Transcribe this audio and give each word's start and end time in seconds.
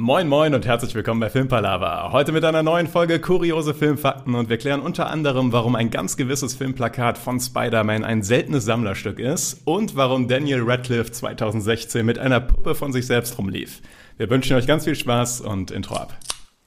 Moin 0.00 0.28
moin 0.28 0.54
und 0.54 0.64
herzlich 0.64 0.94
willkommen 0.94 1.18
bei 1.18 1.28
Filmpalava. 1.28 2.12
Heute 2.12 2.30
mit 2.30 2.44
einer 2.44 2.62
neuen 2.62 2.86
Folge 2.86 3.18
Kuriose 3.18 3.74
Filmfakten 3.74 4.36
und 4.36 4.48
wir 4.48 4.56
klären 4.56 4.78
unter 4.78 5.10
anderem, 5.10 5.50
warum 5.50 5.74
ein 5.74 5.90
ganz 5.90 6.16
gewisses 6.16 6.54
Filmplakat 6.54 7.18
von 7.18 7.40
Spider-Man 7.40 8.04
ein 8.04 8.22
seltenes 8.22 8.64
Sammlerstück 8.64 9.18
ist 9.18 9.60
und 9.64 9.96
warum 9.96 10.28
Daniel 10.28 10.62
Radcliffe 10.62 11.10
2016 11.10 12.06
mit 12.06 12.16
einer 12.16 12.38
Puppe 12.38 12.76
von 12.76 12.92
sich 12.92 13.08
selbst 13.08 13.38
rumlief. 13.38 13.82
Wir 14.18 14.30
wünschen 14.30 14.56
euch 14.56 14.68
ganz 14.68 14.84
viel 14.84 14.94
Spaß 14.94 15.40
und 15.40 15.72
Intro 15.72 15.96
ab. 15.96 16.16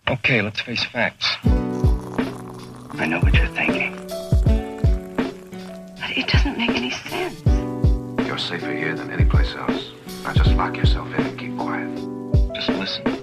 Okay, 0.09 0.41
let's 0.41 0.59
face 0.59 0.83
facts. 0.83 1.37
I 1.45 3.07
know 3.07 3.21
what 3.21 3.31
you're 3.31 3.47
thinking. 3.55 3.95
But 5.95 6.17
it 6.17 6.27
doesn't 6.27 6.57
make 6.57 6.75
any 6.75 6.91
sense. 6.91 7.41
You're 8.27 8.37
safer 8.37 8.73
here 8.73 8.93
than 8.93 9.09
any 9.09 9.23
place 9.23 9.55
else. 9.55 9.93
Now 10.25 10.33
just 10.33 10.53
lock 10.57 10.75
yourself 10.75 11.07
in 11.17 11.25
and 11.25 11.39
keep 11.39 11.57
quiet. 11.57 11.87
Just 12.53 12.67
listen. 12.77 13.20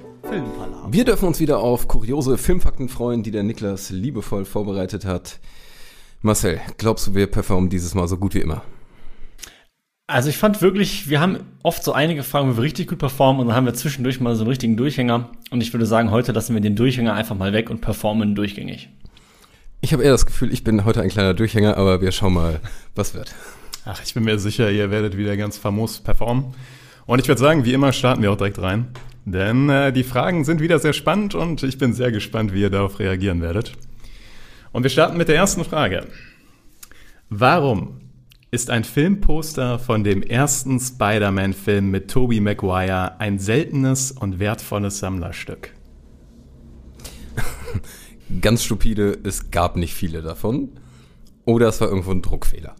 Wir 0.90 1.04
dürfen 1.04 1.26
uns 1.26 1.40
wieder 1.40 1.58
auf 1.60 1.88
kuriose 1.88 2.36
Filmfakten 2.38 2.88
freuen, 2.88 3.22
die 3.22 3.30
der 3.30 3.42
Niklas 3.42 3.90
liebevoll 3.90 4.44
vorbereitet 4.44 5.04
hat. 5.04 5.38
Marcel, 6.20 6.60
glaubst 6.76 7.06
du, 7.06 7.14
wir 7.14 7.26
performen 7.26 7.70
dieses 7.70 7.94
Mal 7.94 8.08
so 8.08 8.18
gut 8.18 8.34
wie 8.34 8.40
immer? 8.40 8.62
Also 10.06 10.28
ich 10.28 10.36
fand 10.36 10.60
wirklich, 10.60 11.08
wir 11.08 11.20
haben 11.20 11.38
oft 11.62 11.84
so 11.84 11.92
einige 11.92 12.22
Fragen, 12.22 12.50
wo 12.50 12.56
wir 12.56 12.62
richtig 12.62 12.88
gut 12.88 12.98
performen 12.98 13.40
und 13.40 13.48
dann 13.48 13.56
haben 13.56 13.66
wir 13.66 13.74
zwischendurch 13.74 14.20
mal 14.20 14.34
so 14.34 14.42
einen 14.42 14.48
richtigen 14.48 14.76
Durchhänger. 14.76 15.30
Und 15.50 15.60
ich 15.62 15.72
würde 15.72 15.86
sagen, 15.86 16.10
heute 16.10 16.32
lassen 16.32 16.54
wir 16.54 16.60
den 16.60 16.76
Durchhänger 16.76 17.14
einfach 17.14 17.36
mal 17.36 17.52
weg 17.52 17.70
und 17.70 17.80
performen 17.80 18.34
durchgängig. 18.34 18.88
Ich 19.80 19.92
habe 19.92 20.02
eher 20.02 20.12
das 20.12 20.26
Gefühl, 20.26 20.52
ich 20.52 20.64
bin 20.64 20.84
heute 20.84 21.02
ein 21.02 21.08
kleiner 21.08 21.34
Durchhänger, 21.34 21.76
aber 21.76 22.00
wir 22.00 22.12
schauen 22.12 22.34
mal, 22.34 22.60
was 22.94 23.14
wird. 23.14 23.34
Ach, 23.84 24.02
ich 24.04 24.12
bin 24.12 24.24
mir 24.24 24.38
sicher, 24.38 24.70
ihr 24.70 24.90
werdet 24.90 25.16
wieder 25.16 25.36
ganz 25.36 25.56
famos 25.56 26.00
performen. 26.00 26.54
Und 27.06 27.20
ich 27.20 27.28
würde 27.28 27.40
sagen, 27.40 27.64
wie 27.64 27.72
immer 27.72 27.92
starten 27.92 28.22
wir 28.22 28.32
auch 28.32 28.36
direkt 28.36 28.60
rein. 28.60 28.88
Denn 29.32 29.68
äh, 29.68 29.92
die 29.92 30.04
Fragen 30.04 30.44
sind 30.44 30.60
wieder 30.60 30.78
sehr 30.78 30.92
spannend 30.92 31.34
und 31.34 31.62
ich 31.62 31.76
bin 31.76 31.92
sehr 31.92 32.10
gespannt, 32.10 32.54
wie 32.54 32.62
ihr 32.62 32.70
darauf 32.70 32.98
reagieren 32.98 33.42
werdet. 33.42 33.72
Und 34.72 34.82
wir 34.82 34.90
starten 34.90 35.18
mit 35.18 35.28
der 35.28 35.36
ersten 35.36 35.64
Frage. 35.64 36.06
Warum 37.28 38.00
ist 38.50 38.70
ein 38.70 38.84
Filmposter 38.84 39.78
von 39.78 40.02
dem 40.02 40.22
ersten 40.22 40.80
Spider-Man-Film 40.80 41.90
mit 41.90 42.10
Tobey 42.10 42.40
Maguire 42.40 43.20
ein 43.20 43.38
seltenes 43.38 44.12
und 44.12 44.38
wertvolles 44.38 44.98
Sammlerstück? 44.98 45.74
Ganz 48.40 48.64
stupide, 48.64 49.18
es 49.24 49.50
gab 49.50 49.76
nicht 49.76 49.94
viele 49.94 50.22
davon. 50.22 50.70
Oder 51.44 51.68
es 51.68 51.80
war 51.80 51.88
irgendwo 51.88 52.12
ein 52.12 52.22
Druckfehler. 52.22 52.76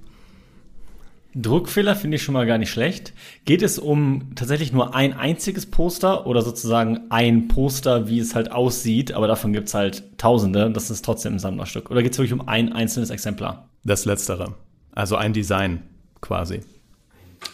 Druckfehler 1.41 1.95
finde 1.95 2.17
ich 2.17 2.23
schon 2.23 2.33
mal 2.33 2.47
gar 2.47 2.59
nicht 2.59 2.71
schlecht. 2.71 3.13
Geht 3.45 3.63
es 3.63 3.79
um 3.79 4.35
tatsächlich 4.35 4.73
nur 4.73 4.95
ein 4.95 5.13
einziges 5.13 5.67
Poster 5.67 6.27
oder 6.27 6.43
sozusagen 6.43 7.03
ein 7.11 7.47
Poster, 7.47 8.09
wie 8.09 8.19
es 8.19 8.35
halt 8.35 8.51
aussieht, 8.51 9.13
aber 9.13 9.29
davon 9.29 9.53
gibt 9.53 9.69
es 9.69 9.75
halt 9.75 10.19
tausende, 10.19 10.71
das 10.71 10.91
ist 10.91 11.05
trotzdem 11.05 11.35
ein 11.35 11.39
Sammlerstück? 11.39 11.91
Oder 11.91 12.03
geht 12.03 12.13
es 12.13 12.19
wirklich 12.19 12.33
um 12.33 12.49
ein 12.49 12.73
einzelnes 12.73 13.11
Exemplar? 13.11 13.69
Das 13.85 14.05
letztere. 14.05 14.55
Also 14.93 15.15
ein 15.15 15.33
Design 15.33 15.83
quasi. 16.21 16.61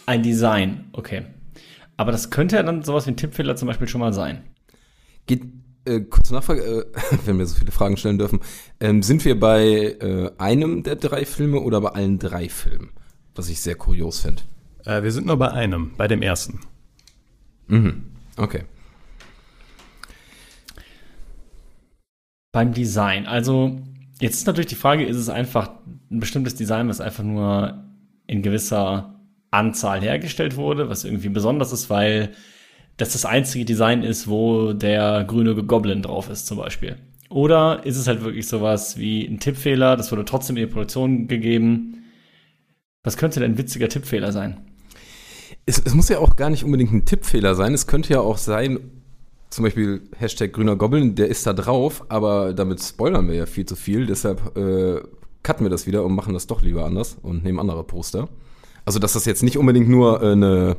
Ein 0.07 0.23
Design, 0.23 0.85
okay. 0.93 1.23
Aber 1.95 2.11
das 2.11 2.31
könnte 2.31 2.55
ja 2.55 2.63
dann 2.63 2.83
sowas 2.83 3.05
wie 3.05 3.11
ein 3.11 3.17
Tippfehler 3.17 3.55
zum 3.55 3.67
Beispiel 3.67 3.87
schon 3.87 4.01
mal 4.01 4.13
sein. 4.13 4.43
Geht, 5.27 5.43
äh, 5.85 6.01
kurze 6.01 6.33
Nachfrage, 6.33 6.61
äh, 6.63 6.85
wenn 7.25 7.37
wir 7.37 7.45
so 7.45 7.55
viele 7.55 7.71
Fragen 7.71 7.97
stellen 7.97 8.17
dürfen. 8.17 8.39
Ähm, 8.79 9.03
sind 9.03 9.23
wir 9.25 9.39
bei 9.39 9.63
äh, 9.99 10.31
einem 10.39 10.81
der 10.81 10.95
drei 10.95 11.25
Filme 11.25 11.59
oder 11.59 11.81
bei 11.81 11.89
allen 11.89 12.17
drei 12.17 12.49
Filmen? 12.49 12.89
Was 13.35 13.49
ich 13.49 13.59
sehr 13.59 13.75
kurios 13.75 14.21
finde. 14.21 14.41
Äh, 14.85 15.03
wir 15.03 15.11
sind 15.11 15.27
nur 15.27 15.37
bei 15.37 15.51
einem, 15.51 15.91
bei 15.97 16.07
dem 16.07 16.21
ersten. 16.21 16.61
Mhm. 17.67 18.03
Okay. 18.37 18.63
Beim 22.51 22.73
Design, 22.73 23.25
also 23.25 23.77
jetzt 24.21 24.35
ist 24.35 24.47
natürlich 24.47 24.67
die 24.67 24.75
Frage, 24.75 25.05
ist 25.05 25.17
es 25.17 25.29
einfach 25.29 25.71
ein 26.09 26.19
bestimmtes 26.19 26.55
Design, 26.55 26.87
was 26.87 27.01
einfach 27.01 27.23
nur 27.23 27.83
in 28.27 28.41
gewisser 28.41 29.19
Anzahl 29.51 30.01
hergestellt 30.01 30.55
wurde, 30.55 30.89
was 30.89 31.03
irgendwie 31.03 31.29
besonders 31.29 31.73
ist, 31.73 31.89
weil 31.89 32.31
das 32.97 33.11
das 33.11 33.25
einzige 33.25 33.65
Design 33.65 34.03
ist, 34.03 34.27
wo 34.27 34.73
der 34.73 35.25
grüne 35.25 35.55
Goblin 35.55 36.01
drauf 36.01 36.29
ist 36.29 36.47
zum 36.47 36.57
Beispiel. 36.57 36.95
Oder 37.29 37.85
ist 37.85 37.97
es 37.97 38.07
halt 38.07 38.23
wirklich 38.23 38.47
sowas 38.47 38.97
wie 38.97 39.25
ein 39.25 39.39
Tippfehler, 39.39 39.97
das 39.97 40.11
wurde 40.11 40.23
trotzdem 40.23 40.55
in 40.55 40.67
die 40.67 40.71
Produktion 40.71 41.27
gegeben, 41.27 42.04
was 43.05 43.15
könnte 43.15 43.39
denn 43.39 43.53
ein 43.53 43.57
witziger 43.57 43.87
Tippfehler 43.87 44.33
sein? 44.33 44.57
Es, 45.65 45.79
es, 45.79 45.93
muss 45.93 46.09
ja 46.09 46.19
auch 46.19 46.35
gar 46.35 46.49
nicht 46.49 46.63
unbedingt 46.63 46.91
ein 46.91 47.05
Tippfehler 47.05 47.55
sein. 47.55 47.73
Es 47.73 47.87
könnte 47.87 48.13
ja 48.13 48.19
auch 48.19 48.37
sein, 48.37 48.79
zum 49.49 49.63
Beispiel 49.63 50.01
Hashtag 50.17 50.51
grüner 50.51 50.75
Goblin, 50.75 51.15
der 51.15 51.27
ist 51.27 51.47
da 51.47 51.53
drauf, 51.53 52.03
aber 52.09 52.53
damit 52.53 52.81
spoilern 52.81 53.27
wir 53.27 53.35
ja 53.35 53.45
viel 53.45 53.65
zu 53.65 53.75
viel. 53.75 54.05
Deshalb 54.07 54.57
äh, 54.57 55.01
cutten 55.43 55.65
wir 55.65 55.69
das 55.69 55.87
wieder 55.87 56.03
und 56.03 56.13
machen 56.13 56.33
das 56.33 56.47
doch 56.47 56.61
lieber 56.61 56.85
anders 56.85 57.17
und 57.21 57.43
nehmen 57.43 57.59
andere 57.59 57.83
Poster. 57.83 58.27
Also, 58.83 58.99
dass 58.99 59.13
das 59.13 59.25
jetzt 59.25 59.43
nicht 59.43 59.57
unbedingt 59.57 59.87
nur 59.87 60.21
äh, 60.21 60.31
eine 60.31 60.77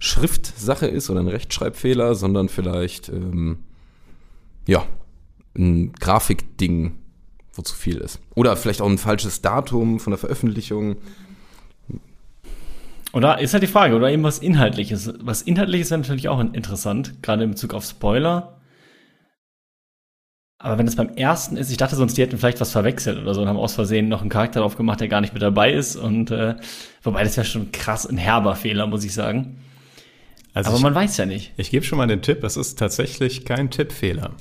Schriftsache 0.00 0.86
ist 0.86 1.08
oder 1.08 1.20
ein 1.20 1.28
Rechtschreibfehler, 1.28 2.14
sondern 2.14 2.48
vielleicht, 2.48 3.08
ähm, 3.08 3.58
ja, 4.66 4.84
ein 5.56 5.92
Grafikding, 5.92 6.96
wo 7.54 7.62
zu 7.62 7.74
viel 7.74 7.98
ist. 7.98 8.20
Oder 8.34 8.56
vielleicht 8.56 8.82
auch 8.82 8.88
ein 8.88 8.98
falsches 8.98 9.40
Datum 9.40 10.00
von 10.00 10.10
der 10.10 10.18
Veröffentlichung. 10.18 10.96
Oder 13.14 13.38
ist 13.38 13.52
halt 13.52 13.62
die 13.62 13.68
Frage, 13.68 13.94
oder 13.94 14.10
eben 14.10 14.24
was 14.24 14.38
Inhaltliches. 14.38 15.14
Was 15.20 15.42
Inhaltliches 15.42 15.86
ist 15.86 15.90
natürlich 15.92 16.28
auch 16.28 16.40
interessant, 16.40 17.22
gerade 17.22 17.44
in 17.44 17.50
Bezug 17.50 17.72
auf 17.72 17.84
Spoiler. 17.84 18.60
Aber 20.58 20.78
wenn 20.78 20.88
es 20.88 20.96
beim 20.96 21.10
ersten 21.10 21.56
ist, 21.56 21.70
ich 21.70 21.76
dachte 21.76 21.94
sonst, 21.94 22.16
die 22.16 22.22
hätten 22.22 22.38
vielleicht 22.38 22.60
was 22.60 22.72
verwechselt 22.72 23.18
oder 23.18 23.34
so 23.34 23.42
und 23.42 23.48
haben 23.48 23.58
aus 23.58 23.74
Versehen 23.74 24.08
noch 24.08 24.20
einen 24.20 24.30
Charakter 24.30 24.60
drauf 24.60 24.76
gemacht, 24.76 25.00
der 25.00 25.08
gar 25.08 25.20
nicht 25.20 25.32
mit 25.32 25.42
dabei 25.42 25.72
ist. 25.72 25.94
Und 25.94 26.30
äh, 26.30 26.56
wobei 27.02 27.22
das 27.22 27.36
wäre 27.36 27.46
schon 27.46 27.70
krass 27.70 28.06
ein 28.06 28.16
herber 28.16 28.56
Fehler, 28.56 28.86
muss 28.86 29.04
ich 29.04 29.14
sagen. 29.14 29.58
Also 30.52 30.70
Aber 30.70 30.78
ich, 30.78 30.82
man 30.82 30.94
weiß 30.94 31.16
ja 31.18 31.26
nicht. 31.26 31.52
Ich 31.56 31.70
gebe 31.70 31.84
schon 31.84 31.98
mal 31.98 32.06
den 32.06 32.22
Tipp, 32.22 32.42
es 32.42 32.56
ist 32.56 32.78
tatsächlich 32.78 33.44
kein 33.44 33.70
Tippfehler 33.70 34.32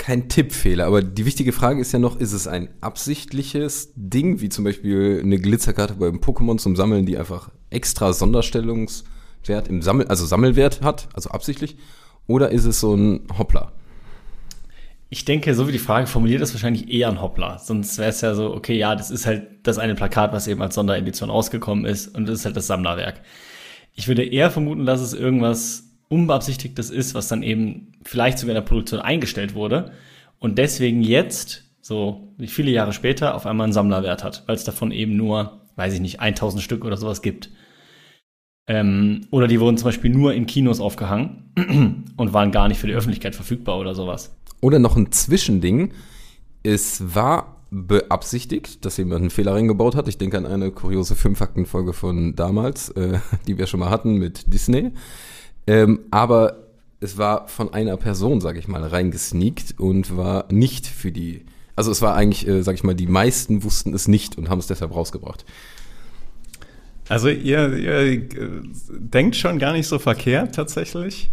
kein 0.00 0.30
Tippfehler, 0.30 0.86
aber 0.86 1.02
die 1.02 1.26
wichtige 1.26 1.52
Frage 1.52 1.78
ist 1.78 1.92
ja 1.92 1.98
noch, 1.98 2.18
ist 2.18 2.32
es 2.32 2.48
ein 2.48 2.70
absichtliches 2.80 3.92
Ding, 3.94 4.40
wie 4.40 4.48
zum 4.48 4.64
Beispiel 4.64 5.20
eine 5.22 5.38
Glitzerkarte 5.38 5.94
beim 5.94 6.20
Pokémon 6.20 6.56
zum 6.56 6.74
Sammeln, 6.74 7.04
die 7.04 7.18
einfach 7.18 7.50
extra 7.68 8.14
Sonderstellungswert 8.14 9.68
im 9.68 9.82
Sammel, 9.82 10.08
also 10.08 10.24
Sammelwert 10.24 10.80
hat, 10.80 11.10
also 11.12 11.28
absichtlich, 11.28 11.76
oder 12.26 12.50
ist 12.50 12.64
es 12.64 12.80
so 12.80 12.94
ein 12.94 13.26
Hoppler? 13.36 13.72
Ich 15.10 15.26
denke, 15.26 15.54
so 15.54 15.68
wie 15.68 15.72
die 15.72 15.78
Frage 15.78 16.06
formuliert 16.06 16.40
ist, 16.40 16.54
wahrscheinlich 16.54 16.90
eher 16.90 17.08
ein 17.08 17.20
Hoppler. 17.20 17.58
Sonst 17.58 17.98
wäre 17.98 18.08
es 18.08 18.22
ja 18.22 18.34
so, 18.34 18.54
okay, 18.54 18.78
ja, 18.78 18.96
das 18.96 19.10
ist 19.10 19.26
halt 19.26 19.48
das 19.64 19.76
eine 19.78 19.94
Plakat, 19.94 20.32
was 20.32 20.48
eben 20.48 20.62
als 20.62 20.76
Sonderedition 20.76 21.28
rausgekommen 21.28 21.84
ist 21.84 22.08
und 22.08 22.26
das 22.26 22.38
ist 22.38 22.44
halt 22.46 22.56
das 22.56 22.68
Sammlerwerk. 22.68 23.20
Ich 23.94 24.08
würde 24.08 24.24
eher 24.24 24.50
vermuten, 24.50 24.86
dass 24.86 25.02
es 25.02 25.12
irgendwas 25.12 25.89
unbeabsichtigtes 26.10 26.90
ist, 26.90 27.14
was 27.14 27.28
dann 27.28 27.42
eben 27.42 27.92
vielleicht 28.04 28.38
sogar 28.38 28.54
in 28.54 28.62
der 28.62 28.68
Produktion 28.68 29.00
eingestellt 29.00 29.54
wurde 29.54 29.92
und 30.40 30.58
deswegen 30.58 31.02
jetzt, 31.02 31.64
so 31.80 32.34
viele 32.46 32.70
Jahre 32.70 32.92
später, 32.92 33.34
auf 33.34 33.46
einmal 33.46 33.64
einen 33.64 33.72
Sammlerwert 33.72 34.24
hat, 34.24 34.42
weil 34.46 34.56
es 34.56 34.64
davon 34.64 34.90
eben 34.90 35.16
nur, 35.16 35.60
weiß 35.76 35.94
ich 35.94 36.00
nicht, 36.00 36.20
1000 36.20 36.62
Stück 36.62 36.84
oder 36.84 36.96
sowas 36.96 37.22
gibt. 37.22 37.50
Ähm, 38.66 39.26
oder 39.30 39.46
die 39.46 39.60
wurden 39.60 39.76
zum 39.76 39.86
Beispiel 39.86 40.10
nur 40.10 40.34
in 40.34 40.46
Kinos 40.46 40.80
aufgehangen 40.80 42.04
und 42.16 42.32
waren 42.32 42.52
gar 42.52 42.68
nicht 42.68 42.78
für 42.78 42.86
die 42.86 42.94
Öffentlichkeit 42.94 43.34
verfügbar 43.34 43.78
oder 43.78 43.94
sowas. 43.94 44.36
Oder 44.60 44.78
noch 44.78 44.96
ein 44.96 45.12
Zwischending. 45.12 45.92
Es 46.62 47.14
war 47.14 47.64
beabsichtigt, 47.70 48.84
dass 48.84 48.96
jemand 48.96 49.20
einen 49.20 49.30
Fehler 49.30 49.54
reingebaut 49.54 49.94
hat. 49.94 50.08
Ich 50.08 50.18
denke 50.18 50.38
an 50.38 50.46
eine 50.46 50.70
kuriose 50.70 51.14
Filmfaktenfolge 51.14 51.92
von 51.92 52.34
damals, 52.34 52.90
äh, 52.90 53.18
die 53.46 53.58
wir 53.58 53.66
schon 53.66 53.80
mal 53.80 53.90
hatten 53.90 54.16
mit 54.16 54.52
Disney. 54.52 54.92
Ähm, 55.70 56.00
aber 56.10 56.56
es 56.98 57.16
war 57.16 57.46
von 57.46 57.72
einer 57.72 57.96
Person, 57.96 58.40
sage 58.40 58.58
ich 58.58 58.66
mal, 58.66 58.82
reingesneakt 58.82 59.78
und 59.78 60.16
war 60.16 60.46
nicht 60.50 60.84
für 60.84 61.12
die. 61.12 61.44
Also 61.76 61.92
es 61.92 62.02
war 62.02 62.16
eigentlich, 62.16 62.48
äh, 62.48 62.64
sag 62.64 62.74
ich 62.74 62.82
mal, 62.82 62.96
die 62.96 63.06
meisten 63.06 63.62
wussten 63.62 63.94
es 63.94 64.08
nicht 64.08 64.36
und 64.36 64.48
haben 64.48 64.58
es 64.58 64.66
deshalb 64.66 64.92
rausgebracht. 64.92 65.44
Also 67.08 67.28
ihr, 67.28 67.72
ihr 67.76 68.00
äh, 68.00 68.28
denkt 68.88 69.36
schon 69.36 69.60
gar 69.60 69.72
nicht 69.72 69.86
so 69.86 70.00
verkehrt 70.00 70.56
tatsächlich, 70.56 71.30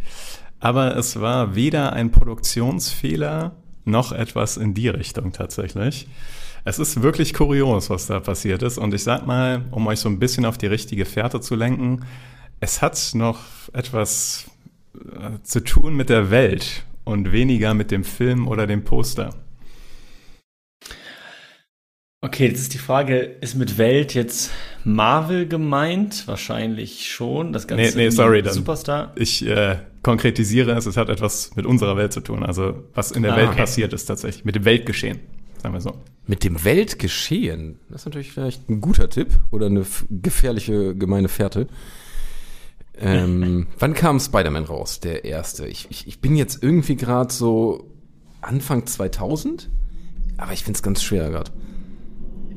aber 0.60 0.95
es 0.95 1.19
war 1.19 1.56
weder 1.56 1.94
ein 1.94 2.12
Produktionsfehler 2.12 3.56
noch 3.86 4.12
etwas 4.12 4.57
in 4.57 4.75
die 4.75 4.89
Richtung 4.89 5.31
tatsächlich. 5.31 6.07
Es 6.63 6.78
ist 6.78 7.01
wirklich 7.01 7.34
kurios, 7.34 7.89
was 7.89 8.06
da 8.06 8.19
passiert 8.19 8.62
ist. 8.62 8.78
Und 8.78 8.94
ich 8.94 9.01
sag 9.01 9.25
mal, 9.25 9.66
um 9.72 9.88
euch 9.88 10.00
so 10.00 10.10
ein 10.10 10.19
bisschen 10.19 10.45
auf 10.45 10.60
die 10.60 10.68
richtige 10.68 11.06
Fährte 11.06 11.42
zu 11.42 11.56
lenken, 11.56 12.06
es 12.59 12.81
hat 12.81 13.12
noch 13.13 13.39
etwas 13.74 14.50
äh, 14.95 15.42
zu 15.44 15.63
tun 15.63 15.95
mit 15.95 16.09
der 16.09 16.31
Welt 16.31 16.83
und 17.04 17.31
weniger 17.31 17.74
mit 17.74 17.92
dem 17.92 18.04
Film 18.04 18.48
oder 18.48 18.68
dem 18.68 18.83
Poster. 18.83 19.33
Okay, 22.19 22.48
jetzt 22.48 22.59
ist 22.59 22.74
die 22.74 22.80
Frage, 22.80 23.19
ist 23.19 23.56
mit 23.56 23.77
Welt 23.77 24.15
jetzt 24.15 24.51
Marvel 24.83 25.48
gemeint? 25.48 26.27
Wahrscheinlich 26.27 27.12
schon. 27.12 27.54
Das 27.54 27.68
Ganze 27.68 27.95
Nee, 27.95 28.06
nee, 28.06 28.09
sorry, 28.09 28.42
dann. 28.42 28.54
Superstar. 28.54 29.13
Ich 29.15 29.45
äh, 29.45 29.77
konkretisiere 30.01 30.71
es, 30.71 30.88
es 30.88 30.98
hat 30.98 31.10
etwas 31.10 31.56
mit 31.56 31.68
unserer 31.68 31.95
Welt 31.95 32.12
zu 32.12 32.21
tun. 32.21 32.44
Also 32.44 32.83
was 32.95 33.12
in 33.12 33.21
der 33.21 33.33
Ah, 33.33 33.38
Welt 33.38 33.50
okay. 33.50 33.57
passiert 33.57 33.94
ist 33.94 34.06
tatsächlich, 34.06 34.45
mit 34.45 34.56
dem 34.56 34.65
Weltgeschehen, 34.65 35.19
sagen 35.62 35.75
wir 35.75 35.81
so. 35.81 35.94
Mit 36.25 36.44
dem 36.44 36.63
Weltgeschehen. 36.65 37.80
Das 37.89 38.01
ist 38.01 38.06
natürlich 38.06 38.31
vielleicht 38.31 38.68
ein 38.68 38.81
guter 38.81 39.10
Tipp 39.10 39.39
oder 39.51 39.68
eine 39.68 39.86
gefährliche 40.10 40.95
gemeine 40.95 41.30
Fährte. 41.30 41.68
Ähm, 43.00 43.68
wann 43.78 43.94
kam 43.94 44.20
Spider-Man 44.20 44.66
raus, 44.66 45.00
der 45.00 45.26
erste? 45.26 45.68
Ich, 45.68 45.88
ich, 45.90 46.08
ich 46.08 46.20
bin 46.20 46.36
jetzt 46.36 46.64
irgendwie 46.64 46.96
gerade 46.96 47.32
so 47.32 47.92
Anfang 48.42 48.86
2000, 48.86 49.70
aber 50.38 50.54
ich 50.54 50.64
finde 50.64 50.78
es 50.78 50.84
ganz 50.84 51.04
schwer 51.04 51.30
gerade. 51.30 51.52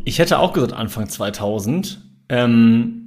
Ich 0.05 0.19
hätte 0.19 0.39
auch 0.39 0.53
gesagt 0.53 0.73
Anfang 0.73 1.09
2000. 1.09 2.01
Ähm, 2.29 3.01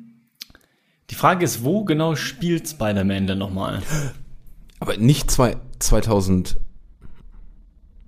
die 1.10 1.16
Frage 1.16 1.44
ist, 1.44 1.64
wo 1.64 1.84
genau 1.84 2.16
spielt 2.16 2.68
Spider-Man 2.68 3.28
denn 3.28 3.38
nochmal? 3.38 3.82
Aber 4.80 4.98
nicht 4.98 5.32
zwei, 5.32 5.58
2000. 5.80 6.58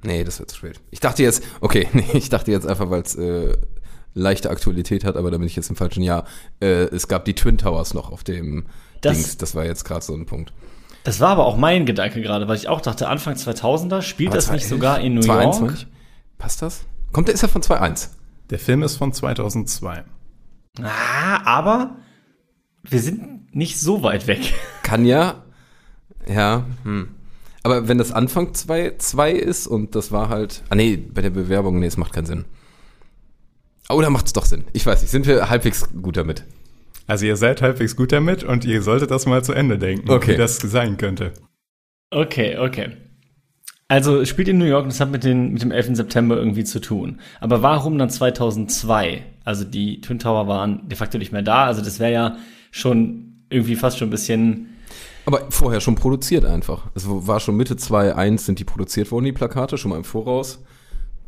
Nee, 0.03 0.23
das 0.23 0.39
wird 0.39 0.51
zu 0.51 0.57
spät. 0.57 0.79
Ich 0.91 0.99
dachte 0.99 1.23
jetzt, 1.23 1.43
okay, 1.61 1.87
nee, 1.93 2.05
ich 2.13 2.29
dachte 2.29 2.51
jetzt 2.51 2.67
einfach, 2.67 2.89
weil 2.89 3.01
es 3.01 3.15
äh, 3.15 3.57
leichte 4.15 4.49
Aktualität 4.49 5.03
hat, 5.05 5.15
aber 5.17 5.29
da 5.29 5.37
bin 5.37 5.45
ich 5.45 5.55
jetzt 5.55 5.69
im 5.69 5.75
falschen 5.75 6.01
Jahr. 6.01 6.25
Äh, 6.59 6.85
es 6.85 7.07
gab 7.07 7.25
die 7.25 7.35
Twin 7.35 7.57
Towers 7.59 7.93
noch 7.93 8.11
auf 8.11 8.23
dem 8.23 8.65
Das- 9.01 9.15
Dings. 9.17 9.37
Das 9.37 9.53
war 9.53 9.65
jetzt 9.65 9.83
gerade 9.85 10.03
so 10.03 10.13
ein 10.15 10.25
Punkt. 10.25 10.51
Das 11.03 11.19
war 11.19 11.29
aber 11.29 11.45
auch 11.45 11.55
mein 11.57 11.85
Gedanke 11.85 12.21
gerade, 12.23 12.47
weil 12.47 12.55
ich 12.55 12.67
auch 12.67 12.81
dachte, 12.81 13.07
Anfang 13.09 13.35
2000er 13.35 14.01
spielt 14.01 14.29
Aber 14.29 14.37
das 14.37 14.49
nicht 14.51 14.65
2011? 14.65 14.69
sogar 14.69 14.99
in 15.01 15.13
New 15.13 15.21
2021? 15.21 15.81
York? 15.83 15.91
Passt 16.39 16.61
das? 16.63 16.85
Kommt 17.11 17.27
der, 17.27 17.35
ist 17.35 17.43
er 17.43 17.49
von 17.49 17.61
2.1? 17.61 18.09
Der 18.49 18.57
Film 18.57 18.81
ist 18.81 18.95
von 18.95 19.13
2002. 19.13 20.03
Ah, 20.81 21.41
aber 21.45 21.95
wir 22.83 22.99
sind 22.99 23.53
nicht 23.55 23.79
so 23.79 24.01
weit 24.03 24.27
weg. 24.27 24.53
Kann 24.83 25.05
ja, 25.05 25.43
ja, 26.27 26.65
hm. 26.83 27.09
Aber 27.63 27.87
wenn 27.87 27.97
das 27.97 28.11
Anfang 28.11 28.53
2 28.53 29.31
ist 29.31 29.65
und 29.67 29.95
das 29.95 30.11
war 30.11 30.29
halt, 30.29 30.63
ah 30.69 30.75
nee, 30.75 30.97
bei 30.97 31.21
der 31.21 31.29
Bewerbung, 31.31 31.79
nee, 31.79 31.87
es 31.87 31.97
macht 31.97 32.13
keinen 32.13 32.25
Sinn. 32.27 32.45
Oder 33.89 34.09
macht 34.09 34.25
es 34.27 34.33
doch 34.33 34.45
Sinn? 34.45 34.65
Ich 34.73 34.85
weiß 34.85 35.01
nicht, 35.01 35.11
sind 35.11 35.27
wir 35.27 35.49
halbwegs 35.49 35.87
gut 36.01 36.17
damit? 36.17 36.43
Also 37.07 37.25
ihr 37.25 37.35
seid 37.37 37.61
halbwegs 37.61 37.95
gut 37.95 38.11
damit 38.11 38.43
und 38.43 38.65
ihr 38.65 38.81
solltet 38.81 39.11
das 39.11 39.25
mal 39.27 39.43
zu 39.43 39.53
Ende 39.53 39.77
denken, 39.77 40.09
Okay. 40.09 40.33
wie 40.33 40.37
das 40.37 40.57
sein 40.57 40.97
könnte. 40.97 41.33
Okay, 42.09 42.57
okay. 42.57 42.97
Also 43.87 44.21
es 44.21 44.29
spielt 44.29 44.47
in 44.47 44.57
New 44.57 44.65
York 44.65 44.83
und 44.85 44.89
es 44.91 44.99
hat 44.99 45.11
mit, 45.11 45.23
den, 45.23 45.53
mit 45.53 45.61
dem 45.61 45.71
11. 45.71 45.95
September 45.95 46.35
irgendwie 46.35 46.63
zu 46.63 46.79
tun. 46.81 47.19
Aber 47.39 47.61
warum 47.61 47.99
dann 47.99 48.09
2002? 48.09 49.21
Also 49.43 49.63
die 49.63 50.01
Twin 50.01 50.17
Tower 50.17 50.47
waren 50.47 50.89
de 50.89 50.97
facto 50.97 51.19
nicht 51.19 51.31
mehr 51.31 51.43
da. 51.43 51.65
Also 51.65 51.83
das 51.83 51.99
wäre 51.99 52.11
ja 52.11 52.37
schon 52.71 53.45
irgendwie 53.49 53.75
fast 53.75 53.99
schon 53.99 54.07
ein 54.07 54.11
bisschen... 54.11 54.69
Aber 55.27 55.41
vorher 55.49 55.81
schon 55.81 55.95
produziert 55.95 56.45
einfach. 56.45 56.87
Es 56.95 57.05
war 57.07 57.39
schon 57.39 57.55
Mitte 57.57 57.75
2.1 57.75 58.39
sind 58.39 58.57
die 58.59 58.63
produziert 58.63 59.11
worden, 59.11 59.25
die 59.25 59.31
Plakate, 59.33 59.77
schon 59.77 59.91
mal 59.91 59.97
im 59.97 60.03
Voraus. 60.03 60.63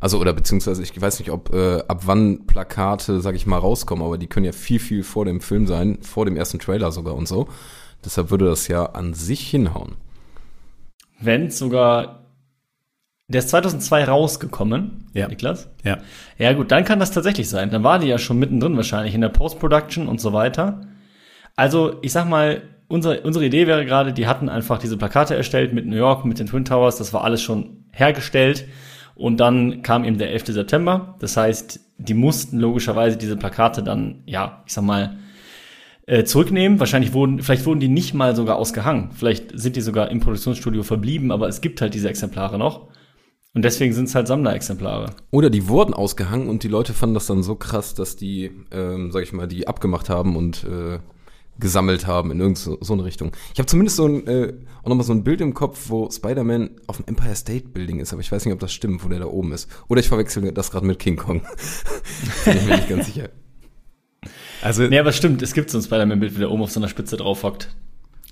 Also, 0.00 0.20
oder 0.20 0.32
beziehungsweise, 0.32 0.82
ich 0.82 1.00
weiß 1.00 1.18
nicht, 1.18 1.30
ob 1.30 1.52
äh, 1.52 1.80
ab 1.88 2.02
wann 2.06 2.46
Plakate, 2.46 3.20
sag 3.20 3.34
ich 3.34 3.46
mal, 3.46 3.58
rauskommen, 3.58 4.04
aber 4.04 4.16
die 4.16 4.28
können 4.28 4.46
ja 4.46 4.52
viel, 4.52 4.78
viel 4.78 5.02
vor 5.02 5.24
dem 5.24 5.40
Film 5.40 5.66
sein, 5.66 5.98
vor 6.02 6.24
dem 6.24 6.36
ersten 6.36 6.58
Trailer 6.60 6.92
sogar 6.92 7.14
und 7.16 7.26
so. 7.26 7.48
Deshalb 8.04 8.30
würde 8.30 8.44
das 8.44 8.68
ja 8.68 8.84
an 8.86 9.14
sich 9.14 9.48
hinhauen. 9.48 9.96
Wenn 11.20 11.50
sogar... 11.50 12.14
Der 13.30 13.40
ist 13.40 13.50
2002 13.50 14.04
rausgekommen, 14.04 15.10
Ja. 15.12 15.28
Niklas. 15.28 15.68
Ja. 15.84 15.98
Ja 16.38 16.54
gut, 16.54 16.70
dann 16.70 16.84
kann 16.84 16.98
das 16.98 17.10
tatsächlich 17.10 17.50
sein. 17.50 17.68
Dann 17.68 17.82
war 17.82 17.98
die 17.98 18.06
ja 18.06 18.16
schon 18.16 18.38
mittendrin 18.38 18.76
wahrscheinlich 18.76 19.14
in 19.14 19.20
der 19.20 19.28
Post-Production 19.28 20.08
und 20.08 20.18
so 20.18 20.32
weiter. 20.32 20.80
Also 21.54 21.98
ich 22.00 22.12
sag 22.12 22.26
mal, 22.26 22.62
unsere, 22.86 23.20
unsere 23.20 23.44
Idee 23.44 23.66
wäre 23.66 23.84
gerade, 23.84 24.14
die 24.14 24.26
hatten 24.26 24.48
einfach 24.48 24.78
diese 24.78 24.96
Plakate 24.96 25.34
erstellt 25.34 25.74
mit 25.74 25.84
New 25.86 25.96
York, 25.96 26.24
mit 26.24 26.38
den 26.38 26.46
Twin 26.46 26.64
Towers, 26.64 26.96
das 26.96 27.12
war 27.12 27.22
alles 27.22 27.42
schon 27.42 27.84
hergestellt. 27.92 28.66
Und 29.18 29.40
dann 29.40 29.82
kam 29.82 30.04
eben 30.04 30.16
der 30.16 30.30
11. 30.30 30.46
September. 30.46 31.16
Das 31.18 31.36
heißt, 31.36 31.80
die 31.98 32.14
mussten 32.14 32.58
logischerweise 32.58 33.16
diese 33.16 33.36
Plakate 33.36 33.82
dann, 33.82 34.22
ja, 34.26 34.62
ich 34.64 34.72
sag 34.72 34.84
mal, 34.84 35.18
äh, 36.06 36.22
zurücknehmen. 36.22 36.78
Wahrscheinlich 36.78 37.12
wurden, 37.12 37.42
vielleicht 37.42 37.66
wurden 37.66 37.80
die 37.80 37.88
nicht 37.88 38.14
mal 38.14 38.36
sogar 38.36 38.56
ausgehangen. 38.56 39.10
Vielleicht 39.10 39.58
sind 39.58 39.74
die 39.74 39.80
sogar 39.80 40.12
im 40.12 40.20
Produktionsstudio 40.20 40.84
verblieben, 40.84 41.32
aber 41.32 41.48
es 41.48 41.60
gibt 41.60 41.80
halt 41.80 41.94
diese 41.94 42.08
Exemplare 42.08 42.58
noch. 42.58 42.88
Und 43.54 43.64
deswegen 43.64 43.92
sind 43.92 44.04
es 44.04 44.14
halt 44.14 44.28
Sammlerexemplare. 44.28 45.10
Oder 45.32 45.50
die 45.50 45.66
wurden 45.66 45.94
ausgehangen 45.94 46.48
und 46.48 46.62
die 46.62 46.68
Leute 46.68 46.92
fanden 46.92 47.14
das 47.14 47.26
dann 47.26 47.42
so 47.42 47.56
krass, 47.56 47.94
dass 47.94 48.14
die, 48.14 48.52
ähm, 48.70 49.10
sag 49.10 49.24
ich 49.24 49.32
mal, 49.32 49.48
die 49.48 49.66
abgemacht 49.66 50.08
haben 50.08 50.36
und 50.36 50.62
äh, 50.62 51.00
gesammelt 51.58 52.06
haben 52.06 52.30
in 52.30 52.40
irgendeine 52.40 52.64
so, 52.64 52.78
so 52.80 52.92
eine 52.92 53.04
Richtung. 53.04 53.32
Ich 53.52 53.58
habe 53.58 53.66
zumindest 53.66 53.96
so 53.96 54.06
ein, 54.06 54.26
äh, 54.26 54.54
auch 54.82 54.88
nochmal 54.88 55.04
so 55.04 55.12
ein 55.12 55.24
Bild 55.24 55.40
im 55.40 55.54
Kopf, 55.54 55.88
wo 55.88 56.10
Spider-Man 56.10 56.70
auf 56.86 56.96
dem 56.96 57.06
Empire 57.06 57.34
State 57.34 57.68
Building 57.68 58.00
ist, 58.00 58.12
aber 58.12 58.20
ich 58.20 58.30
weiß 58.30 58.44
nicht, 58.44 58.54
ob 58.54 58.60
das 58.60 58.72
stimmt, 58.72 59.04
wo 59.04 59.08
der 59.08 59.18
da 59.18 59.26
oben 59.26 59.52
ist. 59.52 59.68
Oder 59.88 60.00
ich 60.00 60.08
verwechsel 60.08 60.52
das 60.52 60.70
gerade 60.70 60.86
mit 60.86 60.98
King 60.98 61.16
Kong. 61.16 61.42
Bin 62.44 62.56
ich 62.56 62.64
mir 62.64 62.76
nicht 62.76 62.88
ganz 62.88 63.06
sicher. 63.06 63.30
Also 64.62 64.84
Nee, 64.84 64.98
aber 64.98 65.12
stimmt, 65.12 65.42
es 65.42 65.52
gibt 65.52 65.70
so 65.70 65.78
ein 65.78 65.82
Spider-Man-Bild, 65.82 66.34
wie 66.34 66.40
der 66.40 66.50
oben 66.50 66.62
auf 66.62 66.70
so 66.70 66.80
einer 66.80 66.88
Spitze 66.88 67.16
drauf 67.16 67.42
hockt. 67.42 67.74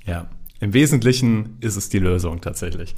Ja, 0.05 0.29
im 0.61 0.73
Wesentlichen 0.73 1.57
ist 1.61 1.77
es 1.77 1.89
die 1.89 1.99
Lösung 1.99 2.41
tatsächlich. 2.41 2.95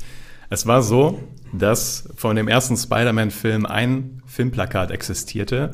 Es 0.50 0.66
war 0.66 0.82
so, 0.82 1.18
dass 1.52 2.08
von 2.16 2.36
dem 2.36 2.48
ersten 2.48 2.76
Spider-Man-Film 2.76 3.66
ein 3.66 4.22
Filmplakat 4.26 4.90
existierte, 4.90 5.72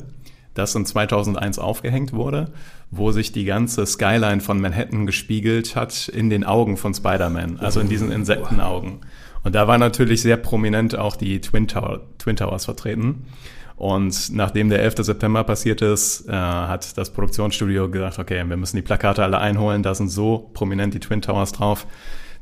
das 0.53 0.75
in 0.75 0.85
2001 0.85 1.59
aufgehängt 1.59 2.13
wurde, 2.13 2.51
wo 2.97 3.11
sich 3.11 3.31
die 3.31 3.45
ganze 3.45 3.85
Skyline 3.85 4.41
von 4.41 4.59
Manhattan 4.59 5.05
gespiegelt 5.05 5.75
hat 5.75 6.07
in 6.07 6.29
den 6.29 6.43
Augen 6.43 6.77
von 6.77 6.93
Spider-Man, 6.93 7.59
also 7.59 7.79
in 7.79 7.89
diesen 7.89 8.11
Insektenaugen. 8.11 9.01
Und 9.43 9.53
da 9.53 9.67
war 9.67 9.77
natürlich 9.77 10.21
sehr 10.21 10.37
prominent 10.37 10.97
auch 10.97 11.15
die 11.15 11.39
Twin, 11.39 11.67
Tower, 11.67 12.01
Twin 12.17 12.35
Towers 12.35 12.65
vertreten. 12.65 13.25
Und 13.77 14.31
nachdem 14.33 14.69
der 14.69 14.81
11. 14.81 14.95
September 14.99 15.43
passiert 15.43 15.81
ist, 15.81 16.27
äh, 16.27 16.31
hat 16.31 16.97
das 16.97 17.11
Produktionsstudio 17.11 17.89
gesagt, 17.89 18.19
okay, 18.19 18.43
wir 18.47 18.57
müssen 18.57 18.77
die 18.77 18.81
Plakate 18.81 19.23
alle 19.23 19.37
einholen, 19.37 19.83
da 19.83 19.93
sind 19.93 20.09
so 20.09 20.49
prominent 20.53 20.93
die 20.93 20.99
Twin 20.99 21.21
Towers 21.21 21.51
drauf. 21.51 21.85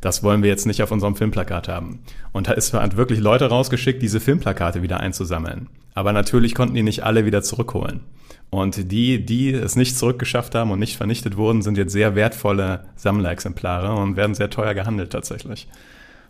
Das 0.04 0.22
wollen 0.22 0.44
wir 0.44 0.50
jetzt 0.50 0.66
nicht 0.66 0.84
auf 0.84 0.92
unserem 0.92 1.16
Filmplakat 1.16 1.70
haben. 1.70 2.00
Und 2.34 2.50
da 2.50 2.52
ist 2.52 2.74
hat 2.74 2.98
wirklich 2.98 3.22
Leute 3.22 3.46
rausgeschickt, 3.46 4.02
diese 4.02 4.20
Filmplakate 4.20 4.82
wieder 4.82 5.00
einzusammeln. 5.00 5.70
Aber 5.94 6.12
natürlich 6.12 6.54
konnten 6.56 6.76
die 6.76 6.84
nicht 6.84 7.06
alle 7.06 7.26
wieder 7.26 7.42
zurückholen. 7.42 8.02
Und 8.50 8.92
die, 8.92 9.26
die 9.26 9.54
es 9.54 9.78
nicht 9.78 9.98
zurückgeschafft 9.98 10.56
haben 10.56 10.72
und 10.72 10.80
nicht 10.80 10.98
vernichtet 10.98 11.38
wurden, 11.38 11.62
sind 11.62 11.78
jetzt 11.78 11.94
sehr 11.94 12.16
wertvolle 12.16 12.84
Sammlerexemplare 12.98 13.96
und 13.96 14.18
werden 14.18 14.36
sehr 14.36 14.50
teuer 14.50 14.74
gehandelt 14.74 15.12
tatsächlich. 15.14 15.70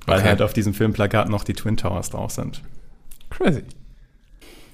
Weil 0.05 0.19
Okay. 0.19 0.27
halt 0.27 0.43
auf 0.43 0.53
diesem 0.53 0.75
Filmplakat 0.75 1.27
noch 1.29 1.43
die 1.43 1.53
Twin 1.53 1.75
Towers 1.75 2.11
drauf 2.11 2.29
sind. 2.29 2.61
Crazy. 3.31 3.63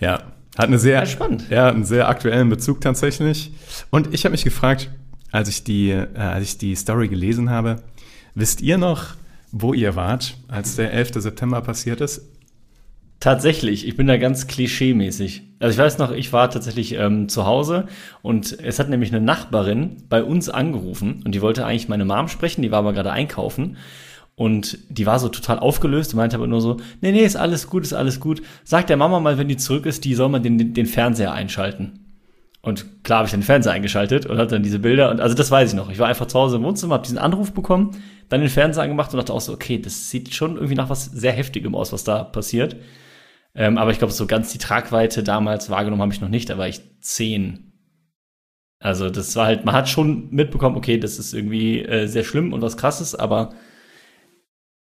Ja, 0.01 0.23
hat 0.57 0.67
eine 0.67 0.77
sehr, 0.77 0.99
Ja, 0.99 1.05
spannend. 1.05 1.45
Ja, 1.49 1.69
einen 1.69 1.85
sehr 1.85 2.09
aktuellen 2.09 2.49
Bezug 2.49 2.81
tatsächlich. 2.81 3.53
Und 3.91 4.13
ich 4.13 4.25
habe 4.25 4.33
mich 4.33 4.43
gefragt, 4.43 4.89
als 5.31 5.47
ich 5.47 5.63
die, 5.63 5.91
äh, 5.91 6.07
als 6.17 6.43
ich 6.43 6.57
die 6.57 6.75
Story 6.75 7.07
gelesen 7.07 7.49
habe, 7.49 7.77
wisst 8.39 8.61
ihr 8.61 8.77
noch, 8.77 9.15
wo 9.51 9.73
ihr 9.73 9.95
wart, 9.95 10.37
als 10.47 10.75
der 10.75 10.93
11. 10.93 11.15
September 11.15 11.61
passiert 11.61 12.01
ist? 12.01 12.21
Tatsächlich, 13.19 13.85
ich 13.85 13.97
bin 13.97 14.07
da 14.07 14.15
ganz 14.15 14.47
klischee-mäßig. 14.47 15.43
Also 15.59 15.73
ich 15.73 15.77
weiß 15.77 15.97
noch, 15.97 16.11
ich 16.11 16.31
war 16.31 16.49
tatsächlich 16.49 16.93
ähm, 16.93 17.27
zu 17.27 17.45
Hause 17.45 17.87
und 18.21 18.57
es 18.63 18.79
hat 18.79 18.89
nämlich 18.89 19.13
eine 19.13 19.19
Nachbarin 19.19 20.03
bei 20.07 20.23
uns 20.23 20.47
angerufen 20.47 21.21
und 21.25 21.35
die 21.35 21.41
wollte 21.41 21.65
eigentlich 21.65 21.89
meine 21.89 22.05
Mom 22.05 22.29
sprechen, 22.29 22.61
die 22.61 22.71
war 22.71 22.79
aber 22.79 22.93
gerade 22.93 23.11
einkaufen 23.11 23.75
und 24.35 24.77
die 24.87 25.05
war 25.05 25.19
so 25.19 25.27
total 25.27 25.59
aufgelöst 25.59 26.13
und 26.13 26.17
meinte 26.17 26.37
aber 26.37 26.47
nur 26.47 26.61
so, 26.61 26.77
nee, 27.01 27.11
nee, 27.11 27.25
ist 27.25 27.35
alles 27.35 27.67
gut, 27.67 27.83
ist 27.83 27.91
alles 27.91 28.21
gut. 28.21 28.41
Sag 28.63 28.87
der 28.87 28.95
Mama 28.95 29.19
mal, 29.19 29.37
wenn 29.37 29.49
die 29.49 29.57
zurück 29.57 29.85
ist, 29.85 30.05
die 30.05 30.15
soll 30.15 30.29
mal 30.29 30.39
den, 30.39 30.57
den, 30.57 30.73
den 30.73 30.85
Fernseher 30.85 31.33
einschalten. 31.33 32.08
Und 32.61 33.03
klar 33.03 33.19
habe 33.19 33.27
ich 33.27 33.31
den 33.31 33.43
Fernseher 33.43 33.71
eingeschaltet 33.71 34.25
und 34.25 34.37
hatte 34.37 34.55
dann 34.55 34.63
diese 34.63 34.79
Bilder 34.79 35.11
und 35.11 35.21
also 35.21 35.33
das 35.33 35.49
weiß 35.49 35.69
ich 35.69 35.75
noch. 35.75 35.89
Ich 35.89 35.99
war 35.99 36.07
einfach 36.07 36.25
zu 36.25 36.37
Hause 36.37 36.57
im 36.57 36.63
Wohnzimmer, 36.63 36.95
habe 36.95 37.03
diesen 37.03 37.17
Anruf 37.17 37.53
bekommen, 37.53 37.91
dann 38.27 38.41
den 38.41 38.49
Fernseher 38.49 38.83
angemacht 38.83 39.13
und 39.13 39.17
dachte 39.17 39.33
auch 39.33 39.41
so, 39.41 39.53
okay, 39.53 39.79
das 39.79 40.09
sieht 40.09 40.33
schon 40.33 40.55
irgendwie 40.55 40.75
nach 40.75 40.89
was 40.89 41.05
sehr 41.05 41.31
Heftigem 41.31 41.73
aus, 41.73 41.93
was 41.93 42.03
da 42.03 42.23
passiert. 42.23 42.75
Ähm, 43.55 43.77
aber 43.77 43.91
ich 43.91 43.97
glaube, 43.97 44.13
so 44.13 44.27
ganz 44.27 44.51
die 44.51 44.57
Tragweite 44.57 45.23
damals 45.23 45.69
wahrgenommen 45.69 46.01
habe 46.01 46.13
ich 46.13 46.21
noch 46.21 46.29
nicht, 46.29 46.49
da 46.49 46.57
war 46.57 46.67
ich 46.67 46.81
zehn. 46.99 47.71
Also 48.79 49.09
das 49.09 49.35
war 49.35 49.45
halt, 49.45 49.65
man 49.65 49.75
hat 49.75 49.89
schon 49.89 50.29
mitbekommen, 50.31 50.75
okay, 50.77 50.97
das 50.97 51.17
ist 51.17 51.33
irgendwie 51.33 51.83
äh, 51.83 52.07
sehr 52.07 52.23
schlimm 52.23 52.53
und 52.53 52.61
was 52.61 52.77
krasses, 52.77 53.15
aber 53.15 53.53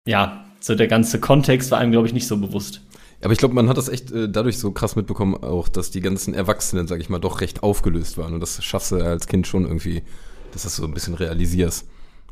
ja, 0.06 0.44
so 0.60 0.74
der 0.74 0.88
ganze 0.88 1.20
Kontext 1.20 1.70
war 1.70 1.78
einem, 1.78 1.92
glaube 1.92 2.06
ich, 2.06 2.14
nicht 2.14 2.26
so 2.26 2.36
bewusst. 2.36 2.82
Aber 3.22 3.32
ich 3.32 3.38
glaube, 3.38 3.54
man 3.54 3.68
hat 3.68 3.76
das 3.76 3.88
echt 3.88 4.10
äh, 4.10 4.28
dadurch 4.28 4.58
so 4.58 4.72
krass 4.72 4.96
mitbekommen, 4.96 5.36
auch, 5.36 5.68
dass 5.68 5.90
die 5.90 6.00
ganzen 6.00 6.34
Erwachsenen, 6.34 6.86
sag 6.86 7.00
ich 7.00 7.08
mal, 7.08 7.20
doch 7.20 7.40
recht 7.40 7.62
aufgelöst 7.62 8.18
waren. 8.18 8.34
Und 8.34 8.40
das 8.40 8.62
schaffst 8.62 8.92
du 8.92 8.96
als 8.96 9.26
Kind 9.26 9.46
schon 9.46 9.64
irgendwie, 9.64 10.02
dass 10.52 10.62
du 10.62 10.66
das 10.66 10.76
so 10.76 10.84
ein 10.84 10.94
bisschen 10.94 11.14
realisierst. 11.14 11.86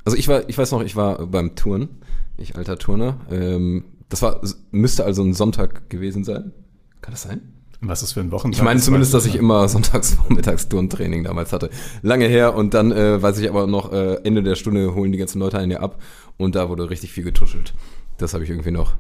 Also 0.05 0.17
ich 0.17 0.27
war, 0.29 0.49
ich 0.49 0.59
weiß 0.59 0.73
noch, 0.73 0.83
ich 0.83 0.97
war 0.97 1.27
beim 1.27 1.55
Touren, 1.55 1.89
ich 2.37 2.57
alter 2.57 2.77
Turner. 2.77 3.21
Ähm, 3.31 3.85
das 4.09 4.23
war, 4.23 4.41
müsste 4.73 5.05
also 5.05 5.23
ein 5.23 5.35
Sonntag 5.35 5.89
gewesen 5.91 6.25
sein. 6.25 6.53
Kann 7.01 7.13
das 7.13 7.23
sein? 7.23 7.41
Was 7.83 8.03
ist 8.03 8.13
für 8.13 8.21
ein 8.21 8.33
Wochentag? 8.33 8.59
Ich 8.59 8.65
meine 8.65 8.81
zumindest, 8.81 9.15
dass 9.15 9.25
ich 9.25 9.37
immer 9.37 9.69
sonntags 9.69 10.15
vormittags 10.27 10.69
Turntraining 10.69 11.25
damals 11.25 11.53
hatte. 11.53 11.71
Lange 12.03 12.27
her 12.27 12.55
und 12.55 12.75
dann 12.75 12.93
äh, 12.93 13.23
weiß 13.23 13.39
ich 13.39 13.49
aber 13.49 13.67
noch, 13.67 13.93
äh, 13.93 14.17
Ende 14.25 14.43
der 14.43 14.57
Stunde 14.57 14.95
holen 14.95 15.13
die 15.13 15.19
ganzen 15.19 15.39
Leute 15.39 15.59
einen 15.59 15.71
ja 15.71 15.81
ab 15.81 16.03
und 16.37 16.57
da 16.57 16.69
wurde 16.69 16.91
richtig 16.91 17.13
viel 17.13 17.25
getuschelt. 17.25 17.73
Das 18.19 18.35
habe 18.35 18.45
ich 18.45 18.51
irgendwie 18.51 18.73
noch 18.73 18.97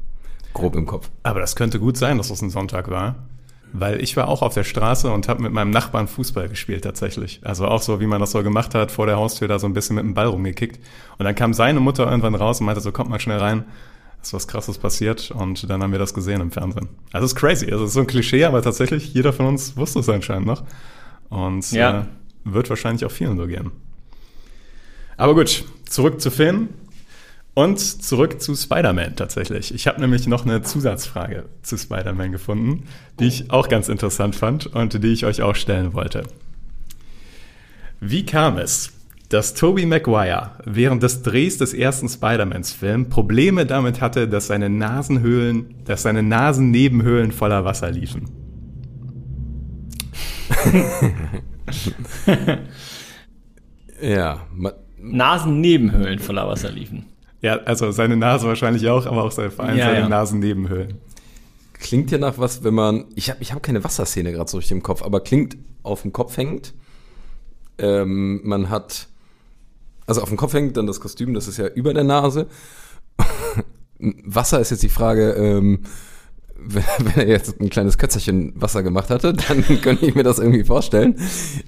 grob 0.54 0.74
im 0.76 0.86
Kopf. 0.86 1.10
Aber 1.22 1.40
das 1.40 1.56
könnte 1.56 1.78
gut 1.80 1.96
sein, 1.96 2.18
dass 2.18 2.28
das 2.28 2.42
ein 2.42 2.50
Sonntag 2.50 2.90
war. 2.90 3.16
Weil 3.72 4.02
ich 4.02 4.16
war 4.16 4.26
auch 4.26 4.42
auf 4.42 4.54
der 4.54 4.64
Straße 4.64 5.12
und 5.12 5.28
habe 5.28 5.42
mit 5.42 5.52
meinem 5.52 5.70
Nachbarn 5.70 6.08
Fußball 6.08 6.48
gespielt 6.48 6.82
tatsächlich. 6.82 7.40
Also 7.44 7.66
auch 7.68 7.80
so, 7.80 8.00
wie 8.00 8.06
man 8.06 8.18
das 8.20 8.32
so 8.32 8.42
gemacht 8.42 8.74
hat, 8.74 8.90
vor 8.90 9.06
der 9.06 9.16
Haustür 9.16 9.46
da 9.46 9.60
so 9.60 9.68
ein 9.68 9.74
bisschen 9.74 9.94
mit 9.94 10.04
dem 10.04 10.12
Ball 10.14 10.26
rumgekickt. 10.26 10.80
Und 11.18 11.24
dann 11.24 11.36
kam 11.36 11.54
seine 11.54 11.78
Mutter 11.78 12.08
irgendwann 12.10 12.34
raus 12.34 12.58
und 12.58 12.66
meinte 12.66 12.80
so, 12.80 12.90
kommt 12.90 13.10
mal 13.10 13.20
schnell 13.20 13.38
rein. 13.38 13.64
ist 14.22 14.34
was 14.34 14.48
krasses 14.48 14.76
passiert 14.78 15.30
und 15.30 15.70
dann 15.70 15.82
haben 15.84 15.92
wir 15.92 16.00
das 16.00 16.14
gesehen 16.14 16.40
im 16.40 16.50
Fernsehen. 16.50 16.88
Also 17.12 17.26
es 17.26 17.32
ist 17.32 17.38
crazy. 17.38 17.70
Also 17.70 17.84
es 17.84 17.90
ist 17.90 17.94
so 17.94 18.00
ein 18.00 18.08
Klischee, 18.08 18.44
aber 18.44 18.60
tatsächlich, 18.60 19.14
jeder 19.14 19.32
von 19.32 19.46
uns 19.46 19.76
wusste 19.76 20.00
es 20.00 20.08
anscheinend 20.08 20.46
noch. 20.46 20.64
Und 21.28 21.70
Ja. 21.70 22.00
äh, 22.00 22.04
wird 22.44 22.68
wahrscheinlich 22.70 23.04
auch 23.04 23.12
vielen 23.12 23.36
so 23.36 23.46
gehen. 23.46 23.70
Aber 25.16 25.34
gut, 25.34 25.64
zurück 25.88 26.20
zu 26.20 26.30
Finn 26.32 26.70
und 27.54 27.78
zurück 27.78 28.40
zu 28.40 28.54
Spider-Man 28.54 29.16
tatsächlich. 29.16 29.74
Ich 29.74 29.86
habe 29.86 30.00
nämlich 30.00 30.26
noch 30.26 30.44
eine 30.44 30.62
Zusatzfrage 30.62 31.44
zu 31.62 31.76
Spider-Man 31.76 32.32
gefunden, 32.32 32.84
die 33.18 33.26
ich 33.26 33.50
auch 33.50 33.68
ganz 33.68 33.88
interessant 33.88 34.36
fand 34.36 34.66
und 34.66 35.02
die 35.02 35.12
ich 35.12 35.26
euch 35.26 35.42
auch 35.42 35.54
stellen 35.54 35.92
wollte. 35.92 36.24
Wie 38.00 38.24
kam 38.24 38.58
es, 38.58 38.92
dass 39.28 39.54
Tobey 39.54 39.86
Maguire 39.86 40.52
während 40.64 41.02
des 41.02 41.22
Drehs 41.22 41.58
des 41.58 41.74
ersten 41.74 42.08
Spider-Mans-Films 42.08 43.10
Probleme 43.10 43.66
damit 43.66 44.00
hatte, 44.00 44.26
dass 44.26 44.46
seine 44.46 44.70
Nasenhöhlen, 44.70 45.74
dass 45.84 46.02
seine 46.02 46.22
Nasennebenhöhlen 46.22 47.30
voller 47.30 47.64
Wasser 47.64 47.90
liefen? 47.90 48.30
Ja, 54.00 54.46
Nasennebenhöhlen 54.98 56.18
voller 56.18 56.48
Wasser 56.48 56.70
liefen. 56.70 57.06
Ja, 57.42 57.56
also 57.64 57.90
seine 57.90 58.16
Nase 58.16 58.46
wahrscheinlich 58.46 58.86
auch, 58.88 59.06
aber 59.06 59.24
auch 59.24 59.30
seine, 59.32 59.50
vor 59.50 59.64
allem 59.64 59.78
Ja, 59.78 59.86
seine 59.86 60.00
ja. 60.00 60.08
Nasennebenhöhlen. 60.08 60.98
klingt 61.74 62.10
ja 62.10 62.18
nach 62.18 62.36
was, 62.38 62.62
wenn 62.64 62.74
man. 62.74 63.06
Ich 63.14 63.30
habe 63.30 63.42
ich 63.42 63.52
hab 63.52 63.62
keine 63.62 63.82
Wasserszene 63.82 64.32
gerade 64.32 64.50
so 64.50 64.58
richtig 64.58 64.72
im 64.72 64.82
Kopf, 64.82 65.02
aber 65.02 65.20
klingt 65.20 65.56
auf 65.82 66.02
dem 66.02 66.12
Kopf 66.12 66.36
hängend. 66.36 66.74
Ähm, 67.78 68.40
man 68.44 68.68
hat. 68.68 69.08
Also 70.06 70.20
auf 70.22 70.28
dem 70.28 70.36
Kopf 70.36 70.52
hängt 70.52 70.76
dann 70.76 70.86
das 70.86 71.00
Kostüm, 71.00 71.34
das 71.34 71.48
ist 71.48 71.56
ja 71.56 71.66
über 71.68 71.94
der 71.94 72.04
Nase. 72.04 72.46
Wasser 73.98 74.60
ist 74.60 74.70
jetzt 74.70 74.82
die 74.82 74.88
Frage, 74.88 75.32
ähm, 75.32 75.80
wenn, 76.56 76.84
wenn 76.98 77.14
er 77.14 77.28
jetzt 77.28 77.60
ein 77.60 77.70
kleines 77.70 77.96
Kötzerchen 77.96 78.52
Wasser 78.60 78.82
gemacht 78.82 79.08
hatte, 79.10 79.32
dann 79.48 79.62
könnte 79.80 80.06
ich 80.06 80.14
mir 80.14 80.22
das 80.24 80.38
irgendwie 80.38 80.64
vorstellen. 80.64 81.16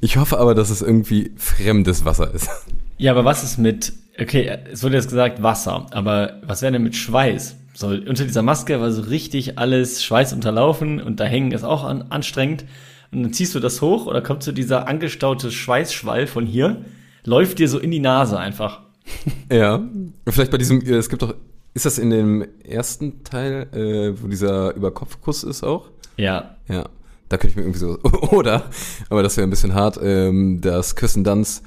Ich 0.00 0.16
hoffe 0.16 0.38
aber, 0.38 0.54
dass 0.54 0.70
es 0.70 0.82
irgendwie 0.82 1.32
fremdes 1.36 2.04
Wasser 2.04 2.32
ist. 2.34 2.50
Ja, 2.98 3.12
aber 3.12 3.24
was 3.24 3.42
ist 3.42 3.58
mit, 3.58 3.92
okay, 4.20 4.58
es 4.70 4.82
wurde 4.82 4.96
jetzt 4.96 5.08
gesagt 5.08 5.42
Wasser, 5.42 5.86
aber 5.90 6.40
was 6.42 6.62
wäre 6.62 6.72
denn 6.72 6.82
mit 6.82 6.96
Schweiß? 6.96 7.56
So, 7.74 7.88
unter 7.88 8.24
dieser 8.24 8.42
Maske 8.42 8.80
war 8.80 8.90
so 8.90 9.02
richtig 9.02 9.58
alles 9.58 10.04
Schweiß 10.04 10.32
unterlaufen 10.34 11.00
und 11.00 11.20
da 11.20 11.24
hängen 11.24 11.52
ist 11.52 11.64
auch 11.64 11.84
an, 11.84 12.02
anstrengend. 12.10 12.64
Und 13.10 13.22
dann 13.22 13.32
ziehst 13.32 13.54
du 13.54 13.60
das 13.60 13.80
hoch 13.80 14.06
oder 14.06 14.22
kommt 14.22 14.42
so 14.42 14.52
dieser 14.52 14.88
angestaute 14.88 15.50
Schweißschwall 15.50 16.26
von 16.26 16.46
hier, 16.46 16.84
läuft 17.24 17.58
dir 17.58 17.68
so 17.68 17.78
in 17.78 17.90
die 17.90 18.00
Nase 18.00 18.38
einfach. 18.38 18.80
Ja, 19.50 19.82
vielleicht 20.28 20.50
bei 20.50 20.58
diesem, 20.58 20.80
äh, 20.80 20.94
es 20.94 21.08
gibt 21.10 21.22
doch, 21.22 21.34
ist 21.74 21.84
das 21.84 21.98
in 21.98 22.10
dem 22.10 22.46
ersten 22.64 23.24
Teil, 23.24 23.66
äh, 23.74 24.22
wo 24.22 24.28
dieser 24.28 24.74
Überkopfkuss 24.74 25.44
ist 25.44 25.62
auch? 25.62 25.90
Ja. 26.16 26.56
Ja, 26.68 26.88
da 27.28 27.36
könnte 27.36 27.48
ich 27.48 27.56
mir 27.56 27.62
irgendwie 27.62 27.80
so, 27.80 27.98
oder, 28.30 28.64
aber 29.10 29.22
das 29.22 29.36
wäre 29.36 29.46
ein 29.46 29.50
bisschen 29.50 29.74
hart, 29.74 29.98
ähm, 30.02 30.60
dass 30.60 30.96
Küssen 30.96 31.24
Danz 31.24 31.62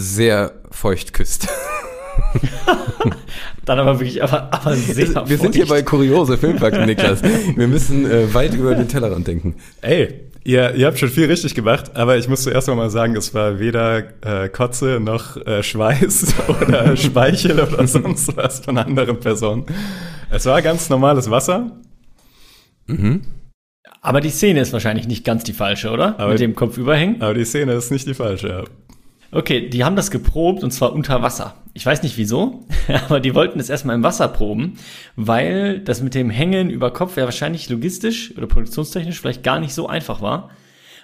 sehr 0.00 0.52
feucht 0.70 1.12
küsst. 1.12 1.48
Dann 3.64 3.78
aber 3.80 3.98
wirklich, 3.98 4.22
aber, 4.22 4.52
aber 4.52 4.74
sehr 4.76 5.28
Wir 5.28 5.38
sind 5.38 5.54
hier 5.56 5.66
bei 5.66 5.76
feucht. 5.78 5.86
kuriose 5.86 6.38
Filmfakten, 6.38 6.86
Niklas. 6.86 7.20
Wir 7.56 7.66
müssen 7.68 8.08
äh, 8.10 8.32
weit 8.32 8.54
über 8.54 8.74
den 8.76 8.86
Tellerrand 8.88 9.26
denken. 9.26 9.56
Ey, 9.82 10.30
ihr, 10.44 10.74
ihr 10.74 10.86
habt 10.86 10.98
schon 10.98 11.08
viel 11.08 11.26
richtig 11.26 11.54
gemacht, 11.54 11.96
aber 11.96 12.16
ich 12.16 12.28
muss 12.28 12.42
zuerst 12.44 12.68
mal 12.68 12.90
sagen, 12.90 13.16
es 13.16 13.34
war 13.34 13.58
weder 13.58 14.04
äh, 14.24 14.48
Kotze 14.48 15.00
noch 15.00 15.36
äh, 15.36 15.62
Schweiß 15.64 16.34
oder 16.60 16.96
Speichel 16.96 17.58
oder 17.60 17.86
sonst 17.86 18.36
was 18.36 18.60
von 18.60 18.78
anderen 18.78 19.18
Personen. 19.20 19.66
Es 20.30 20.46
war 20.46 20.62
ganz 20.62 20.88
normales 20.90 21.28
Wasser. 21.30 21.72
Aber 24.00 24.20
die 24.20 24.30
Szene 24.30 24.60
ist 24.60 24.72
wahrscheinlich 24.72 25.08
nicht 25.08 25.24
ganz 25.24 25.44
die 25.44 25.52
falsche, 25.52 25.90
oder? 25.90 26.18
Aber- 26.18 26.30
Mit 26.32 26.40
dem 26.40 26.54
Kopf 26.54 26.78
überhängen. 26.78 27.20
Aber 27.20 27.34
die 27.34 27.44
Szene 27.44 27.72
ist 27.74 27.90
nicht 27.90 28.06
die 28.06 28.14
falsche. 28.14 28.48
ja. 28.48 28.64
Okay, 29.30 29.68
die 29.68 29.84
haben 29.84 29.96
das 29.96 30.10
geprobt 30.10 30.62
und 30.62 30.70
zwar 30.70 30.92
unter 30.92 31.20
Wasser. 31.22 31.54
Ich 31.74 31.84
weiß 31.84 32.02
nicht 32.02 32.16
wieso, 32.16 32.66
aber 33.06 33.20
die 33.20 33.34
wollten 33.34 33.60
es 33.60 33.68
erstmal 33.68 33.94
im 33.94 34.02
Wasser 34.02 34.28
proben, 34.28 34.78
weil 35.16 35.80
das 35.80 36.02
mit 36.02 36.14
dem 36.14 36.30
Hängen 36.30 36.70
über 36.70 36.92
Kopf 36.92 37.16
ja 37.16 37.24
wahrscheinlich 37.24 37.68
logistisch 37.68 38.36
oder 38.36 38.46
produktionstechnisch 38.46 39.20
vielleicht 39.20 39.42
gar 39.42 39.60
nicht 39.60 39.74
so 39.74 39.86
einfach 39.86 40.22
war. 40.22 40.50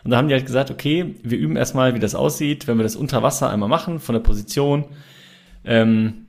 Und 0.04 0.11
da 0.11 0.16
haben 0.16 0.28
die 0.28 0.35
halt 0.35 0.47
gesagt, 0.47 0.71
okay, 0.71 1.16
wir 1.23 1.38
üben 1.38 1.57
erstmal, 1.57 1.95
wie 1.95 1.99
das 1.99 2.14
aussieht, 2.14 2.66
wenn 2.66 2.78
wir 2.78 2.83
das 2.83 2.97
unter 2.97 3.23
Wasser 3.23 3.50
einmal 3.50 3.69
machen, 3.69 4.00
von 4.00 4.14
der 4.14 4.21
Position. 4.21 4.87
Ähm, 5.64 6.26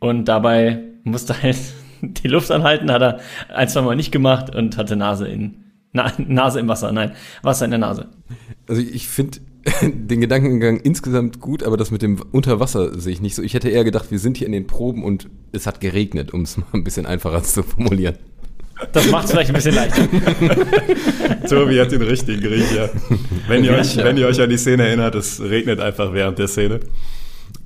und 0.00 0.26
dabei 0.26 0.82
musste 1.04 1.42
halt 1.42 1.58
die 2.02 2.28
Luft 2.28 2.50
anhalten, 2.50 2.90
hat 2.90 3.02
er 3.02 3.20
ein, 3.54 3.68
zwei 3.68 3.82
Mal 3.82 3.96
nicht 3.96 4.12
gemacht 4.12 4.54
und 4.54 4.76
hatte 4.76 4.96
Nase 4.96 5.28
in, 5.28 5.64
Na, 5.92 6.12
Nase 6.18 6.60
im 6.60 6.68
Wasser, 6.68 6.92
nein, 6.92 7.12
Wasser 7.42 7.64
in 7.64 7.70
der 7.70 7.80
Nase. 7.80 8.08
Also 8.66 8.82
ich 8.82 9.08
finde 9.08 9.38
den 9.82 10.20
Gedankengang 10.20 10.78
insgesamt 10.80 11.40
gut, 11.40 11.62
aber 11.62 11.76
das 11.76 11.90
mit 11.90 12.02
dem 12.02 12.20
Unterwasser 12.32 12.98
sehe 12.98 13.12
ich 13.12 13.20
nicht 13.20 13.34
so. 13.34 13.42
Ich 13.42 13.54
hätte 13.54 13.68
eher 13.68 13.84
gedacht, 13.84 14.10
wir 14.10 14.18
sind 14.18 14.36
hier 14.36 14.46
in 14.46 14.52
den 14.52 14.66
Proben 14.66 15.04
und 15.04 15.28
es 15.52 15.66
hat 15.66 15.80
geregnet, 15.80 16.32
um 16.32 16.42
es 16.42 16.56
mal 16.56 16.66
ein 16.72 16.84
bisschen 16.84 17.06
einfacher 17.06 17.42
zu 17.42 17.62
formulieren. 17.62 18.16
Das 18.92 19.10
macht 19.10 19.24
es 19.24 19.32
vielleicht 19.32 19.50
ein 19.50 19.54
bisschen 19.54 19.74
leichter. 19.74 20.08
Tobi 21.48 21.80
hat 21.80 21.90
den 21.90 22.02
richtigen 22.02 22.40
Griecher. 22.40 22.90
Wenn 23.48 23.64
ihr, 23.64 23.72
euch, 23.72 23.96
wenn 23.96 24.16
ihr 24.16 24.26
euch 24.28 24.40
an 24.40 24.48
die 24.48 24.56
Szene 24.56 24.86
erinnert, 24.86 25.16
es 25.16 25.40
regnet 25.40 25.80
einfach 25.80 26.12
während 26.12 26.38
der 26.38 26.46
Szene. 26.46 26.80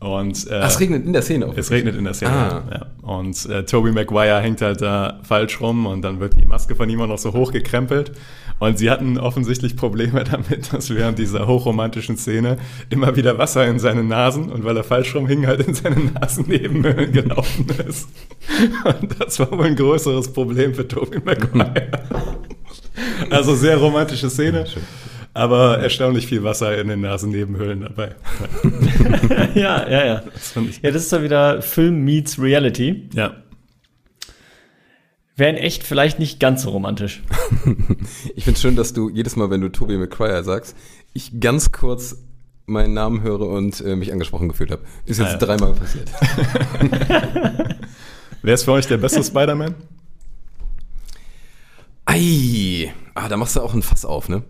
Und, 0.00 0.50
äh, 0.50 0.54
Ach, 0.54 0.68
es 0.68 0.80
regnet 0.80 1.04
in 1.04 1.12
der 1.12 1.23
Szene 1.23 1.47
auch. 1.47 1.56
Es 1.56 1.71
regnet 1.71 1.97
in 1.97 2.04
der 2.04 2.14
Szene. 2.14 2.32
Ah. 2.32 2.62
Ja. 2.71 2.87
Und 3.02 3.47
äh, 3.47 3.64
Toby 3.64 3.92
Maguire 3.92 4.40
hängt 4.40 4.61
halt 4.62 4.80
da 4.80 5.21
falsch 5.23 5.61
rum 5.61 5.87
und 5.87 6.02
dann 6.02 6.18
wird 6.18 6.35
die 6.37 6.47
Maske 6.47 6.75
von 6.75 6.88
ihm 6.88 7.00
auch 7.02 7.06
noch 7.06 7.18
so 7.18 7.32
hochgekrempelt. 7.32 8.12
Und 8.62 8.78
sie 8.78 8.90
hatten 8.90 9.19
offensichtlich 9.19 9.75
Probleme 9.76 10.23
damit, 10.31 10.73
dass 10.73 10.95
während 10.95 11.19
dieser 11.19 11.49
hochromantischen 11.49 12.16
Szene 12.16 12.59
immer 12.90 13.16
wieder 13.16 13.37
Wasser 13.37 13.66
in 13.66 13.81
seine 13.81 14.04
Nasen 14.04 14.50
und 14.52 14.64
weil 14.64 14.76
er 14.76 14.85
falsch 14.85 15.14
rum 15.16 15.26
hing, 15.26 15.47
halt 15.49 15.66
in 15.66 15.75
seine 15.75 15.97
Nasennebenhöhlen 15.99 17.11
gelaufen 17.21 17.66
ist. 17.88 18.09
Und 18.85 19.21
das 19.21 19.40
war 19.40 19.50
wohl 19.50 19.66
ein 19.66 19.75
größeres 19.76 20.33
Problem 20.33 20.75
für 20.75 20.87
Toby 20.87 21.19
Maguire. 21.25 21.88
Also 23.31 23.54
sehr 23.54 23.78
romantische 23.78 24.28
Szene. 24.28 24.66
Aber 25.35 25.78
erstaunlich 25.78 26.26
viel 26.26 26.45
Wasser 26.45 26.78
in 26.78 26.88
den 26.88 27.00
Nasennebenhöhlen 27.00 27.81
dabei. 27.81 28.14
ja, 29.54 29.88
ja, 29.88 30.04
ja. 30.07 30.23
fand 30.35 30.69
ich- 30.71 30.83
Ja, 30.83 30.90
das 30.90 31.02
ist 31.04 31.12
doch 31.12 31.23
wieder 31.23 31.62
Film 31.62 32.04
meets 32.04 32.38
Reality. 32.40 33.09
Ja. 33.14 33.35
Wäre 35.37 35.51
in 35.51 35.57
echt 35.57 35.83
vielleicht 35.85 36.19
nicht 36.19 36.41
ganz 36.41 36.62
so 36.62 36.71
romantisch. 36.71 37.23
Ich 38.35 38.45
finde 38.45 38.57
es 38.57 38.61
schön, 38.62 38.77
dass 38.77 38.93
du 38.93 39.09
jedes 39.09 39.37
Mal, 39.37 39.51
wenn 39.51 39.61
du 39.61 39.69
Tobey 39.71 39.97
Maguire 39.97 40.43
sagst, 40.45 40.77
ich 41.15 41.41
ganz 41.41 41.73
kurz 41.73 42.17
meinen 42.67 42.95
Namen 42.95 43.23
höre 43.23 43.41
und 43.49 43.81
äh, 43.81 43.97
mich 43.97 44.12
angesprochen 44.12 44.49
gefühlt 44.49 44.71
habe. 44.71 44.83
Ist 45.07 45.19
jetzt 45.19 45.29
Ah, 45.29 45.33
ja. 45.33 45.39
dreimal 45.39 45.73
passiert. 45.75 46.11
Wer 48.43 48.55
ist 48.55 48.65
für 48.65 48.73
euch 48.73 48.87
der 48.87 48.97
beste 48.99 49.23
Spider-Man? 49.23 49.75
Ei, 52.05 52.93
ah, 53.15 53.29
da 53.29 53.37
machst 53.37 53.57
du 53.57 53.61
auch 53.61 53.75
ein 53.75 53.83
Fass 53.83 54.05
auf, 54.05 54.29
ne? 54.29 54.43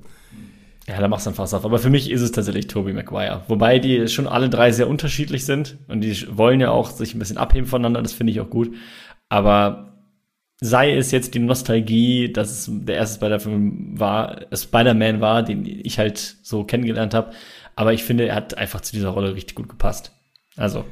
Ja, 0.89 1.01
da 1.01 1.07
machst 1.09 1.27
du 1.27 1.31
dann 1.31 1.37
fast 1.37 1.55
auf. 1.55 1.65
Aber 1.65 1.79
für 1.79 1.91
mich 1.91 2.11
ist 2.11 2.23
es 2.23 2.33
tatsächlich 2.33 2.67
Tobey 2.67 2.93
Maguire. 2.93 3.43
Wobei 3.49 3.79
die 3.79 4.09
schon 4.09 4.27
alle 4.27 4.49
drei 4.51 4.73
sehr 4.73 4.89
unterschiedlich 4.89 5.45
sind. 5.47 5.79
Und 5.89 6.01
die 6.01 6.27
wollen 6.37 6.61
ja 6.61 6.71
auch 6.71 6.91
sich 6.91 7.15
ein 7.15 7.19
bisschen 7.19 7.39
abheben 7.39 7.67
voneinander. 7.69 8.03
Das 8.03 8.13
finde 8.13 8.33
ich 8.33 8.41
auch 8.41 8.51
gut. 8.51 8.75
Aber 9.29 9.92
sei 10.63 10.97
es 10.97 11.11
jetzt 11.11 11.35
die 11.35 11.41
Nostalgie, 11.41 12.33
dass 12.33 12.51
es 12.51 12.71
der 12.71 12.97
erste 12.97 13.17
Spider-Film 13.17 13.99
war, 13.99 14.51
äh, 14.51 14.57
Spider-Man 14.57 15.21
war, 15.21 15.43
den 15.43 15.67
ich 15.67 15.99
halt 15.99 16.37
so 16.43 16.65
kennengelernt 16.65 17.15
habe. 17.15 17.33
Aber 17.77 17.93
ich 17.93 18.05
finde, 18.05 18.27
er 18.29 18.37
hat 18.37 18.57
einfach 18.57 18.81
zu 18.81 18.93
dieser 18.93 19.11
Rolle 19.11 19.35
richtig 19.35 19.57
gut 19.57 19.69
gepasst. 19.69 20.13
Also, 20.57 20.85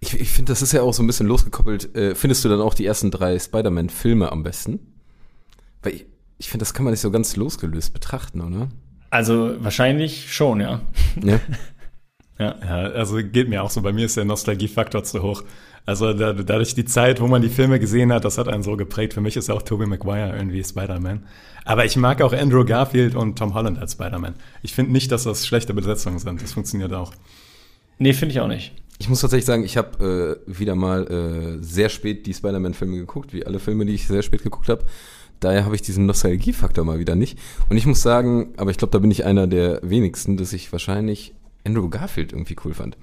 Ich, 0.00 0.14
ich 0.14 0.30
finde, 0.30 0.52
das 0.52 0.62
ist 0.62 0.72
ja 0.72 0.82
auch 0.82 0.92
so 0.92 1.02
ein 1.02 1.06
bisschen 1.06 1.26
losgekoppelt. 1.26 1.94
Äh, 1.94 2.14
findest 2.14 2.44
du 2.44 2.48
dann 2.48 2.60
auch 2.60 2.74
die 2.74 2.84
ersten 2.84 3.10
drei 3.10 3.38
Spider-Man-Filme 3.38 4.30
am 4.30 4.42
besten? 4.42 4.80
Weil 5.82 5.94
ich, 5.94 6.06
ich 6.38 6.48
finde, 6.48 6.62
das 6.62 6.74
kann 6.74 6.84
man 6.84 6.92
nicht 6.92 7.00
so 7.00 7.10
ganz 7.10 7.36
losgelöst 7.36 7.92
betrachten, 7.94 8.40
oder? 8.40 8.68
also 9.14 9.54
wahrscheinlich 9.62 10.34
schon, 10.34 10.60
ja. 10.60 10.80
Ja. 11.22 11.40
Ja. 12.36 12.56
Ja, 12.60 12.76
also 12.90 13.18
geht 13.18 13.48
mir 13.48 13.62
auch 13.62 13.70
so. 13.70 13.80
Bei 13.80 13.92
mir 13.92 14.06
ist 14.06 14.16
der 14.16 14.24
Nostalgiefaktor 14.24 15.04
zu 15.04 15.22
hoch. 15.22 15.44
Also 15.86 16.14
da, 16.14 16.32
dadurch 16.32 16.74
die 16.74 16.86
Zeit, 16.86 17.20
wo 17.20 17.26
man 17.26 17.42
die 17.42 17.50
Filme 17.50 17.78
gesehen 17.78 18.12
hat, 18.12 18.24
das 18.24 18.38
hat 18.38 18.48
einen 18.48 18.62
so 18.62 18.76
geprägt. 18.76 19.12
Für 19.12 19.20
mich 19.20 19.36
ist 19.36 19.50
auch 19.50 19.62
Tobey 19.62 19.86
Maguire 19.86 20.34
irgendwie 20.34 20.64
Spider-Man. 20.64 21.24
Aber 21.66 21.84
ich 21.84 21.96
mag 21.96 22.22
auch 22.22 22.32
Andrew 22.32 22.64
Garfield 22.64 23.14
und 23.14 23.38
Tom 23.38 23.54
Holland 23.54 23.78
als 23.78 23.92
Spider-Man. 23.92 24.34
Ich 24.62 24.74
finde 24.74 24.92
nicht, 24.92 25.12
dass 25.12 25.24
das 25.24 25.46
schlechte 25.46 25.74
Besetzungen 25.74 26.18
sind. 26.18 26.42
Das 26.42 26.52
funktioniert 26.52 26.92
auch. 26.94 27.12
Nee, 27.98 28.14
finde 28.14 28.32
ich 28.32 28.40
auch 28.40 28.48
nicht. 28.48 28.72
Ich 28.98 29.08
muss 29.08 29.20
tatsächlich 29.20 29.44
sagen, 29.44 29.64
ich 29.64 29.76
habe 29.76 30.40
äh, 30.46 30.58
wieder 30.58 30.74
mal 30.74 31.06
äh, 31.06 31.62
sehr 31.62 31.88
spät 31.88 32.26
die 32.26 32.34
Spider-Man-Filme 32.34 32.96
geguckt, 32.96 33.32
wie 33.34 33.44
alle 33.44 33.58
Filme, 33.58 33.84
die 33.84 33.94
ich 33.94 34.06
sehr 34.06 34.22
spät 34.22 34.42
geguckt 34.42 34.68
habe. 34.68 34.84
Daher 35.40 35.64
habe 35.64 35.74
ich 35.74 35.82
diesen 35.82 36.06
Nostalgiefaktor 36.06 36.84
mal 36.84 36.98
wieder 36.98 37.16
nicht. 37.16 37.38
Und 37.68 37.76
ich 37.76 37.86
muss 37.86 38.00
sagen, 38.00 38.54
aber 38.56 38.70
ich 38.70 38.78
glaube, 38.78 38.92
da 38.92 38.98
bin 38.98 39.10
ich 39.10 39.24
einer 39.24 39.46
der 39.46 39.80
wenigsten, 39.82 40.36
dass 40.36 40.52
ich 40.52 40.72
wahrscheinlich 40.72 41.34
Andrew 41.64 41.88
Garfield 41.90 42.32
irgendwie 42.32 42.56
cool 42.64 42.72
fand. 42.72 42.96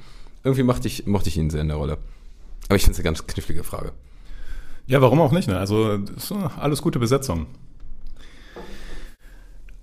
Irgendwie 0.43 0.63
mochte 0.63 0.87
ich, 0.87 1.05
mochte 1.05 1.29
ich 1.29 1.37
ihn 1.37 1.49
sehr 1.49 1.61
in 1.61 1.67
der 1.67 1.77
Rolle. 1.77 1.97
Aber 2.67 2.75
ich 2.75 2.83
finde 2.83 2.93
es 2.93 2.99
eine 2.99 3.03
ganz 3.03 3.27
knifflige 3.27 3.63
Frage. 3.63 3.91
Ja, 4.87 5.01
warum 5.01 5.21
auch 5.21 5.31
nicht? 5.31 5.47
Ne? 5.47 5.57
Also 5.57 5.99
alles 6.59 6.81
gute 6.81 6.99
Besetzung. 6.99 7.47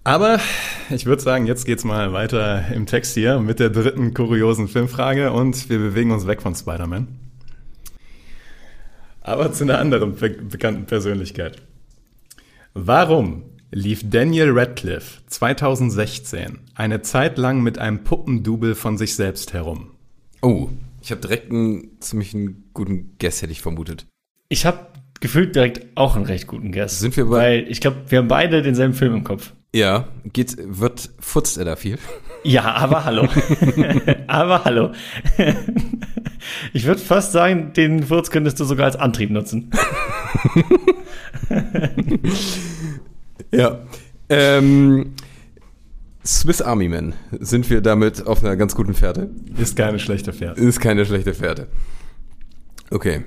Aber 0.05 0.41
ich 0.89 1.05
würde 1.05 1.21
sagen, 1.21 1.47
jetzt 1.47 1.67
geht's 1.67 1.85
mal 1.85 2.13
weiter 2.13 2.69
im 2.73 2.87
Text 2.87 3.13
hier 3.13 3.41
mit 3.41 3.61
der 3.61 3.69
dritten 3.69 4.15
kuriosen 4.15 4.67
Filmfrage 4.67 5.33
und 5.33 5.69
wir 5.69 5.79
bewegen 5.79 6.13
uns 6.13 6.27
weg 6.27 6.41
von 6.41 6.55
Spider-Man. 6.55 7.09
Aber 9.21 9.53
zu 9.53 9.65
einer 9.65 9.79
anderen 9.79 10.15
be 10.15 10.31
bekannten 10.31 10.87
Persönlichkeit. 10.87 11.61
Warum 12.73 13.43
lief 13.71 14.09
Daniel 14.09 14.51
Radcliffe 14.59 15.21
2016 15.27 16.59
eine 16.75 17.03
Zeit 17.03 17.37
lang 17.37 17.63
mit 17.63 17.79
einem 17.79 18.03
Puppendouble 18.03 18.75
von 18.75 18.97
sich 18.97 19.15
selbst 19.15 19.53
herum? 19.53 19.91
Oh, 20.41 20.71
ich 21.01 21.11
habe 21.11 21.21
direkt 21.21 21.51
einen 21.51 22.01
ziemlich 22.01 22.35
einen 22.35 22.71
guten 22.75 23.17
Guess, 23.19 23.43
hätte 23.43 23.53
ich 23.53 23.61
vermutet. 23.63 24.07
Ich 24.49 24.65
habe 24.67 24.87
gefühlt 25.21 25.55
direkt 25.57 25.87
auch 25.97 26.17
einen 26.17 26.25
recht 26.27 26.47
guten 26.47 26.73
Guess. 26.73 27.01
Sind 27.01 27.17
wir 27.17 27.27
bei- 27.27 27.37
Weil 27.39 27.67
ich 27.71 27.81
glaube, 27.81 27.99
wir 28.09 28.19
haben 28.19 28.29
beide 28.29 28.63
denselben 28.63 28.95
Film 28.95 29.15
im 29.15 29.25
Kopf. 29.25 29.53
Ja, 29.75 30.09
geht, 30.33 30.57
wird, 30.59 31.11
futzt 31.21 31.59
er 31.59 31.65
da 31.67 31.77
viel? 31.77 31.99
Ja, 32.43 32.73
aber 32.75 33.05
hallo. 33.05 33.29
aber 34.27 34.65
hallo. 34.65 34.93
ich 36.73 36.85
würde 36.87 37.01
fast 37.01 37.33
sagen, 37.33 37.73
den 37.75 38.03
Furz 38.05 38.31
könntest 38.31 38.59
du 38.61 38.65
sogar 38.65 38.87
als 38.87 38.97
Antrieb 38.97 39.31
nutzen. 39.31 39.71
Ja. 43.53 43.79
Ähm, 44.29 45.15
Swiss 46.29 46.61
Army 46.61 46.89
Man. 46.89 47.15
Sind 47.41 47.71
wir 47.71 47.81
damit 47.81 48.27
auf 48.27 48.45
einer 48.45 48.55
ganz 48.55 48.75
guten 48.75 48.93
Fährte? 48.93 49.31
Ist 49.57 49.77
keine 49.77 49.99
schlechte 49.99 50.35
Fährte. 50.35 50.61
Ist 50.61 50.79
keine 50.79 51.07
schlechte 51.07 51.33
Fährte. 51.33 51.69
Okay. 52.91 53.25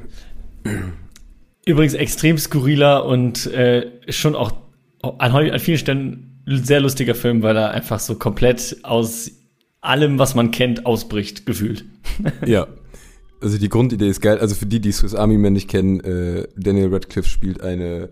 Übrigens 1.65 1.95
extrem 1.95 2.37
skurriler 2.37 3.05
und 3.05 3.47
äh, 3.47 3.87
schon 4.09 4.35
auch 4.35 4.53
an, 5.01 5.31
an 5.31 5.59
vielen 5.59 5.79
Stellen 5.79 6.43
sehr 6.45 6.79
lustiger 6.79 7.15
Film, 7.15 7.41
weil 7.41 7.57
er 7.57 7.71
einfach 7.71 7.99
so 7.99 8.15
komplett 8.15 8.77
aus 8.83 9.31
allem, 9.81 10.19
was 10.19 10.35
man 10.35 10.51
kennt, 10.51 10.85
ausbricht, 10.85 11.47
gefühlt. 11.47 11.85
Ja. 12.45 12.67
Also 13.41 13.57
die 13.57 13.69
Grundidee 13.69 14.09
ist 14.09 14.21
geil. 14.21 14.37
Also 14.37 14.53
für 14.53 14.67
die, 14.67 14.79
die 14.79 14.91
Swiss 14.91 15.15
Army 15.15 15.39
Man 15.39 15.53
nicht 15.53 15.67
kennen, 15.67 15.99
äh, 16.01 16.47
Daniel 16.55 16.93
Radcliffe 16.93 17.27
spielt 17.27 17.61
eine 17.61 18.09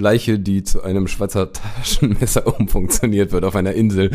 Leiche, 0.00 0.38
die 0.38 0.62
zu 0.62 0.82
einem 0.82 1.06
Schweizer 1.06 1.52
Taschenmesser 1.52 2.46
umfunktioniert 2.60 3.32
wird 3.32 3.44
auf 3.44 3.56
einer 3.56 3.74
Insel. 3.74 4.10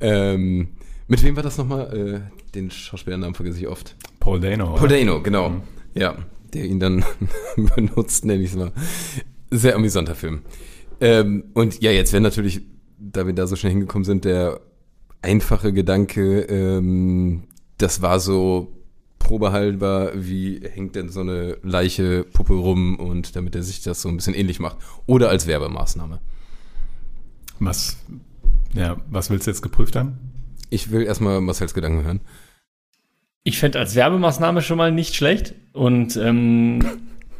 Ähm, 0.00 0.68
mit 1.08 1.22
wem 1.22 1.36
war 1.36 1.42
das 1.42 1.58
nochmal? 1.58 1.96
Äh, 1.96 2.54
den 2.54 2.70
Schauspielernamen 2.70 3.34
vergesse 3.34 3.58
ich 3.58 3.68
oft. 3.68 3.96
Paul 4.20 4.40
Dano. 4.40 4.74
Paul 4.74 4.88
Dano, 4.88 5.22
genau. 5.22 5.62
Ja, 5.94 6.16
der 6.52 6.64
ihn 6.64 6.80
dann 6.80 7.04
benutzt, 7.76 8.24
nenne 8.24 8.42
ich 8.42 8.50
es 8.50 8.56
mal. 8.56 8.72
Sehr 9.50 9.74
amüsanter 9.74 10.14
Film. 10.14 10.42
Ähm, 11.00 11.44
und 11.54 11.82
ja, 11.82 11.90
jetzt 11.90 12.12
wäre 12.12 12.22
natürlich, 12.22 12.62
da 12.98 13.26
wir 13.26 13.32
da 13.32 13.46
so 13.46 13.56
schnell 13.56 13.72
hingekommen 13.72 14.04
sind, 14.04 14.24
der 14.24 14.60
einfache 15.20 15.72
Gedanke, 15.72 16.42
ähm, 16.42 17.44
das 17.78 18.02
war 18.02 18.20
so 18.20 18.72
probehalber, 19.22 20.12
wie 20.14 20.60
hängt 20.62 20.96
denn 20.96 21.08
so 21.08 21.20
eine 21.20 21.56
Leiche 21.62 22.24
Puppe 22.24 22.54
rum 22.54 22.96
und 22.96 23.36
damit 23.36 23.54
er 23.54 23.62
sich 23.62 23.80
das 23.82 24.02
so 24.02 24.08
ein 24.08 24.16
bisschen 24.16 24.34
ähnlich 24.34 24.58
macht. 24.58 24.76
Oder 25.06 25.28
als 25.28 25.46
Werbemaßnahme. 25.46 26.18
Was, 27.60 27.96
ja, 28.74 28.96
was 29.08 29.30
willst 29.30 29.46
du 29.46 29.50
jetzt 29.52 29.62
geprüft 29.62 29.94
haben? 29.96 30.18
Ich 30.70 30.90
will 30.90 31.02
erstmal 31.02 31.40
Marcells 31.40 31.74
Gedanken 31.74 32.04
hören. 32.04 32.20
Ich 33.44 33.58
fände 33.58 33.78
als 33.78 33.94
Werbemaßnahme 33.94 34.62
schon 34.62 34.78
mal 34.78 34.90
nicht 34.92 35.14
schlecht 35.14 35.54
und 35.72 36.16
ähm, 36.16 36.80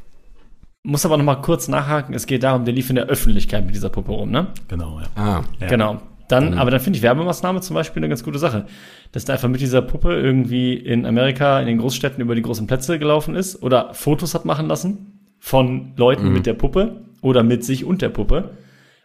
muss 0.84 1.04
aber 1.04 1.16
noch 1.16 1.24
mal 1.24 1.36
kurz 1.36 1.68
nachhaken. 1.68 2.14
Es 2.14 2.26
geht 2.26 2.42
darum, 2.44 2.64
der 2.64 2.74
lief 2.74 2.90
in 2.90 2.96
der 2.96 3.06
Öffentlichkeit 3.06 3.64
mit 3.66 3.74
dieser 3.74 3.88
Puppe 3.90 4.12
rum, 4.12 4.30
ne? 4.30 4.48
Genau, 4.68 5.00
ja. 5.00 5.06
Ah, 5.16 5.42
Ja. 5.60 5.66
Genau. 5.68 6.00
Dann, 6.32 6.52
Mhm. 6.52 6.58
aber 6.58 6.70
dann 6.70 6.80
finde 6.80 6.96
ich 6.96 7.02
Werbemaßnahme 7.02 7.60
zum 7.60 7.74
Beispiel 7.74 8.00
eine 8.00 8.08
ganz 8.08 8.24
gute 8.24 8.38
Sache. 8.38 8.64
Dass 9.12 9.26
der 9.26 9.34
einfach 9.34 9.48
mit 9.50 9.60
dieser 9.60 9.82
Puppe 9.82 10.14
irgendwie 10.14 10.72
in 10.74 11.04
Amerika, 11.04 11.60
in 11.60 11.66
den 11.66 11.76
Großstädten 11.78 12.22
über 12.22 12.34
die 12.34 12.40
großen 12.42 12.66
Plätze 12.66 12.98
gelaufen 12.98 13.34
ist 13.36 13.62
oder 13.62 13.92
Fotos 13.92 14.34
hat 14.34 14.44
machen 14.46 14.66
lassen 14.66 15.20
von 15.38 15.92
Leuten 15.96 16.28
Mhm. 16.28 16.32
mit 16.32 16.46
der 16.46 16.54
Puppe 16.54 17.02
oder 17.20 17.42
mit 17.42 17.64
sich 17.64 17.84
und 17.84 18.00
der 18.00 18.08
Puppe. 18.08 18.50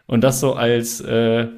Und 0.06 0.24
das 0.24 0.40
so 0.40 0.54
als 0.54 1.02
äh, 1.02 1.48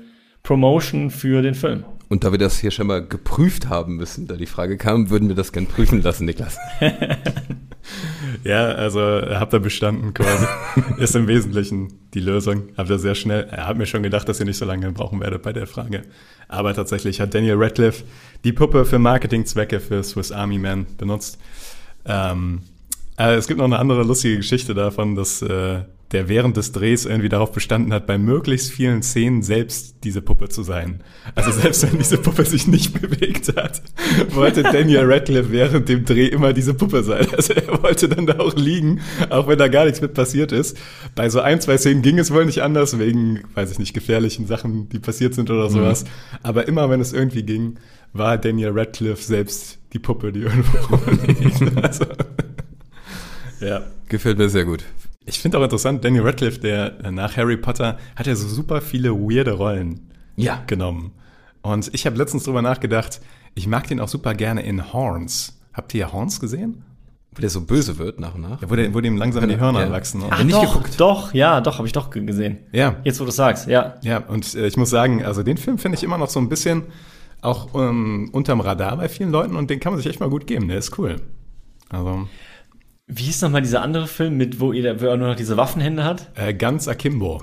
Promotion 0.43 1.11
für 1.11 1.41
den 1.43 1.55
Film. 1.55 1.85
Und 2.11 2.25
da 2.25 2.33
wir 2.33 2.39
das 2.39 2.59
hier 2.59 2.71
schon 2.71 2.89
mal 2.89 3.07
geprüft 3.07 3.71
haben 3.71 3.97
müssen, 3.97 4.27
da 4.27 4.37
die 4.37 4.47
Frage 4.47 4.77
kam, 4.77 5.09
würden 5.09 5.29
wir 5.29 5.37
das 5.37 5.53
gern 5.53 5.67
prüfen 5.67 6.03
lassen, 6.03 6.27
Niklas. 6.27 6.59
Ja, 8.45 8.67
also 8.67 9.01
habt 9.01 9.53
ihr 9.53 9.61
bestanden 9.61 10.15
quasi. 10.15 10.47
Ist 10.99 11.15
im 11.15 11.29
Wesentlichen 11.29 11.93
die 12.15 12.21
Lösung. 12.21 12.69
Habt 12.77 12.91
ihr 12.91 12.99
sehr 12.99 13.15
schnell. 13.15 13.49
Er 13.51 13.67
hat 13.67 13.77
mir 13.77 13.87
schon 13.87 14.03
gedacht, 14.03 14.29
dass 14.29 14.41
ihr 14.41 14.47
nicht 14.47 14.57
so 14.57 14.65
lange 14.65 14.91
brauchen 14.93 15.21
werdet 15.21 15.43
bei 15.43 15.53
der 15.53 15.67
Frage. 15.67 16.03
Aber 16.49 16.75
tatsächlich 16.75 17.21
hat 17.21 17.35
Daniel 17.35 17.57
Radcliffe 17.57 18.05
die 18.45 18.53
Puppe 18.53 18.85
für 18.85 18.99
Marketingzwecke 18.99 19.81
für 19.81 20.03
Swiss 20.03 20.33
Army 20.33 20.59
Man 20.59 20.87
benutzt. 20.97 21.39
Ähm, 22.07 22.63
äh, 23.19 23.35
es 23.35 23.47
gibt 23.47 23.59
noch 23.59 23.67
eine 23.67 23.79
andere 23.79 24.05
lustige 24.05 24.37
Geschichte 24.37 24.75
davon, 24.75 25.17
dass 25.17 25.43
äh, 25.43 25.83
der 26.13 26.29
während 26.29 26.57
des 26.57 26.73
Drehs 26.73 27.05
irgendwie 27.05 27.29
darauf 27.29 27.53
bestanden 27.53 27.93
hat, 27.93 28.07
bei 28.07 28.19
möglichst 28.19 28.73
vielen 28.73 29.03
Szenen 29.03 29.43
selbst 29.43 29.97
diese 30.03 30.21
Puppe 30.23 30.49
zu 30.49 30.63
sein. 30.63 31.03
Also 31.35 31.53
selbst 31.53 31.83
wenn 31.85 31.99
diese 31.99 32.19
Puppe 32.19 32.45
sich 32.45 32.67
nicht 32.67 32.93
bewegt 33.01 33.57
hat, 33.57 33.81
wollte 34.31 34.63
Daniel 34.63 35.05
Radcliffe 35.05 35.53
während 35.53 35.89
dem 35.89 36.05
Dreh 36.05 36.27
immer 36.27 36.53
diese 36.53 36.75
Puppe 36.75 37.05
sein. 37.05 37.27
Also 37.37 37.53
er 37.53 37.83
wollte 37.83 38.09
dann 38.09 38.27
da 38.27 38.41
auch 38.41 38.55
liegen, 38.55 39.01
auch 39.29 39.47
wenn 39.47 39.59
da 39.59 39.69
gar 39.69 39.85
nichts 39.85 40.01
mit 40.01 40.15
passiert 40.15 40.53
ist. 40.53 40.77
Bei 41.15 41.29
so 41.31 41.41
ein, 41.41 41.61
zwei 41.61 41.79
Szenen 41.79 42.03
ging 42.03 42.19
es 42.19 42.33
wohl 42.33 42.45
nicht 42.45 42.63
anders, 42.63 42.99
wegen, 42.99 43.43
weiß 43.55 43.71
ich 43.71 43.79
nicht, 43.79 43.95
gefährlichen 43.95 44.47
Sachen, 44.47 44.89
die 44.89 44.99
passiert 44.99 45.35
sind 45.35 45.51
oder 45.51 45.71
sowas. 45.71 46.05
Aber 46.43 46.67
immer 46.67 46.91
wenn 46.91 47.01
es 47.01 47.13
irgendwie 47.13 47.45
ging, 47.45 47.77
war 48.13 48.39
Daniel 48.39 48.73
Radcliffe 48.75 49.23
selbst 49.23 49.79
die 49.93 49.99
Puppe, 49.99 50.33
die 50.33 50.41
irgendwo 50.41 50.99
liegt. 51.27 51.61
Also, 51.83 52.05
ja. 53.61 53.83
Gefällt 54.09 54.39
mir 54.39 54.49
sehr 54.49 54.65
gut. 54.65 54.85
Ich 55.31 55.39
finde 55.39 55.59
auch 55.59 55.63
interessant, 55.63 56.05
Daniel 56.05 56.25
Radcliffe, 56.25 56.59
der 56.59 57.05
äh, 57.05 57.11
nach 57.13 57.37
Harry 57.37 57.57
Potter 57.57 57.99
hat 58.17 58.27
ja 58.27 58.35
so 58.35 58.49
super 58.49 58.81
viele 58.81 59.13
weirde 59.13 59.53
Rollen 59.53 60.11
Ja. 60.35 60.63
genommen. 60.67 61.13
Und 61.63 61.89
ich 61.95 62.05
habe 62.05 62.17
letztens 62.17 62.43
drüber 62.43 62.63
nachgedacht, 62.63 63.21
ich 63.55 63.69
mag 63.69 63.87
den 63.87 64.01
auch 64.01 64.09
super 64.09 64.35
gerne 64.35 64.63
in 64.63 64.93
Horns. 64.93 65.61
Habt 65.73 65.95
ihr 65.95 66.13
Horns 66.13 66.41
gesehen? 66.41 66.83
Wo 67.33 67.41
der 67.41 67.51
so 67.51 67.61
böse 67.61 67.97
wird 67.99 68.19
nach 68.19 68.35
und 68.35 68.41
nach. 68.41 68.61
Ja, 68.61 68.69
wo, 68.71 68.75
der, 68.75 68.93
wo 68.93 69.01
dem 69.01 69.17
langsam 69.17 69.49
die 69.49 69.57
Hörner 69.61 69.83
Ja. 69.87 69.93
wachsen. 69.93 70.21
Und, 70.21 70.33
Ach, 70.33 70.43
nicht 70.43 70.57
doch, 70.57 70.73
geguckt. 70.75 70.99
doch, 71.01 71.33
ja, 71.33 71.61
doch, 71.61 71.79
habe 71.79 71.87
ich 71.87 71.93
doch 71.93 72.11
ge- 72.11 72.25
gesehen. 72.25 72.59
ja, 72.73 72.97
Jetzt, 73.05 73.21
wo 73.21 73.25
du 73.25 73.31
sagst, 73.31 73.69
ja. 73.69 73.95
ja, 74.03 74.19
und 74.19 74.53
äh, 74.57 74.67
ich 74.67 74.77
muss 74.77 74.91
sagen, 74.91 75.25
also 75.25 75.45
den 75.45 75.57
Film 75.59 75.79
finde 75.79 75.97
ich 75.97 76.03
immer 76.03 76.19
noch 76.19 76.29
so 76.29 76.41
ein 76.41 76.49
bisschen 76.49 76.83
auch 77.41 77.73
ähm, 77.77 78.31
unterm 78.33 78.61
Radar 78.61 78.97
bei 78.97 79.09
vielen 79.09 79.31
Leuten 79.31 79.55
und 79.55 79.71
den 79.71 79.79
kann 79.79 79.93
man 79.93 80.03
sich 80.03 80.11
echt 80.11 80.19
mal 80.19 80.29
gut 80.29 80.49
geben. 80.49 80.67
Der 80.67 80.79
ist 80.79 80.99
cool. 80.99 81.17
Also 81.89 82.27
Wie 83.13 83.25
hieß 83.25 83.43
nochmal 83.43 83.63
dieser 83.63 83.83
andere 83.83 84.07
Film, 84.07 84.37
mit 84.37 84.61
wo, 84.61 84.73
er 84.73 84.95
nur 85.17 85.29
noch 85.29 85.37
diese 85.37 85.57
Waffenhände 85.57 86.05
hat? 86.05 86.31
äh, 86.37 86.55
ganz 86.55 86.87
Akimbo. 86.89 87.43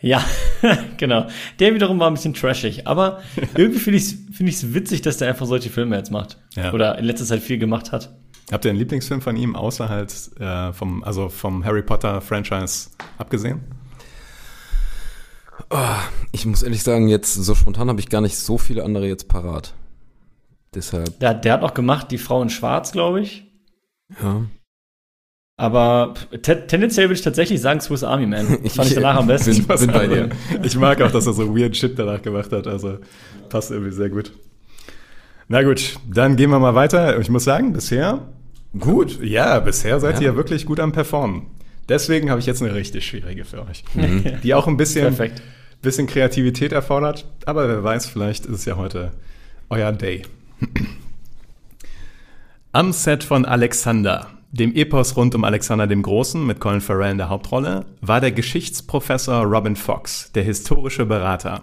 Ja, 0.00 0.24
genau. 0.96 1.26
Der 1.58 1.74
wiederum 1.74 1.98
war 1.98 2.08
ein 2.08 2.14
bisschen 2.14 2.34
trashig, 2.34 2.86
aber 2.86 3.20
irgendwie 3.54 3.80
finde 3.80 3.96
ich 3.98 4.04
es 4.04 4.16
find 4.36 4.48
ich's 4.48 4.72
witzig, 4.74 5.02
dass 5.02 5.16
der 5.18 5.28
einfach 5.28 5.46
solche 5.46 5.70
Filme 5.70 5.96
jetzt 5.96 6.12
macht. 6.12 6.38
Ja. 6.54 6.72
Oder 6.72 6.98
in 6.98 7.04
letzter 7.04 7.24
Zeit 7.26 7.40
viel 7.42 7.58
gemacht 7.58 7.90
hat. 7.90 8.16
Habt 8.52 8.64
ihr 8.64 8.70
einen 8.70 8.78
Lieblingsfilm 8.78 9.20
von 9.20 9.36
ihm 9.36 9.56
außer 9.56 9.88
halt 9.88 10.14
äh, 10.38 10.72
vom, 10.72 11.02
also 11.02 11.28
vom 11.28 11.64
Harry 11.64 11.82
Potter 11.82 12.20
Franchise 12.20 12.90
abgesehen? 13.18 13.60
Ich 16.32 16.46
muss 16.46 16.62
ehrlich 16.62 16.82
sagen, 16.82 17.08
jetzt 17.08 17.34
so 17.34 17.54
spontan 17.54 17.88
habe 17.88 18.00
ich 18.00 18.08
gar 18.08 18.20
nicht 18.20 18.38
so 18.38 18.56
viele 18.56 18.84
andere 18.84 19.06
jetzt 19.06 19.28
parat. 19.28 19.74
Deshalb, 20.74 21.18
Der, 21.20 21.34
der 21.34 21.54
hat 21.54 21.62
auch 21.62 21.74
gemacht, 21.74 22.10
die 22.10 22.18
Frau 22.18 22.40
in 22.42 22.50
Schwarz, 22.50 22.92
glaube 22.92 23.20
ich. 23.20 23.46
ja. 24.22 24.42
Aber 25.58 26.14
te 26.40 26.66
tendenziell 26.66 27.08
würde 27.08 27.18
ich 27.18 27.22
tatsächlich 27.22 27.60
sagen 27.60 27.80
Swiss 27.80 28.04
Army 28.04 28.26
Man. 28.26 28.58
Das 28.62 28.72
fand 28.76 28.88
ich 28.88 28.94
danach 28.94 29.16
am 29.16 29.26
besten. 29.26 29.66
Bin, 29.66 29.78
bin 29.78 29.92
bei 29.92 30.06
dir. 30.06 30.28
Ich 30.62 30.76
mag 30.76 31.02
auch, 31.02 31.10
dass 31.10 31.26
er 31.26 31.32
so 31.34 31.54
weird 31.54 31.76
Shit 31.76 31.98
danach 31.98 32.22
gemacht 32.22 32.52
hat. 32.52 32.66
Also 32.66 32.98
passt 33.50 33.70
irgendwie 33.72 33.92
sehr 33.92 34.08
gut. 34.08 34.32
Na 35.48 35.62
gut, 35.62 35.96
dann 36.08 36.36
gehen 36.36 36.50
wir 36.50 36.58
mal 36.60 36.74
weiter. 36.74 37.18
Ich 37.18 37.28
muss 37.28 37.44
sagen, 37.44 37.72
bisher 37.74 38.20
Gut. 38.78 39.18
Ja, 39.22 39.58
bisher 39.60 39.98
seid 39.98 40.16
Ja. 40.16 40.20
ihr 40.20 40.26
ja 40.28 40.36
wirklich 40.36 40.66
gut 40.66 40.78
am 40.78 40.92
Performen. 40.92 41.46
Deswegen 41.88 42.30
habe 42.30 42.38
ich 42.38 42.46
jetzt 42.46 42.62
eine 42.62 42.74
richtig 42.74 43.06
schwierige 43.06 43.44
für 43.44 43.66
euch. 43.66 43.82
Mhm. 43.94 44.24
Die 44.42 44.54
auch 44.54 44.68
ein 44.68 44.76
bisschen, 44.76 45.04
Perfekt. 45.06 45.42
bisschen 45.82 46.06
Kreativität 46.06 46.72
erfordert. 46.72 47.24
Aber 47.46 47.66
wer 47.66 47.82
weiß, 47.82 48.06
vielleicht 48.06 48.46
ist 48.46 48.54
es 48.60 48.64
ja 48.66 48.76
heute 48.76 49.12
euer 49.70 49.90
Day. 49.92 50.22
Am 52.72 52.92
Set 52.92 53.24
von 53.24 53.44
Alexander, 53.46 54.26
dem 54.50 54.74
Epos 54.74 55.16
rund 55.16 55.34
um 55.34 55.44
Alexander 55.44 55.86
dem 55.86 56.02
Großen 56.02 56.46
mit 56.46 56.60
Colin 56.60 56.80
Farrell 56.80 57.12
in 57.12 57.18
der 57.18 57.28
Hauptrolle, 57.28 57.86
war 58.00 58.20
der 58.20 58.32
Geschichtsprofessor 58.32 59.44
Robin 59.44 59.76
Fox, 59.76 60.32
der 60.32 60.42
historische 60.42 61.04
Berater. 61.04 61.62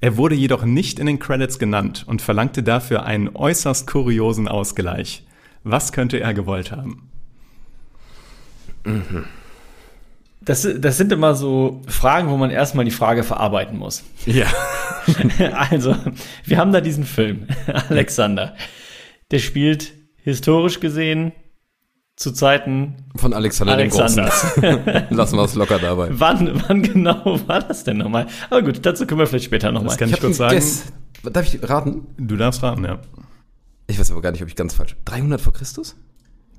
Er 0.00 0.16
wurde 0.16 0.34
jedoch 0.34 0.64
nicht 0.64 0.98
in 0.98 1.06
den 1.06 1.18
Credits 1.18 1.58
genannt 1.58 2.04
und 2.06 2.22
verlangte 2.22 2.62
dafür 2.62 3.04
einen 3.04 3.34
äußerst 3.34 3.86
kuriosen 3.86 4.46
Ausgleich. 4.46 5.24
Was 5.64 5.92
könnte 5.92 6.20
er 6.20 6.34
gewollt 6.34 6.70
haben? 6.70 7.10
Das, 10.40 10.66
das 10.78 10.96
sind 10.96 11.12
immer 11.12 11.34
so 11.34 11.82
Fragen, 11.88 12.30
wo 12.30 12.36
man 12.36 12.50
erstmal 12.50 12.84
die 12.84 12.90
Frage 12.90 13.24
verarbeiten 13.24 13.76
muss. 13.76 14.04
Ja. 14.24 14.46
also, 15.70 15.96
wir 16.44 16.58
haben 16.58 16.72
da 16.72 16.80
diesen 16.80 17.04
Film, 17.04 17.48
Alexander. 17.88 18.54
Der 19.30 19.40
spielt 19.40 19.92
historisch 20.22 20.80
gesehen 20.80 21.32
zu 22.18 22.32
Zeiten 22.32 22.96
Von 23.14 23.32
Alexander, 23.32 23.74
Alexanders. 23.74 24.54
dem 24.54 24.62
Großen. 24.84 25.06
Lassen 25.10 25.36
wir 25.36 25.44
es 25.44 25.54
locker 25.54 25.78
dabei. 25.78 26.08
wann, 26.10 26.62
wann 26.66 26.82
genau 26.82 27.38
war 27.46 27.60
das 27.60 27.84
denn 27.84 27.98
nochmal? 27.98 28.26
Aber 28.50 28.62
gut, 28.62 28.84
dazu 28.84 29.06
können 29.06 29.20
wir 29.20 29.26
vielleicht 29.26 29.44
später 29.44 29.70
nochmal. 29.70 29.90
Das 29.90 29.98
kann 29.98 30.08
ich, 30.08 30.14
hab 30.14 30.20
kurz 30.20 30.36
sagen. 30.36 30.54
Guess. 30.54 30.84
Darf 31.22 31.52
ich 31.54 31.68
raten? 31.68 32.06
Du 32.18 32.36
darfst 32.36 32.62
raten, 32.62 32.84
ja. 32.84 32.98
Ich 33.86 33.98
weiß 33.98 34.10
aber 34.10 34.20
gar 34.20 34.32
nicht, 34.32 34.42
ob 34.42 34.48
ich 34.48 34.56
ganz 34.56 34.74
falsch. 34.74 34.96
300 35.04 35.40
vor 35.40 35.52
Christus? 35.52 35.96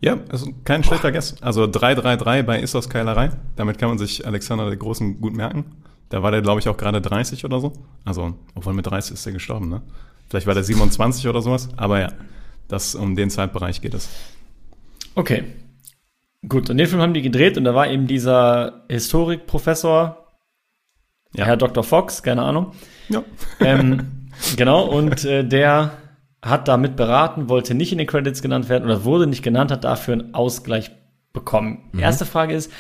Ja, 0.02 0.18
also 0.30 0.50
kein 0.64 0.84
schlechter 0.84 1.12
Guess. 1.12 1.36
Also 1.42 1.68
333 1.68 2.46
bei 2.46 2.62
Issos 2.62 2.90
Keilerei. 2.90 3.32
Damit 3.58 3.78
kann 3.78 3.90
man 3.90 3.98
sich 3.98 4.26
Alexander 4.26 4.66
der 4.66 4.78
Großen 4.78 5.20
gut 5.20 5.36
merken. 5.36 5.66
Da 6.08 6.24
war 6.24 6.32
der, 6.32 6.42
glaube 6.42 6.62
ich, 6.62 6.70
auch 6.70 6.78
gerade 6.78 7.02
30 7.02 7.44
oder 7.44 7.60
so. 7.60 7.74
Also, 8.06 8.34
obwohl 8.56 8.74
mit 8.74 8.88
30 8.88 9.14
ist 9.14 9.26
er 9.26 9.34
gestorben, 9.34 9.68
ne? 9.68 9.82
Vielleicht 10.30 10.48
war 10.48 10.54
der 10.54 10.64
27 10.64 11.28
oder 11.28 11.42
sowas. 11.42 11.68
Aber 11.76 12.00
ja, 12.00 12.14
das 12.70 12.96
um 12.96 13.16
den 13.16 13.30
Zeitbereich 13.30 13.82
geht 13.82 13.94
es. 13.94 14.08
Okay. 15.20 15.44
Gut, 16.48 16.70
und 16.70 16.78
den 16.78 16.88
Film 16.88 17.02
haben 17.02 17.14
die 17.14 17.22
gedreht 17.22 17.58
und 17.58 17.66
da 17.66 17.76
war 17.76 17.90
eben 17.90 18.08
dieser 18.08 18.86
Historikprofessor, 18.88 20.26
Ja. 21.36 21.44
Herr 21.46 21.58
Dr. 21.58 21.84
Fox, 21.84 22.24
keine 22.24 22.44
Ahnung. 22.44 22.72
Ja. 23.10 23.24
Ähm, 23.60 24.30
genau, 24.56 24.86
und 24.86 25.26
äh, 25.26 25.44
der 25.44 25.92
hat 26.42 26.70
damit 26.70 26.96
beraten, 26.96 27.50
wollte 27.50 27.74
nicht 27.76 27.92
in 27.92 27.98
den 27.98 28.08
Credits 28.08 28.42
genannt 28.42 28.70
werden 28.70 28.86
oder 28.86 29.04
wurde 29.04 29.28
nicht 29.28 29.44
genannt, 29.44 29.72
hat 29.72 29.84
dafür 29.84 30.14
einen 30.14 30.34
Ausgleich 30.34 30.90
bekommen. 31.34 31.90
Erste 31.98 32.26
Frage 32.26 32.54
ist, 32.54 32.72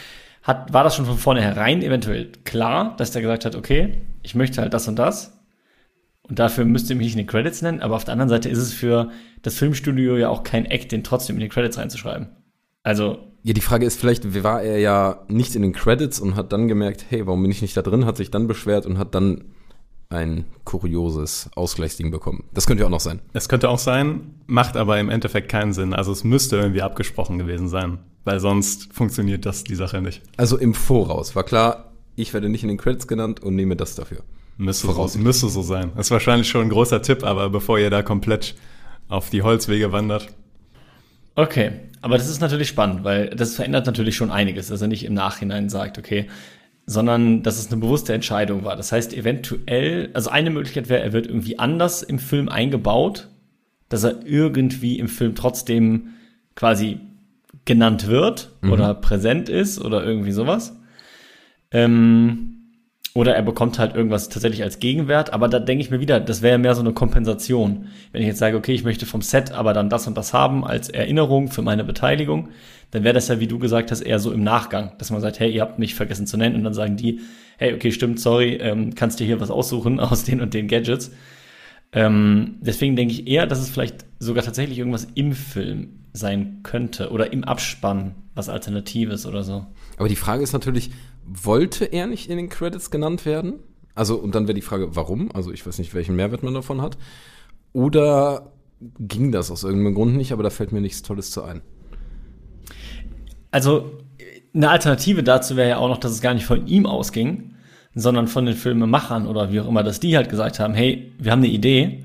hat, 0.41 0.71
war 0.71 0.85
das 0.85 0.95
schon 0.95 1.05
von 1.05 1.17
vornherein 1.17 1.81
eventuell 1.81 2.31
klar, 2.45 2.95
dass 2.95 3.11
der 3.11 3.21
gesagt 3.21 3.43
hat, 3.43 3.57
okay, 3.57 3.97
ich 4.23 4.33
möchte 4.33 4.61
halt 4.61 4.73
das 4.73 4.87
und 4.87 4.95
das 4.97 5.37
und 6.29 6.39
dafür 6.39 6.65
müsst 6.65 6.89
ihr 6.89 6.95
mich 6.95 7.05
nicht 7.05 7.13
in 7.13 7.25
den 7.25 7.27
Credits 7.27 7.61
nennen, 7.61 7.81
aber 7.81 7.95
auf 7.95 8.05
der 8.05 8.13
anderen 8.13 8.29
Seite 8.29 8.49
ist 8.49 8.59
es 8.59 8.71
für 8.71 9.09
das 9.41 9.55
Filmstudio 9.55 10.15
ja 10.17 10.29
auch 10.29 10.43
kein 10.43 10.65
Act, 10.65 10.91
den 10.91 11.03
trotzdem 11.03 11.35
in 11.37 11.41
die 11.41 11.49
Credits 11.49 11.77
reinzuschreiben. 11.77 12.29
Also, 12.83 13.17
Ja, 13.43 13.53
die 13.53 13.61
Frage 13.61 13.85
ist 13.85 13.99
vielleicht, 13.99 14.43
war 14.43 14.61
er 14.61 14.79
ja 14.79 15.23
nicht 15.27 15.55
in 15.55 15.61
den 15.61 15.73
Credits 15.73 16.19
und 16.19 16.35
hat 16.35 16.53
dann 16.53 16.67
gemerkt, 16.67 17.05
hey, 17.09 17.25
warum 17.25 17.41
bin 17.41 17.51
ich 17.51 17.61
nicht 17.61 17.75
da 17.75 17.81
drin, 17.81 18.05
hat 18.05 18.17
sich 18.17 18.31
dann 18.31 18.47
beschwert 18.47 18.85
und 18.85 18.97
hat 18.97 19.15
dann 19.15 19.45
ein 20.09 20.45
kurioses 20.63 21.49
Ausgleichsding 21.55 22.09
bekommen. 22.09 22.43
Das 22.53 22.65
könnte 22.65 22.81
ja 22.81 22.87
auch 22.87 22.91
noch 22.91 22.99
sein. 22.99 23.21
Es 23.33 23.47
könnte 23.47 23.69
auch 23.69 23.77
sein, 23.77 24.35
macht 24.47 24.75
aber 24.75 24.99
im 24.99 25.09
Endeffekt 25.09 25.49
keinen 25.49 25.71
Sinn. 25.71 25.93
Also 25.93 26.11
es 26.11 26.23
müsste 26.23 26.57
irgendwie 26.57 26.81
abgesprochen 26.81 27.37
gewesen 27.37 27.69
sein. 27.69 27.99
Weil 28.23 28.39
sonst 28.39 28.91
funktioniert 28.93 29.45
das 29.45 29.63
die 29.63 29.75
Sache 29.75 30.01
nicht. 30.01 30.21
Also 30.35 30.57
im 30.57 30.73
Voraus 30.73 31.35
war 31.35 31.43
klar, 31.43 31.91
ich 32.15 32.33
werde 32.33 32.49
nicht 32.49 32.63
in 32.63 32.69
den 32.69 32.77
Credits 32.77 33.07
genannt 33.07 33.41
und 33.41 33.55
nehme 33.55 33.75
das 33.75 33.95
dafür. 33.95 34.23
Müsste 34.59 34.91
so, 34.91 35.19
müsste 35.19 35.47
so 35.47 35.61
sein. 35.61 35.93
Das 35.95 36.07
ist 36.07 36.11
wahrscheinlich 36.11 36.49
schon 36.49 36.63
ein 36.63 36.69
großer 36.69 37.01
Tipp, 37.01 37.23
aber 37.23 37.49
bevor 37.49 37.79
ihr 37.79 37.89
da 37.89 38.01
komplett 38.01 38.55
auf 39.07 39.29
die 39.29 39.41
Holzwege 39.41 39.93
wandert. 39.93 40.27
Okay, 41.35 41.71
aber 42.01 42.17
das 42.17 42.27
ist 42.27 42.41
natürlich 42.41 42.67
spannend, 42.67 43.05
weil 43.05 43.29
das 43.29 43.55
verändert 43.55 43.85
natürlich 43.85 44.17
schon 44.17 44.31
einiges, 44.31 44.67
dass 44.67 44.81
er 44.81 44.89
nicht 44.89 45.05
im 45.05 45.13
Nachhinein 45.13 45.69
sagt, 45.69 45.97
okay, 45.97 46.27
sondern 46.85 47.41
dass 47.41 47.57
es 47.57 47.71
eine 47.71 47.79
bewusste 47.79 48.13
Entscheidung 48.13 48.65
war. 48.65 48.75
Das 48.75 48.91
heißt, 48.91 49.13
eventuell, 49.13 50.09
also 50.13 50.29
eine 50.29 50.49
Möglichkeit 50.49 50.89
wäre, 50.89 51.03
er 51.03 51.13
wird 51.13 51.27
irgendwie 51.27 51.57
anders 51.57 52.03
im 52.03 52.19
Film 52.19 52.49
eingebaut, 52.49 53.29
dass 53.87 54.03
er 54.03 54.25
irgendwie 54.25 54.99
im 54.99 55.07
Film 55.07 55.35
trotzdem 55.35 56.15
quasi 56.55 56.99
genannt 57.63 58.07
wird 58.07 58.51
oder 58.63 58.93
präsent 58.93 59.47
ist 59.47 59.79
oder 59.79 60.03
irgendwie 60.03 60.33
sowas. 60.33 60.75
Ähm, 61.71 62.58
oder 63.19 63.35
er 63.35 63.43
bekommt 63.43 63.79
halt 63.79 63.95
irgendwas 63.95 64.29
tatsächlich 64.29 64.63
als 64.63 64.79
Gegenwert, 64.79 65.33
aber 65.33 65.49
da 65.49 65.59
denke 65.59 65.83
ich 65.83 65.91
mir 65.91 65.99
wieder, 65.99 66.21
das 66.21 66.41
wäre 66.41 66.57
mehr 66.57 66.73
so 66.73 66.79
eine 66.79 66.93
Kompensation. 66.93 67.87
Wenn 68.13 68.21
ich 68.21 68.27
jetzt 68.29 68.39
sage, 68.39 68.55
okay, 68.55 68.71
ich 68.71 68.85
möchte 68.85 69.05
vom 69.05 69.21
Set 69.21 69.51
aber 69.51 69.73
dann 69.73 69.89
das 69.89 70.07
und 70.07 70.15
das 70.15 70.31
haben 70.31 70.63
als 70.63 70.87
Erinnerung 70.87 71.49
für 71.49 71.61
meine 71.61 71.83
Beteiligung, 71.83 72.47
dann 72.91 73.03
wäre 73.03 73.13
das 73.13 73.27
ja, 73.27 73.41
wie 73.41 73.47
du 73.47 73.59
gesagt 73.59 73.91
hast, 73.91 73.99
eher 73.99 74.19
so 74.19 74.31
im 74.31 74.41
Nachgang, 74.41 74.93
dass 74.99 75.11
man 75.11 75.19
sagt, 75.19 75.37
hey, 75.41 75.51
ihr 75.51 75.59
habt 75.59 75.79
mich 75.79 75.95
vergessen 75.95 76.27
zu 76.27 76.37
nennen 76.37 76.55
und 76.55 76.63
dann 76.63 76.73
sagen 76.73 76.95
die, 76.95 77.19
hey, 77.57 77.73
okay, 77.73 77.91
stimmt, 77.91 78.21
sorry, 78.21 78.53
ähm, 78.53 78.95
kannst 78.95 79.19
dir 79.19 79.25
hier 79.25 79.41
was 79.41 79.51
aussuchen 79.51 79.99
aus 79.99 80.23
den 80.23 80.39
und 80.39 80.53
den 80.53 80.69
Gadgets. 80.69 81.11
Ähm, 81.91 82.55
deswegen 82.61 82.95
denke 82.95 83.13
ich 83.13 83.27
eher, 83.27 83.47
dass 83.47 83.59
es 83.59 83.69
vielleicht 83.69 84.05
sogar 84.19 84.45
tatsächlich 84.45 84.77
irgendwas 84.77 85.09
im 85.15 85.33
Film 85.33 85.89
sein 86.13 86.61
könnte 86.63 87.11
oder 87.11 87.33
im 87.33 87.43
Abspann 87.43 88.15
was 88.33 88.47
Alternatives 88.47 89.25
oder 89.25 89.43
so. 89.43 89.65
Aber 89.97 90.07
die 90.07 90.15
Frage 90.15 90.41
ist 90.41 90.53
natürlich, 90.53 90.91
wollte 91.25 91.85
er 91.85 92.07
nicht 92.07 92.29
in 92.29 92.37
den 92.37 92.49
Credits 92.49 92.91
genannt 92.91 93.25
werden? 93.25 93.59
Also, 93.95 94.15
und 94.15 94.35
dann 94.35 94.47
wäre 94.47 94.55
die 94.55 94.61
Frage, 94.61 94.95
warum? 94.95 95.31
Also, 95.33 95.51
ich 95.51 95.65
weiß 95.65 95.77
nicht, 95.79 95.93
welchen 95.93 96.15
Mehrwert 96.15 96.43
man 96.43 96.53
davon 96.53 96.81
hat. 96.81 96.97
Oder 97.73 98.53
ging 98.99 99.31
das 99.31 99.51
aus 99.51 99.63
irgendeinem 99.63 99.95
Grund 99.95 100.15
nicht, 100.15 100.31
aber 100.31 100.43
da 100.43 100.49
fällt 100.49 100.71
mir 100.71 100.81
nichts 100.81 101.01
Tolles 101.01 101.31
zu 101.31 101.43
ein. 101.43 101.61
Also 103.51 103.91
eine 104.53 104.69
Alternative 104.69 105.23
dazu 105.23 105.55
wäre 105.55 105.69
ja 105.69 105.77
auch 105.77 105.89
noch, 105.89 105.97
dass 105.97 106.11
es 106.11 106.21
gar 106.21 106.33
nicht 106.33 106.45
von 106.45 106.67
ihm 106.67 106.85
ausging, 106.85 107.55
sondern 107.93 108.27
von 108.27 108.45
den 108.45 108.55
Filmemachern 108.55 109.27
oder 109.27 109.51
wie 109.51 109.59
auch 109.59 109.67
immer, 109.67 109.83
dass 109.83 109.99
die 109.99 110.15
halt 110.15 110.29
gesagt 110.29 110.59
haben, 110.59 110.73
hey, 110.73 111.11
wir 111.17 111.31
haben 111.31 111.39
eine 111.39 111.51
Idee. 111.51 112.03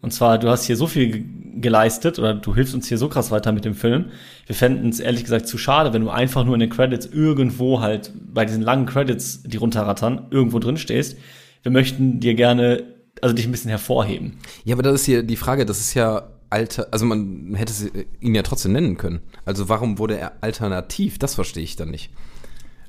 Und 0.00 0.12
zwar, 0.12 0.38
du 0.38 0.48
hast 0.48 0.64
hier 0.64 0.76
so 0.76 0.86
viel 0.86 1.24
geleistet 1.60 2.18
oder 2.18 2.34
du 2.34 2.54
hilfst 2.54 2.74
uns 2.74 2.88
hier 2.88 2.98
so 2.98 3.08
krass 3.08 3.30
weiter 3.30 3.52
mit 3.52 3.64
dem 3.64 3.74
Film. 3.74 4.06
Wir 4.46 4.54
fänden 4.54 4.88
es 4.88 5.00
ehrlich 5.00 5.24
gesagt 5.24 5.46
zu 5.46 5.58
schade, 5.58 5.92
wenn 5.92 6.02
du 6.02 6.10
einfach 6.10 6.44
nur 6.44 6.54
in 6.54 6.60
den 6.60 6.70
Credits 6.70 7.06
irgendwo 7.06 7.80
halt 7.80 8.12
bei 8.32 8.44
diesen 8.44 8.62
langen 8.62 8.86
Credits, 8.86 9.42
die 9.42 9.56
runterrattern, 9.56 10.26
irgendwo 10.30 10.58
drin 10.58 10.76
stehst. 10.76 11.16
Wir 11.62 11.72
möchten 11.72 12.20
dir 12.20 12.34
gerne, 12.34 12.84
also 13.20 13.34
dich 13.34 13.46
ein 13.46 13.52
bisschen 13.52 13.70
hervorheben. 13.70 14.38
Ja, 14.64 14.74
aber 14.74 14.82
das 14.82 14.94
ist 14.94 15.04
hier 15.06 15.22
die 15.22 15.36
Frage, 15.36 15.66
das 15.66 15.80
ist 15.80 15.94
ja 15.94 16.28
alter, 16.50 16.88
also 16.90 17.06
man 17.06 17.54
hätte 17.54 17.72
sie- 17.72 17.90
ihn 18.20 18.34
ja 18.34 18.42
trotzdem 18.42 18.72
nennen 18.72 18.96
können. 18.96 19.20
Also 19.44 19.68
warum 19.68 19.98
wurde 19.98 20.18
er 20.18 20.32
alternativ? 20.42 21.18
Das 21.18 21.34
verstehe 21.34 21.62
ich 21.62 21.76
dann 21.76 21.90
nicht. 21.90 22.10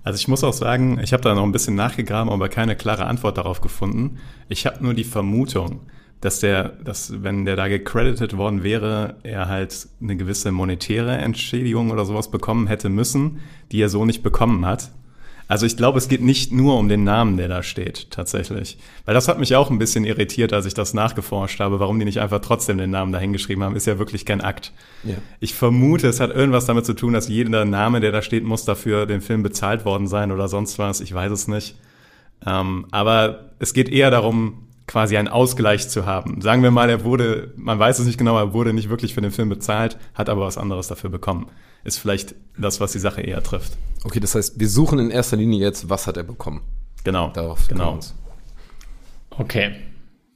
Also 0.04 0.18
ich 0.18 0.28
muss 0.28 0.44
auch 0.44 0.52
sagen, 0.54 1.00
ich 1.02 1.14
habe 1.14 1.24
da 1.24 1.34
noch 1.34 1.44
ein 1.44 1.54
bisschen 1.54 1.76
nachgegraben, 1.76 2.30
aber 2.32 2.50
keine 2.50 2.76
klare 2.76 3.06
Antwort 3.06 3.38
darauf 3.38 3.62
gefunden. 3.62 4.18
Ich 4.50 4.66
habe 4.66 4.84
nur 4.84 4.94
die 4.94 5.06
Vermutung, 5.06 5.82
dass 6.24 6.40
der, 6.40 6.70
dass 6.70 7.22
wenn 7.22 7.44
der 7.44 7.58
da 7.58 7.68
gecredited 7.68 8.38
worden 8.38 8.64
wäre, 8.64 9.18
er 9.24 9.50
halt 9.50 9.90
eine 10.02 10.16
gewisse 10.16 10.54
monetäre 10.54 11.18
Entschädigung 11.18 11.92
oder 11.92 12.06
sowas 12.06 12.32
bekommen 12.32 12.68
hätte 12.68 12.88
müssen, 12.88 13.42
die 13.74 13.82
er 13.82 13.90
so 13.90 14.06
nicht 14.06 14.24
bekommen 14.24 14.66
hat. 14.66 14.92
Also 15.50 15.66
ich 15.66 15.76
glaube, 15.76 15.98
es 15.98 16.08
geht 16.08 16.22
nicht 16.22 16.54
nur 16.54 16.80
um 16.80 16.88
den 16.88 17.04
Namen, 17.04 17.36
der 17.36 17.50
da 17.50 17.62
steht, 17.62 18.10
tatsächlich. 18.10 18.78
Weil 19.04 19.14
das 19.14 19.28
hat 19.28 19.38
mich 19.38 19.54
auch 19.58 19.70
ein 19.70 19.80
bisschen 19.80 20.06
irritiert, 20.06 20.54
als 20.54 20.66
ich 20.66 20.74
das 20.74 20.94
nachgeforscht 20.94 21.60
habe, 21.60 21.82
warum 21.82 22.00
die 22.00 22.06
nicht 22.06 22.22
einfach 22.22 22.40
trotzdem 22.40 22.78
den 22.78 22.92
Namen 22.92 23.12
dahingeschrieben 23.12 23.62
haben. 23.62 23.76
Ist 23.76 23.86
ja 23.86 24.00
wirklich 24.00 24.26
kein 24.26 24.40
Akt. 24.40 24.72
Ja. 25.04 25.16
Ich 25.42 25.54
vermute, 25.54 26.08
es 26.08 26.22
hat 26.22 26.34
irgendwas 26.34 26.68
damit 26.68 26.86
zu 26.86 26.94
tun, 26.94 27.12
dass 27.12 27.28
jeder 27.28 27.66
Name, 27.66 28.00
der 28.00 28.14
da 28.14 28.22
steht, 28.22 28.46
muss 28.46 28.64
dafür 28.64 29.06
den 29.06 29.20
Film 29.20 29.44
bezahlt 29.44 29.84
worden 29.84 30.08
sein 30.08 30.32
oder 30.32 30.48
sonst 30.48 30.80
was. 30.80 31.02
Ich 31.02 31.14
weiß 31.14 31.34
es 31.34 31.50
nicht. 31.50 31.76
Ähm, 32.46 32.86
aber 32.92 33.52
es 33.60 33.74
geht 33.74 33.90
eher 33.90 34.10
darum, 34.10 34.70
quasi 34.88 35.18
einen 35.18 35.28
Ausgleich 35.28 35.90
zu 35.90 36.06
haben. 36.06 36.42
Sagen 36.42 36.64
wir 36.64 36.72
mal, 36.72 36.90
er 36.90 37.04
wurde, 37.04 37.54
man 37.56 37.80
weiß 37.80 38.00
es 38.00 38.06
nicht 38.06 38.18
genau, 38.18 38.38
er 38.38 38.54
wurde 38.54 38.74
nicht 38.74 38.90
wirklich 38.90 39.14
für 39.14 39.22
den 39.22 39.32
Film 39.32 39.50
bezahlt, 39.50 39.98
hat 40.14 40.30
aber 40.30 40.42
was 40.42 40.58
anderes 40.58 40.88
dafür 40.88 41.10
bekommen. 41.10 41.48
Ist 41.84 41.98
vielleicht 41.98 42.36
das, 42.58 42.80
was 42.80 42.92
die 42.92 43.00
Sache 43.00 43.22
eher 43.22 43.44
trifft. 43.44 43.78
Okay, 44.04 44.20
das 44.20 44.36
heißt, 44.36 44.60
wir 44.60 44.70
suchen 44.70 45.00
in 45.00 45.12
erster 45.12 45.38
Linie 45.38 45.60
jetzt, 45.60 45.90
was 45.90 46.08
hat 46.08 46.18
er 46.18 46.24
bekommen? 46.24 46.62
Genau. 47.04 47.30
Darauf 47.30 47.68
genau. 47.68 48.00
Okay. 49.32 49.76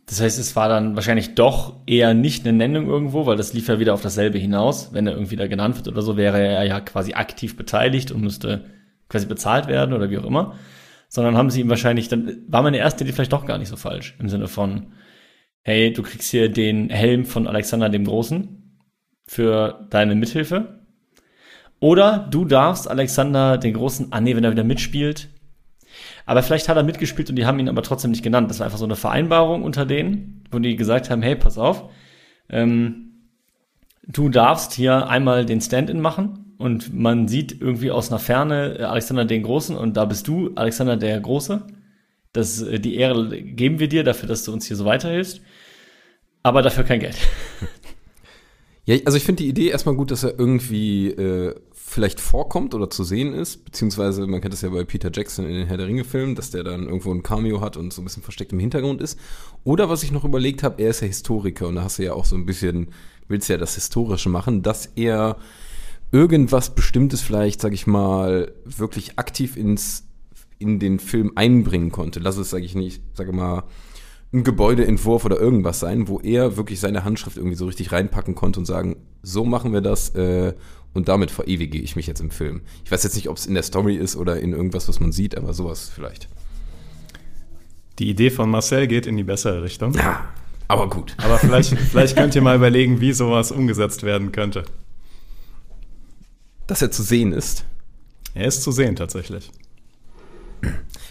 Das 0.07 0.21
heißt, 0.21 0.39
es 0.39 0.55
war 0.55 0.69
dann 0.69 0.95
wahrscheinlich 0.95 1.36
doch 1.36 1.75
eher 1.86 2.13
nicht 2.13 2.47
eine 2.47 2.57
Nennung 2.57 2.88
irgendwo, 2.88 3.25
weil 3.25 3.36
das 3.36 3.53
lief 3.53 3.67
ja 3.67 3.79
wieder 3.79 3.93
auf 3.93 4.01
dasselbe 4.01 4.38
hinaus. 4.38 4.93
Wenn 4.93 5.05
er 5.05 5.13
irgendwie 5.13 5.36
da 5.36 5.47
genannt 5.47 5.75
wird 5.75 5.89
oder 5.89 6.01
so, 6.01 6.15
wäre 6.15 6.39
er 6.39 6.63
ja 6.63 6.79
quasi 6.79 7.13
aktiv 7.13 7.57
beteiligt 7.57 8.12
und 8.12 8.21
müsste 8.21 8.65
quasi 9.10 9.25
bezahlt 9.25 9.67
werden 9.67 9.93
oder 9.93 10.10
wie 10.10 10.17
auch 10.17 10.23
immer. 10.25 10.55
Sondern 11.10 11.38
haben 11.38 11.50
sie 11.50 11.62
ihm 11.62 11.70
wahrscheinlich, 11.70 12.10
dann 12.10 12.43
war 12.48 12.62
meine 12.62 12.78
erste 12.78 13.04
Idee 13.04 13.13
vielleicht 13.13 13.34
doch 13.34 13.46
gar 13.46 13.58
nicht 13.58 13.70
so 13.70 13.78
falsch. 13.78 14.15
Im 14.20 14.30
Sinne 14.30 14.48
von, 14.48 14.93
hey, 15.63 15.93
du 15.93 16.04
kriegst 16.04 16.30
hier 16.30 16.50
den 16.50 16.89
Helm 16.89 17.26
von 17.26 17.48
Alexander 17.48 17.89
dem 17.89 18.06
Großen 18.06 18.82
für 19.26 19.88
deine 19.89 20.15
Mithilfe. 20.15 20.86
Oder 21.80 22.28
du 22.32 22.46
darfst 22.46 22.89
Alexander 22.89 23.58
den 23.58 23.74
Großen, 23.74 24.08
ah 24.12 24.20
nee, 24.20 24.36
wenn 24.36 24.43
er 24.43 24.52
wieder 24.52 24.63
mitspielt. 24.63 25.30
Aber 26.26 26.43
vielleicht 26.43 26.70
hat 26.70 26.78
er 26.78 26.84
mitgespielt 26.84 27.30
und 27.30 27.36
die 27.36 27.46
haben 27.46 27.60
ihn 27.60 27.70
aber 27.70 27.84
trotzdem 27.84 28.12
nicht 28.12 28.24
genannt. 28.24 28.50
Das 28.50 28.60
war 28.60 28.65
einfach 28.65 28.80
so 28.80 28.86
eine 28.86 28.96
Vereinbarung 28.96 29.63
unter 29.63 29.86
denen, 29.86 30.43
wo 30.52 30.60
die 30.60 30.76
gesagt 30.76 31.10
haben, 31.10 31.22
hey, 31.22 31.36
pass 31.36 31.58
auf, 31.58 31.89
ähm, 32.50 33.30
du 34.08 34.30
darfst 34.30 34.74
hier 34.74 35.08
einmal 35.08 35.46
den 35.46 35.62
Stand-in 35.62 36.02
machen 36.02 36.46
und 36.58 36.93
man 36.93 37.28
sieht 37.28 37.62
irgendwie 37.62 37.91
aus 37.91 38.10
einer 38.10 38.20
Ferne 38.20 38.80
äh, 38.80 38.84
Alexander 38.84 39.26
den 39.26 39.43
Großen 39.43 39.76
und 39.76 39.98
da 39.98 40.06
bist 40.06 40.28
du 40.28 40.52
Alexander 40.56 40.98
der 40.98 41.20
Große. 41.20 41.62
Das, 42.34 42.62
äh, 42.62 42.80
die 42.80 42.96
Ehre 42.96 43.41
geben 43.41 43.80
wir 43.80 43.88
dir 43.88 44.04
dafür, 44.04 44.28
dass 44.28 44.43
du 44.43 44.54
uns 44.54 44.65
hier 44.65 44.78
so 44.78 44.86
weiterhilfst. 44.86 45.41
Aber 46.43 46.62
dafür 46.62 46.84
kein 46.84 47.00
Geld. 47.00 47.17
Ja, 48.88 48.96
also 49.04 49.17
ich 49.17 49.26
finde 49.26 49.43
die 49.43 49.50
Idee 49.50 49.67
erstmal 49.67 49.96
gut, 49.96 50.12
dass 50.12 50.24
er 50.24 50.39
irgendwie 50.39 51.10
äh, 51.10 51.54
vielleicht 51.74 52.22
vorkommt 52.22 52.74
oder 52.74 52.89
zu 52.89 53.04
sehen 53.04 53.34
ist, 53.34 53.65
beziehungsweise 53.65 54.26
man 54.26 54.39
kennt 54.39 54.54
das 54.54 54.62
ja 54.62 54.70
bei 54.70 54.86
Peter 54.86 55.12
Jackson 55.13 55.46
in 55.46 55.56
den 55.56 55.67
Herr 55.67 55.76
der 55.76 55.88
Ringe-Filmen, 55.88 56.36
dass 56.36 56.52
der 56.52 56.63
dann 56.63 56.86
irgendwo 56.86 57.13
ein 57.13 57.22
Cameo 57.22 57.60
hat 57.60 57.76
und 57.76 57.91
so 57.91 58.02
ein 58.02 58.06
bisschen 58.06 58.24
versteckt 58.24 58.54
im 58.54 58.60
Hintergrund 58.60 59.02
ist. 59.02 59.20
Oder 59.65 59.89
was 59.89 60.04
ich 60.04 60.13
noch 60.13 60.24
überlegt 60.24 60.63
habe, 60.63 60.82
er 60.82 60.91
ist 60.91 61.02
ja 61.02 61.08
Historiker 61.08 61.67
und 61.67 61.76
da 61.76 61.84
hast 61.84 62.00
du 62.00 62.04
ja 62.04 62.13
auch 62.13 62.24
so 62.24 62.38
ein 62.38 62.46
bisschen, 62.46 62.88
willst 63.28 63.50
ja 63.50 63.58
das 63.58 63.76
Historische 63.76 64.30
machen, 64.30 64.62
dass 64.62 64.86
er 64.96 65.36
irgendwas 66.12 66.74
Bestimmtes 66.76 67.22
vielleicht, 67.22 67.62
sag 67.62 67.74
ich 67.74 67.88
mal, 67.88 68.52
wirklich 68.65 69.17
aktiv 69.20 69.58
ins 69.58 70.04
in 70.60 70.80
den 70.80 71.00
Film 71.00 71.34
einbringen 71.36 71.91
konnte. 71.91 72.20
Lass 72.20 72.38
es, 72.38 72.50
sage 72.50 72.65
ich 72.65 72.76
nicht, 72.76 73.02
sage 73.13 73.32
mal, 73.32 73.63
ein 74.34 74.43
Gebäudeentwurf 74.43 75.24
oder 75.26 75.39
irgendwas 75.39 75.80
sein, 75.80 76.08
wo 76.08 76.20
er 76.20 76.58
wirklich 76.58 76.80
seine 76.80 77.04
Handschrift 77.04 77.38
irgendwie 77.38 77.56
so 77.56 77.65
richtig 77.65 77.91
reinpacken 77.91 78.36
konnte 78.36 78.60
und 78.60 78.65
sagen, 78.65 78.98
so 79.22 79.46
machen 79.46 79.72
wir 79.72 79.82
das 79.82 80.10
äh, 80.15 80.54
und 80.93 81.08
damit 81.08 81.32
verewige 81.32 81.78
ich 81.78 81.96
mich 81.96 82.08
jetzt 82.08 82.20
im 82.20 82.32
Film. 82.32 82.62
Ich 82.84 82.91
weiß 82.91 83.04
jetzt 83.04 83.15
nicht, 83.15 83.30
ob 83.30 83.38
es 83.38 83.46
in 83.46 83.54
der 83.54 83.63
Story 83.63 83.96
ist 83.96 84.15
oder 84.15 84.39
in 84.39 84.54
irgendwas, 84.54 84.89
was 84.89 85.00
man 85.00 85.12
sieht, 85.12 85.38
aber 85.38 85.54
sowas 85.54 85.89
vielleicht. 85.93 86.28
Die 88.00 88.10
Idee 88.10 88.30
von 88.30 88.50
Marcel 88.50 88.88
geht 88.88 89.08
in 89.08 89.15
die 89.15 89.24
bessere 89.24 89.63
Richtung. 89.63 89.93
Ja, 89.93 90.26
aber 90.67 90.89
gut. 90.89 91.15
Aber 91.20 91.38
vielleicht, 91.38 91.78
vielleicht 91.78 92.17
könnt 92.17 92.36
ihr 92.36 92.41
mal 92.41 92.56
überlegen, 92.56 93.00
wie 93.00 93.13
sowas 93.13 93.52
umgesetzt 93.52 94.04
werden 94.04 94.32
könnte. 94.32 94.65
Dass 96.67 96.82
er 96.82 96.91
zu 96.91 97.03
sehen 97.03 97.32
ist. 97.32 97.65
Er 98.34 98.45
ist 98.45 98.62
zu 98.62 98.71
sehen 98.71 98.95
tatsächlich. 98.95 99.49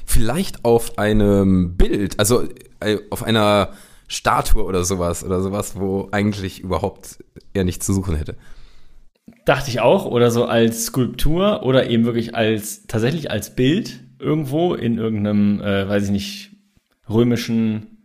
Vielleicht 0.04 0.64
auf 0.64 0.98
einem 0.98 1.76
Bild, 1.76 2.18
also 2.18 2.44
äh, 2.80 2.98
auf 3.10 3.22
einer 3.22 3.70
Statue 4.08 4.64
oder 4.64 4.84
sowas 4.84 5.24
oder 5.24 5.40
sowas, 5.40 5.76
wo 5.76 6.08
eigentlich 6.12 6.60
überhaupt 6.60 7.18
er 7.54 7.64
nichts 7.64 7.86
zu 7.86 7.92
suchen 7.92 8.16
hätte. 8.16 8.36
Dachte 9.44 9.70
ich 9.70 9.80
auch, 9.80 10.06
oder 10.06 10.30
so 10.30 10.44
als 10.44 10.86
Skulptur 10.86 11.64
oder 11.64 11.90
eben 11.90 12.04
wirklich 12.04 12.34
als 12.34 12.86
tatsächlich 12.86 13.30
als 13.30 13.56
Bild 13.56 14.00
irgendwo 14.20 14.74
in 14.74 14.98
irgendeinem, 14.98 15.60
äh, 15.60 15.88
weiß 15.88 16.04
ich 16.04 16.10
nicht, 16.10 16.50
römischen 17.08 17.98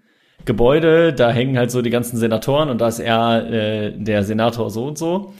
Gebäude. 0.46 1.14
Da 1.14 1.32
hängen 1.32 1.58
halt 1.58 1.72
so 1.72 1.82
die 1.82 1.90
ganzen 1.90 2.18
Senatoren 2.18 2.70
und 2.70 2.82
da 2.82 2.88
ist 2.88 3.00
er 3.00 3.50
äh, 3.52 3.92
der 3.96 4.24
Senator 4.24 4.72
so 4.72 4.88
und 4.88 4.98
so. 4.98 5.34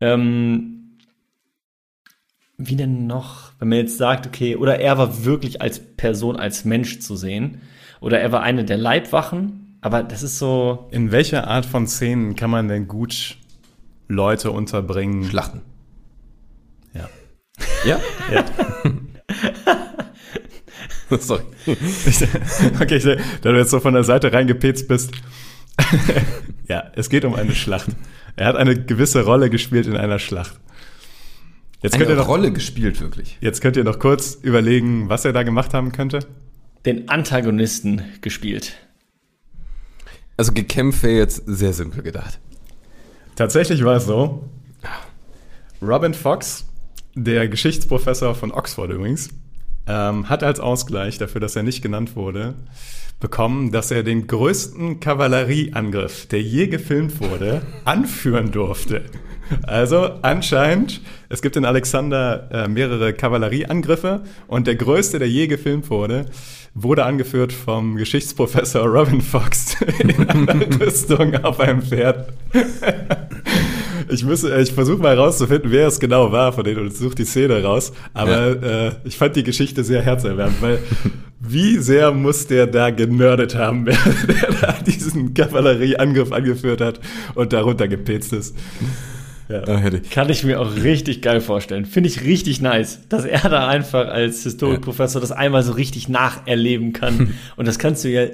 Ähm, 0.00 0.83
wie 2.56 2.76
denn 2.76 3.06
noch, 3.06 3.52
wenn 3.58 3.68
man 3.68 3.78
jetzt 3.78 3.98
sagt, 3.98 4.26
okay, 4.26 4.56
oder 4.56 4.78
er 4.80 4.98
war 4.98 5.24
wirklich 5.24 5.60
als 5.60 5.80
Person, 5.80 6.36
als 6.36 6.64
Mensch 6.64 7.00
zu 7.00 7.16
sehen, 7.16 7.60
oder 8.00 8.20
er 8.20 8.32
war 8.32 8.42
eine 8.42 8.64
der 8.64 8.76
Leibwachen, 8.76 9.78
aber 9.80 10.02
das 10.02 10.22
ist 10.22 10.38
so. 10.38 10.88
In 10.90 11.10
welcher 11.12 11.48
Art 11.48 11.66
von 11.66 11.86
Szenen 11.86 12.36
kann 12.36 12.50
man 12.50 12.68
denn 12.68 12.88
gut 12.88 13.36
Leute 14.08 14.50
unterbringen? 14.50 15.24
Schlachten. 15.24 15.62
Ja. 16.94 17.08
Ja? 17.84 18.00
ja. 18.32 18.44
Sorry. 21.18 21.42
okay, 22.80 22.96
ich, 22.96 23.04
da 23.04 23.52
du 23.52 23.58
jetzt 23.58 23.70
so 23.70 23.80
von 23.80 23.94
der 23.94 24.04
Seite 24.04 24.32
reingepetzt 24.32 24.88
bist. 24.88 25.12
ja, 26.66 26.84
es 26.94 27.10
geht 27.10 27.24
um 27.24 27.34
eine 27.34 27.54
Schlacht. 27.54 27.88
Er 28.36 28.46
hat 28.46 28.56
eine 28.56 28.84
gewisse 28.84 29.24
Rolle 29.24 29.50
gespielt 29.50 29.86
in 29.86 29.96
einer 29.96 30.18
Schlacht. 30.18 30.58
Jetzt 31.84 31.98
könnt 31.98 32.06
eine 32.06 32.14
ihr 32.14 32.22
noch, 32.22 32.28
Rolle 32.28 32.50
gespielt, 32.50 33.02
wirklich. 33.02 33.36
Jetzt 33.42 33.60
könnt 33.60 33.76
ihr 33.76 33.84
noch 33.84 33.98
kurz 33.98 34.38
überlegen, 34.40 35.10
was 35.10 35.26
er 35.26 35.34
da 35.34 35.42
gemacht 35.42 35.74
haben 35.74 35.92
könnte. 35.92 36.20
Den 36.86 37.10
Antagonisten 37.10 38.00
gespielt. 38.22 38.72
Also 40.38 40.52
gekämpft 40.52 41.02
wäre 41.02 41.18
jetzt 41.18 41.42
sehr 41.44 41.74
simpel 41.74 42.02
gedacht. 42.02 42.40
Tatsächlich 43.36 43.84
war 43.84 43.96
es 43.96 44.06
so. 44.06 44.48
Robin 45.82 46.14
Fox, 46.14 46.64
der 47.14 47.48
Geschichtsprofessor 47.48 48.34
von 48.34 48.50
Oxford 48.50 48.90
übrigens, 48.90 49.28
ähm, 49.86 50.30
hat 50.30 50.42
als 50.42 50.60
Ausgleich 50.60 51.18
dafür, 51.18 51.42
dass 51.42 51.54
er 51.54 51.64
nicht 51.64 51.82
genannt 51.82 52.16
wurde, 52.16 52.54
bekommen, 53.20 53.72
dass 53.72 53.90
er 53.90 54.02
den 54.02 54.26
größten 54.26 55.00
Kavallerieangriff, 55.00 56.28
der 56.28 56.40
je 56.40 56.66
gefilmt 56.66 57.20
wurde, 57.20 57.60
anführen 57.84 58.52
durfte. 58.52 59.04
Also 59.62 60.10
anscheinend, 60.22 61.00
es 61.28 61.42
gibt 61.42 61.56
in 61.56 61.64
Alexander 61.64 62.48
äh, 62.50 62.68
mehrere 62.68 63.12
Kavallerieangriffe 63.12 64.22
und 64.46 64.66
der 64.66 64.76
größte, 64.76 65.18
der 65.18 65.28
je 65.28 65.46
gefilmt 65.46 65.90
wurde, 65.90 66.26
wurde 66.74 67.04
angeführt 67.04 67.52
vom 67.52 67.96
Geschichtsprofessor 67.96 68.86
Robin 68.86 69.20
Fox 69.20 69.76
in 69.98 70.28
einer 70.28 70.60
Rüstung 70.80 71.34
auf 71.44 71.60
einem 71.60 71.82
Pferd. 71.82 72.32
ich 74.08 74.24
muss, 74.24 74.42
ich 74.44 74.72
versuche 74.72 75.00
mal 75.00 75.16
herauszufinden, 75.16 75.70
wer 75.70 75.86
es 75.86 76.00
genau 76.00 76.32
war 76.32 76.52
von 76.52 76.64
denen 76.64 76.80
und 76.80 76.96
suche 76.96 77.14
die 77.14 77.24
Szene 77.24 77.62
raus. 77.62 77.92
Aber 78.12 78.56
ja. 78.56 78.88
äh, 78.88 78.92
ich 79.04 79.16
fand 79.16 79.36
die 79.36 79.44
Geschichte 79.44 79.84
sehr 79.84 80.02
herzerwärmend, 80.02 80.60
weil 80.60 80.78
wie 81.40 81.78
sehr 81.78 82.10
muss 82.10 82.46
der 82.46 82.66
da 82.66 82.90
genördet 82.90 83.54
haben, 83.54 83.86
wer, 83.86 83.96
der 84.26 84.52
da 84.60 84.72
diesen 84.84 85.34
Kavallerieangriff 85.34 86.32
angeführt 86.32 86.80
hat 86.80 87.00
und 87.34 87.52
darunter 87.52 87.86
gepetzt 87.86 88.32
ist. 88.32 88.56
Ja. 89.48 89.62
Kann 90.10 90.30
ich 90.30 90.44
mir 90.44 90.60
auch 90.60 90.74
richtig 90.76 91.20
geil 91.22 91.40
vorstellen. 91.40 91.84
Finde 91.84 92.08
ich 92.08 92.22
richtig 92.22 92.60
nice, 92.60 93.00
dass 93.08 93.24
er 93.24 93.48
da 93.48 93.68
einfach 93.68 94.08
als 94.08 94.42
Historikprofessor 94.42 95.20
ja. 95.20 95.26
das 95.26 95.32
einmal 95.32 95.62
so 95.62 95.72
richtig 95.72 96.08
nacherleben 96.08 96.92
kann. 96.92 97.34
Und 97.56 97.68
das 97.68 97.78
kannst 97.78 98.04
du 98.04 98.08
ja, 98.08 98.26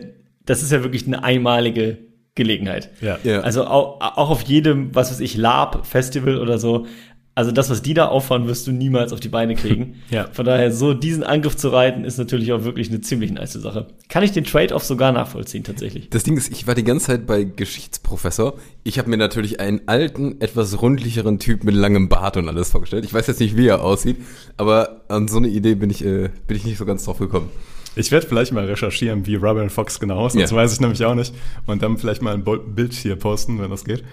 das 0.47 0.63
ist 0.63 0.73
ja 0.73 0.83
wirklich 0.83 1.07
eine 1.07 1.25
einmalige 1.25 1.99
Gelegenheit. 2.35 2.91
Ja. 3.01 3.19
ja. 3.25 3.41
Also 3.41 3.67
auch, 3.67 4.01
auch 4.01 4.31
auf 4.31 4.43
jedem, 4.43 4.95
was 4.95 5.11
weiß 5.11 5.21
ich, 5.21 5.37
Lab-Festival 5.37 6.39
oder 6.39 6.59
so, 6.59 6.87
also 7.35 7.53
das, 7.53 7.71
was 7.71 7.81
die 7.81 7.95
da 7.95 8.07
auffahren, 8.07 8.47
wirst 8.49 8.67
du 8.67 8.73
niemals 8.73 9.13
auf 9.13 9.21
die 9.21 9.29
Beine 9.29 9.55
kriegen. 9.55 10.03
ja. 10.11 10.29
Von 10.33 10.45
daher, 10.45 10.73
so 10.73 10.95
diesen 10.95 11.23
Angriff 11.23 11.57
zu 11.57 11.69
reiten, 11.69 12.05
ist 12.05 12.19
natürlich 12.19 12.53
auch 12.53 12.65
wirklich 12.65 12.89
eine 12.89 13.01
ziemlich 13.01 13.31
nice 13.31 13.53
Sache. 13.53 13.87
Kann 14.09 14.23
ich 14.23 14.33
den 14.33 14.45
Trade-off 14.45 14.85
sogar 14.85 15.13
nachvollziehen, 15.13 15.65
tatsächlich. 15.65 16.11
Das 16.11 16.25
Ding 16.25 16.37
ist, 16.37 16.53
ich 16.53 16.67
war 16.67 16.75
die 16.75 16.85
ganze 16.85 17.07
Zeit 17.07 17.27
bei 17.27 17.45
Geschichtsprofessor. 17.45 18.55
Ich 18.83 18.99
habe 18.99 19.09
mir 19.09 19.17
natürlich 19.17 19.61
einen 19.61 19.83
alten, 19.87 20.41
etwas 20.41 20.83
rundlicheren 20.83 21.39
Typ 21.39 21.65
mit 21.65 21.75
langem 21.75 22.09
Bart 22.09 22.37
und 22.37 22.49
alles 22.49 22.71
vorgestellt. 22.71 23.05
Ich 23.05 23.15
weiß 23.15 23.29
jetzt 23.29 23.41
nicht, 23.41 23.57
wie 23.57 23.69
er 23.69 23.83
aussieht, 23.83 24.17
aber 24.57 25.03
an 25.09 25.29
so 25.29 25.39
eine 25.39 25.49
Idee 25.49 25.77
bin 25.77 25.91
ich, 25.91 26.05
äh, 26.05 26.31
bin 26.47 26.57
ich 26.57 26.65
nicht 26.65 26.79
so 26.79 26.85
ganz 26.85 27.05
drauf 27.05 27.19
gekommen. 27.19 27.49
Ich 27.97 28.13
werde 28.13 28.27
vielleicht 28.27 28.53
mal 28.53 28.65
recherchieren, 28.65 29.27
wie 29.27 29.35
Robin 29.35 29.69
Fox 29.69 29.99
genau 29.99 30.19
aussieht. 30.19 30.41
Ja. 30.41 30.45
Das 30.45 30.55
weiß 30.55 30.73
ich 30.73 30.81
nämlich 30.81 31.05
auch 31.05 31.15
nicht. 31.15 31.35
Und 31.67 31.83
dann 31.83 31.99
vielleicht 31.99 32.23
mal 32.23 32.35
ein 32.35 32.45
Bild 32.45 32.93
hier 32.93 33.17
posten, 33.17 33.61
wenn 33.61 33.71
das 33.71 33.85
geht. 33.85 34.05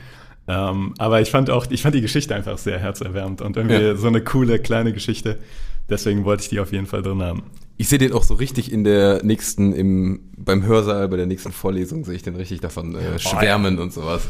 Ähm, 0.47 0.93
aber 0.97 1.21
ich 1.21 1.29
fand 1.29 1.49
auch, 1.49 1.67
ich 1.69 1.81
fand 1.81 1.93
die 1.95 2.01
Geschichte 2.01 2.33
einfach 2.33 2.57
sehr 2.57 2.79
herzerwärmend 2.79 3.41
und 3.41 3.57
irgendwie 3.57 3.75
ja. 3.75 3.95
so 3.95 4.07
eine 4.07 4.21
coole 4.21 4.59
kleine 4.59 4.93
Geschichte. 4.93 5.37
Deswegen 5.89 6.25
wollte 6.25 6.43
ich 6.43 6.49
die 6.49 6.59
auf 6.59 6.71
jeden 6.71 6.85
Fall 6.85 7.01
drin 7.01 7.21
haben. 7.21 7.43
Ich 7.77 7.89
sehe 7.89 7.99
den 7.99 8.11
auch 8.11 8.23
so 8.23 8.33
richtig 8.33 8.71
in 8.71 8.83
der 8.83 9.23
nächsten, 9.23 9.73
im, 9.73 10.21
beim 10.35 10.65
Hörsaal, 10.65 11.07
bei 11.09 11.17
der 11.17 11.27
nächsten 11.27 11.51
Vorlesung 11.51 12.03
sehe 12.05 12.15
ich 12.15 12.23
den 12.23 12.35
richtig 12.35 12.59
davon 12.59 12.95
äh, 12.95 13.19
schwärmen 13.19 13.75
oh, 13.75 13.77
ja. 13.77 13.83
und 13.83 13.93
sowas. 13.93 14.27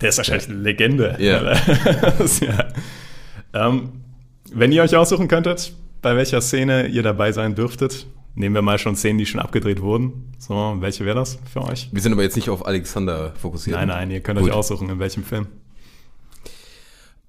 Der 0.00 0.08
ist 0.08 0.18
wahrscheinlich 0.18 0.48
eine 0.48 0.58
Legende. 0.58 1.16
Ja. 1.18 1.52
ja. 2.40 2.68
Ähm, 3.54 3.90
wenn 4.52 4.72
ihr 4.72 4.82
euch 4.82 4.96
aussuchen 4.96 5.28
könntet, 5.28 5.72
bei 6.02 6.16
welcher 6.16 6.40
Szene 6.40 6.86
ihr 6.88 7.02
dabei 7.02 7.32
sein 7.32 7.54
dürftet, 7.54 8.06
nehmen 8.38 8.54
wir 8.54 8.62
mal 8.62 8.78
schon 8.78 8.96
Szenen, 8.96 9.18
die 9.18 9.26
schon 9.26 9.40
abgedreht 9.40 9.82
wurden. 9.82 10.32
So, 10.38 10.76
welche 10.78 11.04
wäre 11.04 11.16
das 11.16 11.38
für 11.52 11.62
euch? 11.64 11.88
Wir 11.92 12.00
sind 12.00 12.12
aber 12.12 12.22
jetzt 12.22 12.36
nicht 12.36 12.48
auf 12.48 12.66
Alexander 12.66 13.32
fokussiert. 13.36 13.76
Nein, 13.76 13.88
nein, 13.88 14.10
ihr 14.10 14.20
könnt 14.20 14.38
Gut. 14.38 14.50
euch 14.50 14.54
aussuchen, 14.54 14.88
in 14.88 14.98
welchem 14.98 15.24
Film. 15.24 15.48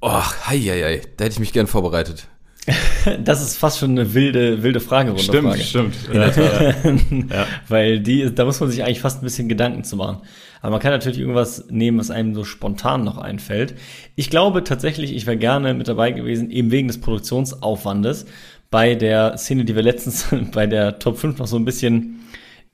Och, 0.02 0.48
hei, 0.48 0.60
hei, 0.60 0.82
hei. 0.82 1.02
da 1.18 1.26
hätte 1.26 1.34
ich 1.34 1.40
mich 1.40 1.54
gern 1.54 1.68
vorbereitet. 1.68 2.28
Das 3.24 3.42
ist 3.42 3.58
fast 3.58 3.80
schon 3.80 3.92
eine 3.92 4.14
wilde, 4.14 4.62
wilde 4.62 4.82
Fragerunde. 4.82 5.24
Stimmt, 5.24 5.48
Frage. 5.48 5.64
stimmt. 5.64 5.96
ja. 7.32 7.48
Weil 7.70 8.02
die, 8.02 8.34
da 8.36 8.46
muss 8.46 8.60
man 8.60 8.70
sich 8.70 8.84
eigentlich 8.84 9.00
fast 9.00 9.22
ein 9.22 9.24
bisschen 9.24 9.48
Gedanken 9.48 9.84
zu 9.86 9.96
machen. 9.96 10.22
Aber 10.62 10.72
man 10.72 10.80
kann 10.82 10.92
natürlich 10.92 11.18
irgendwas 11.18 11.66
nehmen, 11.70 11.98
was 11.98 12.12
einem 12.12 12.36
so 12.36 12.44
spontan 12.44 13.06
noch 13.06 13.18
einfällt. 13.18 13.76
Ich 14.16 14.30
glaube 14.30 14.64
tatsächlich, 14.66 15.16
ich 15.16 15.26
wäre 15.26 15.38
gerne 15.38 15.74
mit 15.74 15.88
dabei 15.88 16.12
gewesen, 16.12 16.52
eben 16.52 16.70
wegen 16.70 16.90
des 16.90 17.00
Produktionsaufwandes, 17.00 18.26
bei 18.70 18.96
der 18.96 19.38
Szene, 19.38 19.66
die 19.66 19.76
wir 19.76 19.84
letztens 19.84 20.28
bei 20.54 20.68
der 20.68 21.00
Top 21.00 21.18
5 21.18 21.40
noch 21.40 21.48
so 21.48 21.58
ein 21.58 21.66
bisschen 21.66 22.20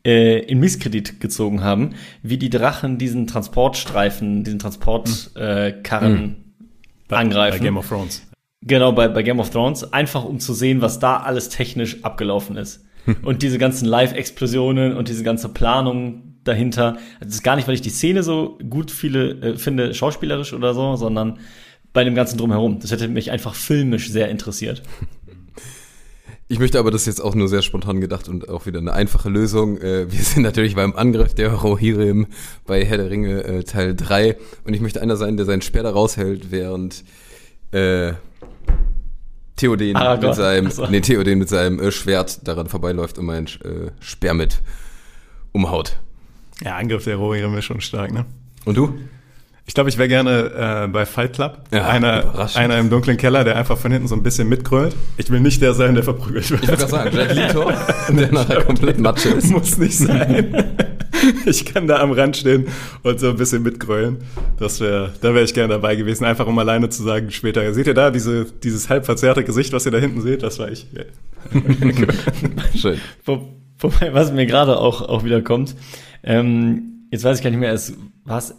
äh, 0.06 0.40
in 0.40 0.60
Misskredit 0.60 1.20
gezogen 1.20 1.64
haben, 1.64 1.96
wie 2.22 2.38
die 2.38 2.50
Drachen 2.50 2.98
diesen 2.98 3.28
Transportstreifen, 3.28 4.44
diesen 4.44 4.60
Transportkarren 4.60 6.14
hm. 6.14 6.16
äh, 6.16 7.12
hm. 7.12 7.16
angreifen. 7.18 7.60
Bei 7.60 7.64
Game 7.64 7.78
of 7.78 7.88
Thrones. 7.88 8.28
Genau, 8.62 8.92
bei, 8.92 9.08
bei 9.08 9.22
Game 9.24 9.40
of 9.40 9.52
Thrones, 9.52 9.94
einfach 9.94 10.26
um 10.26 10.40
zu 10.40 10.54
sehen, 10.54 10.82
was 10.82 11.00
da 11.00 11.18
alles 11.18 11.50
technisch 11.50 12.04
abgelaufen 12.04 12.58
ist. 12.58 12.86
und 13.22 13.44
diese 13.44 13.58
ganzen 13.58 13.86
Live-Explosionen 13.88 14.98
und 14.98 15.10
diese 15.10 15.24
ganze 15.24 15.50
Planung 15.50 16.36
dahinter. 16.44 16.94
Also 17.20 17.26
Das 17.26 17.36
ist 17.36 17.44
gar 17.44 17.56
nicht, 17.56 17.68
weil 17.68 17.76
ich 17.76 17.82
die 17.82 17.90
Szene 17.90 18.24
so 18.24 18.58
gut 18.70 18.92
viele 18.92 19.32
äh, 19.42 19.58
finde, 19.58 19.94
schauspielerisch 19.94 20.54
oder 20.54 20.74
so, 20.74 20.96
sondern 20.96 21.40
bei 21.94 22.04
dem 22.04 22.16
ganzen 22.16 22.38
Drumherum. 22.38 22.80
Das 22.80 22.92
hätte 22.92 23.08
mich 23.08 23.32
einfach 23.32 23.56
filmisch 23.56 24.10
sehr 24.10 24.30
interessiert. 24.30 24.84
Ich 26.48 26.60
möchte 26.60 26.78
aber, 26.78 26.92
das 26.92 27.02
ist 27.02 27.08
jetzt 27.08 27.22
auch 27.22 27.34
nur 27.34 27.48
sehr 27.48 27.64
spontan 27.64 28.02
gedacht 28.02 28.30
und 28.30 28.50
auch 28.50 28.68
wieder 28.68 28.78
eine 28.80 28.94
einfache 28.94 29.30
Lösung. 29.30 29.78
Äh, 29.80 30.12
Wir 30.12 30.20
sind 30.24 30.44
natürlich 30.44 30.76
beim 30.76 30.96
Angriff 30.96 31.34
der 31.34 31.52
Rohirrim 31.52 32.28
bei 32.68 32.86
Herr 32.86 32.98
der 32.98 33.10
Ringe 33.10 33.44
äh, 33.44 33.64
Teil 33.64 33.96
3 33.96 34.38
und 34.64 34.74
ich 34.74 34.82
möchte 34.82 35.02
einer 35.02 35.16
sein, 35.18 35.38
der 35.38 35.46
seinen 35.48 35.64
Speer 35.64 35.82
da 35.84 35.90
raushält, 35.92 36.52
während 36.52 37.04
äh, 37.72 38.14
Theoden 39.56 39.96
Aragorn. 39.96 40.28
mit 40.30 40.36
seinem, 40.36 40.68
Ach 40.68 40.72
so. 40.72 40.88
nee, 40.88 41.02
Theoden 41.02 41.40
mit 41.40 41.50
seinem 41.50 41.80
äh, 41.80 41.92
Schwert 41.92 42.48
daran 42.48 42.68
vorbeiläuft 42.68 43.18
und 43.18 43.26
meinen 43.26 43.48
Speer 44.00 44.34
mit 44.36 44.62
umhaut. 45.52 45.98
Ja, 46.62 46.76
Angriff 46.78 47.06
der 47.06 47.16
Rohirrim 47.16 47.56
ist 47.58 47.66
schon 47.66 47.82
stark, 47.82 48.12
ne? 48.14 48.26
Und 48.66 48.78
du? 48.78 48.94
Ich 49.68 49.74
glaube, 49.74 49.90
ich 49.90 49.98
wäre 49.98 50.08
gerne 50.08 50.86
äh, 50.86 50.88
bei 50.88 51.06
Fight 51.08 51.34
Club. 51.34 51.64
Ja, 51.72 51.88
einer, 51.88 52.50
einer 52.56 52.78
im 52.78 52.92
dunklen 52.92 53.18
Keller, 53.18 53.44
der 53.44 53.56
einfach 53.56 53.78
von 53.78 53.92
hinten 53.92 54.08
so 54.08 54.16
ein 54.16 54.22
bisschen 54.22 54.48
mitgrölt. 54.48 54.96
Ich 55.18 55.30
will 55.32 55.40
nicht 55.40 55.60
der 55.62 55.74
sein, 55.74 55.96
der 55.96 56.04
verprügelt 56.04 56.50
wird. 56.52 56.64
Ich 56.64 56.70
gerade 56.70 56.88
sagen, 56.88 57.16
Jack 57.16 57.34
Leto, 57.34 57.72
der 58.10 58.32
nachher 58.32 58.64
komplett 58.64 59.00
Matsche 59.00 59.30
ist. 59.30 59.50
Muss 59.50 59.78
nicht 59.80 59.98
sein. 59.98 60.76
ich 61.48 61.66
kann 61.66 61.88
da 61.88 62.00
am 62.00 62.12
Rand 62.12 62.38
stehen 62.38 62.68
und 63.02 63.20
so 63.20 63.30
ein 63.30 63.38
bisschen 63.38 63.64
mitgrölen. 63.64 64.18
Das 64.60 64.80
wäre, 64.80 65.14
da 65.22 65.34
wäre 65.34 65.44
ich 65.44 65.54
gerne 65.56 65.74
dabei 65.74 65.96
gewesen, 65.96 66.26
einfach 66.26 66.46
um 66.46 66.58
alleine 66.60 66.90
zu 66.90 67.02
sagen 67.02 67.32
später. 67.32 67.74
Seht 67.74 67.88
ihr 67.88 67.96
da 67.96 68.12
diese, 68.12 68.46
dieses 68.46 68.90
halb 68.90 69.06
verzerrte 69.06 69.44
Gesicht, 69.44 69.74
was 69.74 69.86
ihr 69.88 69.92
da 69.92 69.98
hinten 69.98 70.22
seht? 70.22 70.44
Das 70.44 70.60
war 70.60 70.70
ich. 70.70 70.86
Schön. 72.76 73.00
Wo, 73.26 73.50
wobei, 73.80 74.14
was 74.14 74.32
mir 74.32 74.46
gerade 74.46 74.78
auch, 74.78 75.02
auch 75.02 75.24
wieder 75.24 75.42
kommt, 75.42 75.76
ähm, 76.24 77.08
jetzt 77.10 77.24
weiß 77.24 77.38
ich 77.40 77.44
gar 77.44 77.50
nicht 77.50 77.60
mehr, 77.60 77.74
es 77.74 77.94
was 78.24 78.56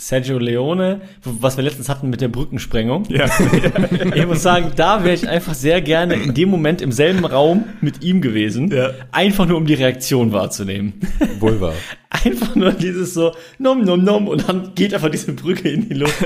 Sergio 0.00 0.38
Leone, 0.38 1.02
was 1.22 1.56
wir 1.56 1.62
letztens 1.62 1.88
hatten 1.88 2.10
mit 2.10 2.20
der 2.20 2.26
Brückensprengung. 2.28 3.04
Ja. 3.08 3.26
Ich 4.14 4.26
muss 4.26 4.42
sagen, 4.42 4.72
da 4.76 5.04
wäre 5.04 5.14
ich 5.14 5.28
einfach 5.28 5.54
sehr 5.54 5.80
gerne 5.80 6.14
in 6.14 6.34
dem 6.34 6.48
Moment 6.48 6.80
im 6.82 6.92
selben 6.92 7.24
Raum 7.24 7.64
mit 7.80 8.02
ihm 8.02 8.20
gewesen. 8.20 8.70
Ja. 8.70 8.90
Einfach 9.12 9.46
nur, 9.46 9.56
um 9.56 9.66
die 9.66 9.74
Reaktion 9.74 10.32
wahrzunehmen. 10.32 10.94
Wohl 11.40 11.60
wahr. 11.60 11.74
Einfach 12.10 12.54
nur 12.54 12.72
dieses 12.72 13.14
so, 13.14 13.32
nom, 13.58 13.84
nom, 13.84 14.02
nom, 14.02 14.28
und 14.28 14.48
dann 14.48 14.74
geht 14.74 14.94
einfach 14.94 15.10
diese 15.10 15.32
Brücke 15.32 15.68
in 15.68 15.88
die 15.88 15.94
Luft. 15.94 16.24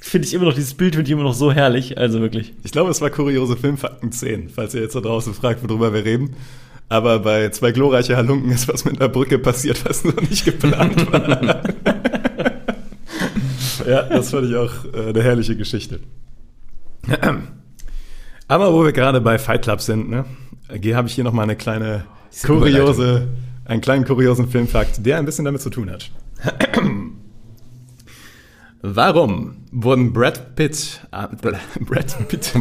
Finde 0.00 0.26
ich 0.26 0.34
immer 0.34 0.46
noch, 0.46 0.54
dieses 0.54 0.74
Bild 0.74 0.96
ich 0.96 1.10
immer 1.10 1.22
noch 1.22 1.34
so 1.34 1.52
herrlich. 1.52 1.98
Also 1.98 2.20
wirklich. 2.20 2.54
Ich 2.64 2.72
glaube, 2.72 2.90
es 2.90 3.00
war 3.00 3.10
kuriose 3.10 3.56
Filmfakten 3.56 4.12
10, 4.12 4.48
falls 4.48 4.74
ihr 4.74 4.82
jetzt 4.82 4.94
da 4.94 5.00
draußen 5.00 5.34
fragt, 5.34 5.62
worüber 5.62 5.92
wir 5.92 6.04
reden. 6.04 6.36
Aber 6.88 7.20
bei 7.20 7.50
zwei 7.50 7.72
glorreiche 7.72 8.16
Halunken 8.16 8.50
ist 8.50 8.66
was 8.68 8.84
mit 8.84 9.00
einer 9.00 9.08
Brücke 9.08 9.38
passiert, 9.38 9.84
was 9.84 10.04
noch 10.04 10.20
nicht 10.22 10.44
geplant 10.44 11.12
war. 11.12 11.62
ja, 13.86 14.02
das 14.02 14.30
fand 14.30 14.48
ich 14.48 14.56
auch 14.56 14.70
äh, 14.92 15.08
eine 15.08 15.22
herrliche 15.22 15.56
Geschichte. 15.56 16.00
Aber 18.48 18.72
wo 18.72 18.84
wir 18.84 18.92
gerade 18.92 19.20
bei 19.20 19.38
Fight 19.38 19.62
Club 19.62 19.80
sind, 19.80 20.10
ne, 20.10 20.24
hier 20.80 20.96
habe 20.96 21.08
ich 21.08 21.14
hier 21.14 21.24
nochmal 21.24 21.44
eine 21.44 21.56
kleine 21.56 22.04
kuriose, 22.44 23.28
einen 23.64 23.80
kleinen 23.80 24.04
kuriosen 24.04 24.48
Filmfakt, 24.48 25.04
der 25.04 25.18
ein 25.18 25.24
bisschen 25.24 25.44
damit 25.44 25.62
zu 25.62 25.70
tun 25.70 25.90
hat. 25.90 26.10
Warum 28.82 29.56
wurden 29.72 30.12
Brad 30.12 30.56
Pitt, 30.56 31.00
äh, 31.12 31.26
Brad 31.84 32.28
Pitt, 32.28 32.52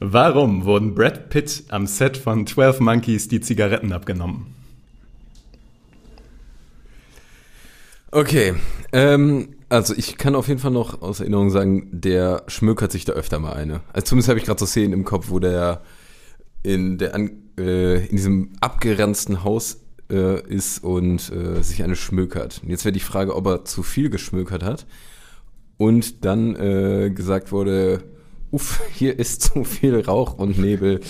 warum 0.00 0.64
wurden 0.64 0.94
Brad 0.94 1.30
Pitt 1.30 1.64
am 1.68 1.86
Set 1.86 2.16
von 2.16 2.46
12 2.46 2.80
Monkeys 2.80 3.28
die 3.28 3.40
Zigaretten 3.40 3.92
abgenommen? 3.92 4.54
Okay, 8.14 8.54
ähm, 8.92 9.56
also 9.68 9.92
ich 9.92 10.16
kann 10.16 10.36
auf 10.36 10.46
jeden 10.46 10.60
Fall 10.60 10.70
noch 10.70 11.02
aus 11.02 11.18
Erinnerung 11.18 11.50
sagen, 11.50 11.88
der 11.90 12.44
schmökert 12.46 12.92
sich 12.92 13.04
da 13.04 13.12
öfter 13.12 13.40
mal 13.40 13.54
eine. 13.54 13.80
Also 13.92 14.04
zumindest 14.04 14.28
habe 14.28 14.38
ich 14.38 14.44
gerade 14.44 14.60
so 14.60 14.66
Szenen 14.66 14.92
im 14.92 15.04
Kopf, 15.04 15.30
wo 15.30 15.40
der 15.40 15.82
in 16.62 16.96
der 16.96 17.16
an, 17.16 17.32
äh, 17.58 18.06
in 18.06 18.16
diesem 18.16 18.52
abgeranzten 18.60 19.42
Haus 19.42 19.80
äh, 20.12 20.40
ist 20.46 20.84
und 20.84 21.28
äh, 21.32 21.60
sich 21.64 21.82
eine 21.82 21.96
schmökert. 21.96 22.60
Und 22.62 22.70
jetzt 22.70 22.84
wäre 22.84 22.92
die 22.92 23.00
Frage, 23.00 23.34
ob 23.34 23.48
er 23.48 23.64
zu 23.64 23.82
viel 23.82 24.10
geschmökert 24.10 24.62
hat 24.62 24.86
und 25.76 26.24
dann 26.24 26.54
äh, 26.54 27.10
gesagt 27.10 27.50
wurde, 27.50 28.04
uff, 28.52 28.80
hier 28.92 29.18
ist 29.18 29.42
zu 29.42 29.64
viel 29.64 29.98
Rauch 29.98 30.38
und 30.38 30.56
Nebel. 30.56 31.00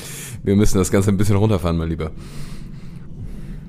Wir 0.42 0.56
müssen 0.56 0.78
das 0.78 0.90
Ganze 0.90 1.10
ein 1.10 1.18
bisschen 1.18 1.36
runterfahren, 1.36 1.76
mein 1.76 1.90
Lieber. 1.90 2.12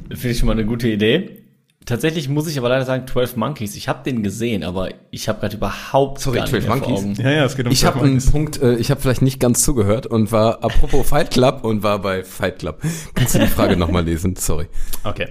Finde 0.08 0.30
ich 0.30 0.38
schon 0.38 0.48
mal 0.48 0.54
eine 0.54 0.66
gute 0.66 0.88
Idee. 0.88 1.45
Tatsächlich 1.86 2.30
muss 2.30 2.48
ich 2.48 2.58
aber 2.58 2.70
leider 2.70 2.86
sagen, 2.86 3.08
12 3.08 3.36
Monkeys. 3.36 3.76
Ich 3.76 3.88
habe 3.88 4.04
den 4.04 4.24
gesehen, 4.24 4.64
aber 4.64 4.90
ich 5.12 5.30
habe 5.30 5.40
gerade 5.40 5.56
überhaupt 5.58 6.20
Sorry, 6.20 6.38
gar 6.38 6.44
nicht 6.44 6.50
12 6.52 6.68
mehr 6.68 6.78
vor 6.78 6.88
Monkeys? 6.88 7.04
Augen. 7.06 7.16
Ja, 7.22 7.32
ja, 7.32 7.46
es 7.46 7.56
geht 7.56 7.66
um 7.68 7.72
Ich 7.72 7.82
12 7.82 7.94
habe 7.96 8.06
einen. 8.06 8.22
Punkt, 8.26 8.62
äh, 8.62 8.76
ich 8.76 8.90
habe 8.92 9.02
vielleicht 9.02 9.22
nicht 9.22 9.40
ganz 9.40 9.64
zugehört 9.64 10.08
und 10.08 10.32
war 10.32 10.64
apropos 10.64 11.08
Fight 11.10 11.32
Club 11.32 11.64
und 11.64 11.84
war 11.84 12.00
bei 12.00 12.24
Fight 12.24 12.60
Club. 12.60 12.82
Kannst 13.14 13.36
du 13.36 13.40
die 13.40 13.48
Frage 13.48 13.78
nochmal 13.78 14.04
lesen? 14.04 14.36
Sorry. 14.36 14.68
Okay. 15.04 15.28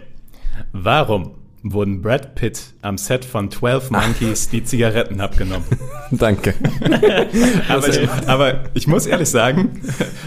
Warum 0.72 1.32
wurden 1.66 2.02
Brad 2.02 2.34
Pitt 2.34 2.60
am 2.82 2.98
Set 2.98 3.24
von 3.24 3.50
12 3.50 3.90
Monkeys 3.90 4.48
die 4.50 4.62
Zigaretten 4.64 5.20
abgenommen? 5.20 5.64
Danke. 6.10 6.54
aber, 7.68 7.88
ich, 7.88 8.08
aber 8.26 8.64
ich 8.74 8.86
muss 8.86 9.06
ehrlich 9.06 9.28
sagen, 9.30 9.80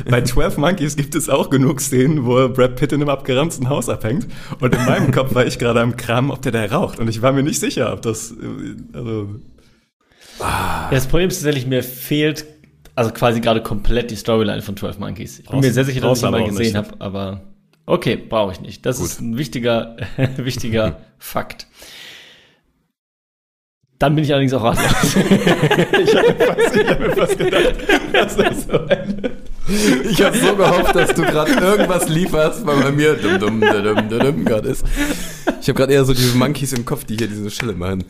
bei 0.10 0.21
12 0.21 0.58
Monkeys 0.58 0.95
gibt 0.95 1.13
es 1.15 1.30
auch 1.30 1.50
genug 1.50 1.80
Szenen, 1.80 2.26
wo 2.26 2.50
Brad 2.50 2.76
Pitt 2.76 2.91
in 2.91 3.02
einem 3.02 3.10
abgeranzten 3.10 3.69
Haus 3.69 3.88
abhängt. 3.88 4.28
Und 4.60 4.73
in 4.76 4.84
meinem 4.86 5.12
Kopf 5.12 5.34
war 5.36 5.45
ich 5.45 5.60
gerade 5.60 5.80
am 5.82 5.95
Kram, 5.95 6.32
ob 6.32 6.41
der 6.41 6.52
da 6.52 6.65
raucht. 6.65 7.00
Und 7.00 7.08
ich 7.08 7.21
war 7.21 7.32
mir 7.34 7.43
nicht 7.43 7.60
sicher, 7.60 7.93
ob 7.93 8.02
das. 8.02 8.32
äh, 8.32 8.97
Also, 8.97 9.30
Ja, 10.39 10.88
das 10.91 11.08
Problem 11.08 11.30
ist 11.30 11.36
tatsächlich, 11.36 11.67
mir 11.67 11.84
fehlt 11.84 12.45
also 12.95 13.12
quasi 13.12 13.41
gerade 13.41 13.62
komplett 13.62 14.10
die 14.10 14.15
Storyline 14.15 14.63
von 14.63 14.76
12 14.76 14.97
Monkeys. 14.97 15.34
Ich 15.39 15.45
bin 15.45 15.52
Brauchst- 15.52 15.67
mir 15.67 15.73
sehr 15.73 15.86
sicher, 15.86 16.02
dass 16.02 16.17
ich 16.17 16.26
aber 16.26 16.39
mal 16.39 16.47
gesehen 16.50 16.63
nicht. 16.63 16.76
habe, 16.76 16.89
aber 17.00 17.41
okay, 17.88 18.15
brauche 18.17 18.52
ich 18.54 18.62
nicht. 18.62 18.86
Das 18.86 19.00
ist 19.00 19.19
ein 19.19 19.38
wichtiger, 19.39 19.97
wichtiger 20.38 21.02
Fakt. 21.17 21.65
Dann 24.00 24.13
bin 24.13 24.23
ich 24.23 24.32
allerdings 24.32 24.54
auch 24.54 24.63
ratlos. 24.63 25.15
ich 25.15 26.15
habe 26.15 26.34
mir, 26.38 26.45
fast- 26.56 26.76
ich 26.76 26.88
hab 26.88 27.00
mir 27.00 27.15
fast 27.15 27.38
gedacht, 27.39 27.76
dass 28.13 28.36
das 28.38 28.63
so 28.67 28.80
eine. 28.86 29.32
Ich 30.10 30.21
habe 30.21 30.38
so 30.38 30.56
gehofft, 30.56 30.95
dass 30.95 31.13
du 31.15 31.23
gerade 31.23 31.52
irgendwas 31.54 32.08
lieferst, 32.08 32.63
weil 32.65 32.78
bei 32.84 32.91
mir 32.91 33.15
dum 33.15 33.39
dum 33.39 33.60
dum 33.60 33.84
dum 33.84 34.10
dum 34.10 34.19
dum 34.19 34.45
gerade 34.45 34.69
ist. 34.69 34.86
Ich 35.60 35.67
habe 35.67 35.73
gerade 35.80 35.93
eher 35.93 36.06
so 36.06 36.13
diese 36.13 36.38
Monkeys 36.38 36.73
im 36.73 36.86
Kopf, 36.86 37.06
die 37.06 37.17
hier 37.17 37.28
diese 37.28 37.50
Schelle 37.50 37.73
machen. 37.73 38.04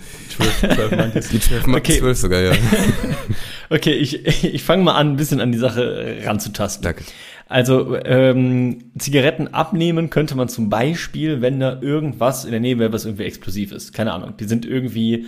12 0.59 0.91
Monkeys. 0.91 1.29
Die 1.29 1.39
12 1.39 1.67
Monkeys, 1.67 1.93
Okay. 1.95 1.99
12 2.01 2.17
sogar, 2.17 2.41
ja. 2.41 2.51
Okay, 3.69 3.93
ich, 3.93 4.25
ich 4.25 4.63
fange 4.63 4.83
mal 4.83 4.95
an, 4.95 5.13
ein 5.13 5.15
bisschen 5.17 5.39
an 5.41 5.51
die 5.53 5.57
Sache 5.57 6.17
ranzutasten. 6.25 6.83
Danke. 6.83 7.03
Also 7.49 7.95
ähm, 8.03 8.91
Zigaretten 8.97 9.47
abnehmen 9.53 10.09
könnte 10.09 10.35
man 10.35 10.49
zum 10.49 10.69
Beispiel, 10.69 11.41
wenn 11.41 11.59
da 11.59 11.81
irgendwas 11.81 12.43
in 12.43 12.51
der 12.51 12.59
Nähe 12.59 12.77
wäre, 12.77 12.91
was 12.91 13.05
irgendwie 13.05 13.23
explosiv 13.23 13.71
ist. 13.71 13.93
Keine 13.93 14.13
Ahnung. 14.13 14.35
Die 14.37 14.45
sind 14.45 14.65
irgendwie, 14.65 15.27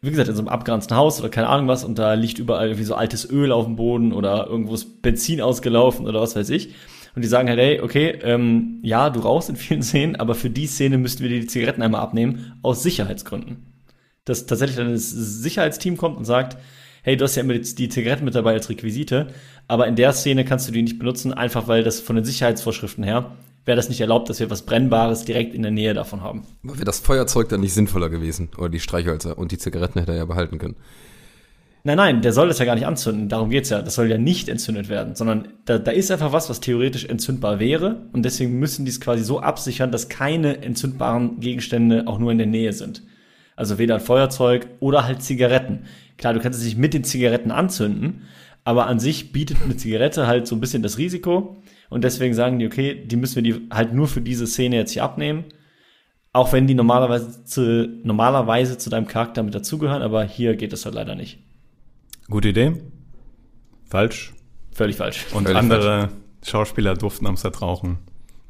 wie 0.00 0.10
gesagt, 0.10 0.28
in 0.28 0.34
so 0.34 0.40
einem 0.40 0.48
abgeranzten 0.48 0.96
Haus 0.96 1.20
oder 1.20 1.28
keine 1.28 1.48
Ahnung 1.48 1.68
was 1.68 1.84
und 1.84 1.98
da 1.98 2.14
liegt 2.14 2.38
überall 2.38 2.68
irgendwie 2.68 2.84
so 2.84 2.94
altes 2.94 3.30
Öl 3.30 3.52
auf 3.52 3.66
dem 3.66 3.76
Boden 3.76 4.12
oder 4.12 4.46
irgendwo 4.46 4.74
ist 4.74 5.02
Benzin 5.02 5.42
ausgelaufen 5.42 6.06
oder 6.06 6.20
was 6.20 6.34
weiß 6.34 6.48
ich. 6.50 6.74
Und 7.14 7.22
die 7.22 7.28
sagen 7.28 7.48
halt, 7.48 7.58
hey, 7.58 7.80
okay, 7.80 8.18
ähm, 8.22 8.78
ja, 8.82 9.10
du 9.10 9.20
rauchst 9.20 9.50
in 9.50 9.56
vielen 9.56 9.82
Szenen, 9.82 10.16
aber 10.16 10.34
für 10.34 10.48
die 10.48 10.66
Szene 10.66 10.96
müssten 10.96 11.22
wir 11.22 11.28
dir 11.28 11.40
die 11.40 11.46
Zigaretten 11.46 11.82
einmal 11.82 12.00
abnehmen, 12.00 12.54
aus 12.62 12.82
Sicherheitsgründen. 12.82 13.66
Dass 14.24 14.46
tatsächlich 14.46 14.76
dann 14.76 14.92
das 14.92 15.10
Sicherheitsteam 15.10 15.96
kommt 15.96 16.16
und 16.16 16.24
sagt, 16.24 16.56
hey, 17.02 17.16
du 17.16 17.24
hast 17.24 17.36
ja 17.36 17.42
immer 17.42 17.54
die, 17.54 17.74
die 17.74 17.88
Zigaretten 17.88 18.24
mit 18.24 18.34
dabei 18.34 18.52
als 18.52 18.68
Requisite, 18.68 19.28
aber 19.68 19.86
in 19.86 19.96
der 19.96 20.12
Szene 20.12 20.44
kannst 20.44 20.68
du 20.68 20.72
die 20.72 20.82
nicht 20.82 20.98
benutzen, 20.98 21.32
einfach 21.32 21.68
weil 21.68 21.82
das 21.82 22.00
von 22.00 22.16
den 22.16 22.24
Sicherheitsvorschriften 22.24 23.04
her 23.04 23.36
wäre 23.64 23.76
das 23.76 23.88
nicht 23.88 24.00
erlaubt, 24.00 24.28
dass 24.28 24.40
wir 24.40 24.50
was 24.50 24.62
Brennbares 24.62 25.24
direkt 25.24 25.54
in 25.54 25.62
der 25.62 25.70
Nähe 25.70 25.94
davon 25.94 26.22
haben. 26.22 26.42
Wäre 26.62 26.84
das 26.84 27.00
Feuerzeug 27.00 27.48
dann 27.48 27.60
nicht 27.60 27.74
sinnvoller 27.74 28.08
gewesen? 28.08 28.48
Oder 28.58 28.68
die 28.68 28.80
Streichhölzer? 28.80 29.38
Und 29.38 29.52
die 29.52 29.58
Zigaretten 29.58 29.98
hätte 29.98 30.12
er 30.12 30.18
ja 30.18 30.24
behalten 30.24 30.58
können. 30.58 30.76
Nein, 31.82 31.96
nein, 31.96 32.20
der 32.20 32.34
soll 32.34 32.48
das 32.48 32.58
ja 32.58 32.66
gar 32.66 32.74
nicht 32.74 32.86
anzünden. 32.86 33.28
Darum 33.28 33.48
geht's 33.48 33.70
ja. 33.70 33.80
Das 33.80 33.94
soll 33.94 34.10
ja 34.10 34.18
nicht 34.18 34.48
entzündet 34.48 34.88
werden, 34.88 35.14
sondern 35.14 35.48
da, 35.64 35.78
da 35.78 35.90
ist 35.92 36.10
einfach 36.10 36.32
was, 36.32 36.50
was 36.50 36.60
theoretisch 36.60 37.06
entzündbar 37.06 37.58
wäre. 37.58 38.02
Und 38.12 38.24
deswegen 38.24 38.58
müssen 38.58 38.84
die 38.84 38.90
es 38.90 39.00
quasi 39.00 39.24
so 39.24 39.40
absichern, 39.40 39.90
dass 39.90 40.08
keine 40.08 40.62
entzündbaren 40.62 41.40
Gegenstände 41.40 42.04
auch 42.06 42.18
nur 42.18 42.32
in 42.32 42.38
der 42.38 42.46
Nähe 42.46 42.72
sind. 42.72 43.02
Also 43.56 43.78
weder 43.78 43.94
ein 43.94 44.00
Feuerzeug 44.00 44.68
oder 44.80 45.06
halt 45.06 45.22
Zigaretten. 45.22 45.84
Klar, 46.20 46.34
du 46.34 46.40
kannst 46.40 46.58
es 46.58 46.66
nicht 46.66 46.76
mit 46.76 46.92
den 46.92 47.02
Zigaretten 47.02 47.50
anzünden, 47.50 48.28
aber 48.62 48.86
an 48.88 49.00
sich 49.00 49.32
bietet 49.32 49.56
eine 49.64 49.78
Zigarette 49.78 50.26
halt 50.26 50.46
so 50.46 50.54
ein 50.54 50.60
bisschen 50.60 50.82
das 50.82 50.98
Risiko. 50.98 51.62
Und 51.88 52.04
deswegen 52.04 52.34
sagen 52.34 52.58
die, 52.58 52.66
okay, 52.66 53.06
die 53.06 53.16
müssen 53.16 53.36
wir 53.36 53.42
die 53.42 53.66
halt 53.70 53.94
nur 53.94 54.06
für 54.06 54.20
diese 54.20 54.46
Szene 54.46 54.76
jetzt 54.76 54.92
hier 54.92 55.02
abnehmen. 55.02 55.46
Auch 56.34 56.52
wenn 56.52 56.66
die 56.66 56.74
normalerweise 56.74 57.42
zu, 57.44 57.88
normalerweise 58.02 58.76
zu 58.76 58.90
deinem 58.90 59.06
Charakter 59.06 59.42
mit 59.42 59.54
dazugehören, 59.54 60.02
aber 60.02 60.22
hier 60.22 60.56
geht 60.56 60.74
es 60.74 60.84
halt 60.84 60.94
leider 60.94 61.14
nicht. 61.14 61.38
Gute 62.28 62.50
Idee. 62.50 62.74
Falsch. 63.86 64.34
Völlig 64.72 64.96
falsch. 64.96 65.24
Und 65.32 65.44
Völlig 65.44 65.58
andere 65.58 66.10
Schauspieler 66.44 66.96
durften 66.96 67.26
am 67.26 67.38
Set 67.38 67.62
rauchen. 67.62 67.96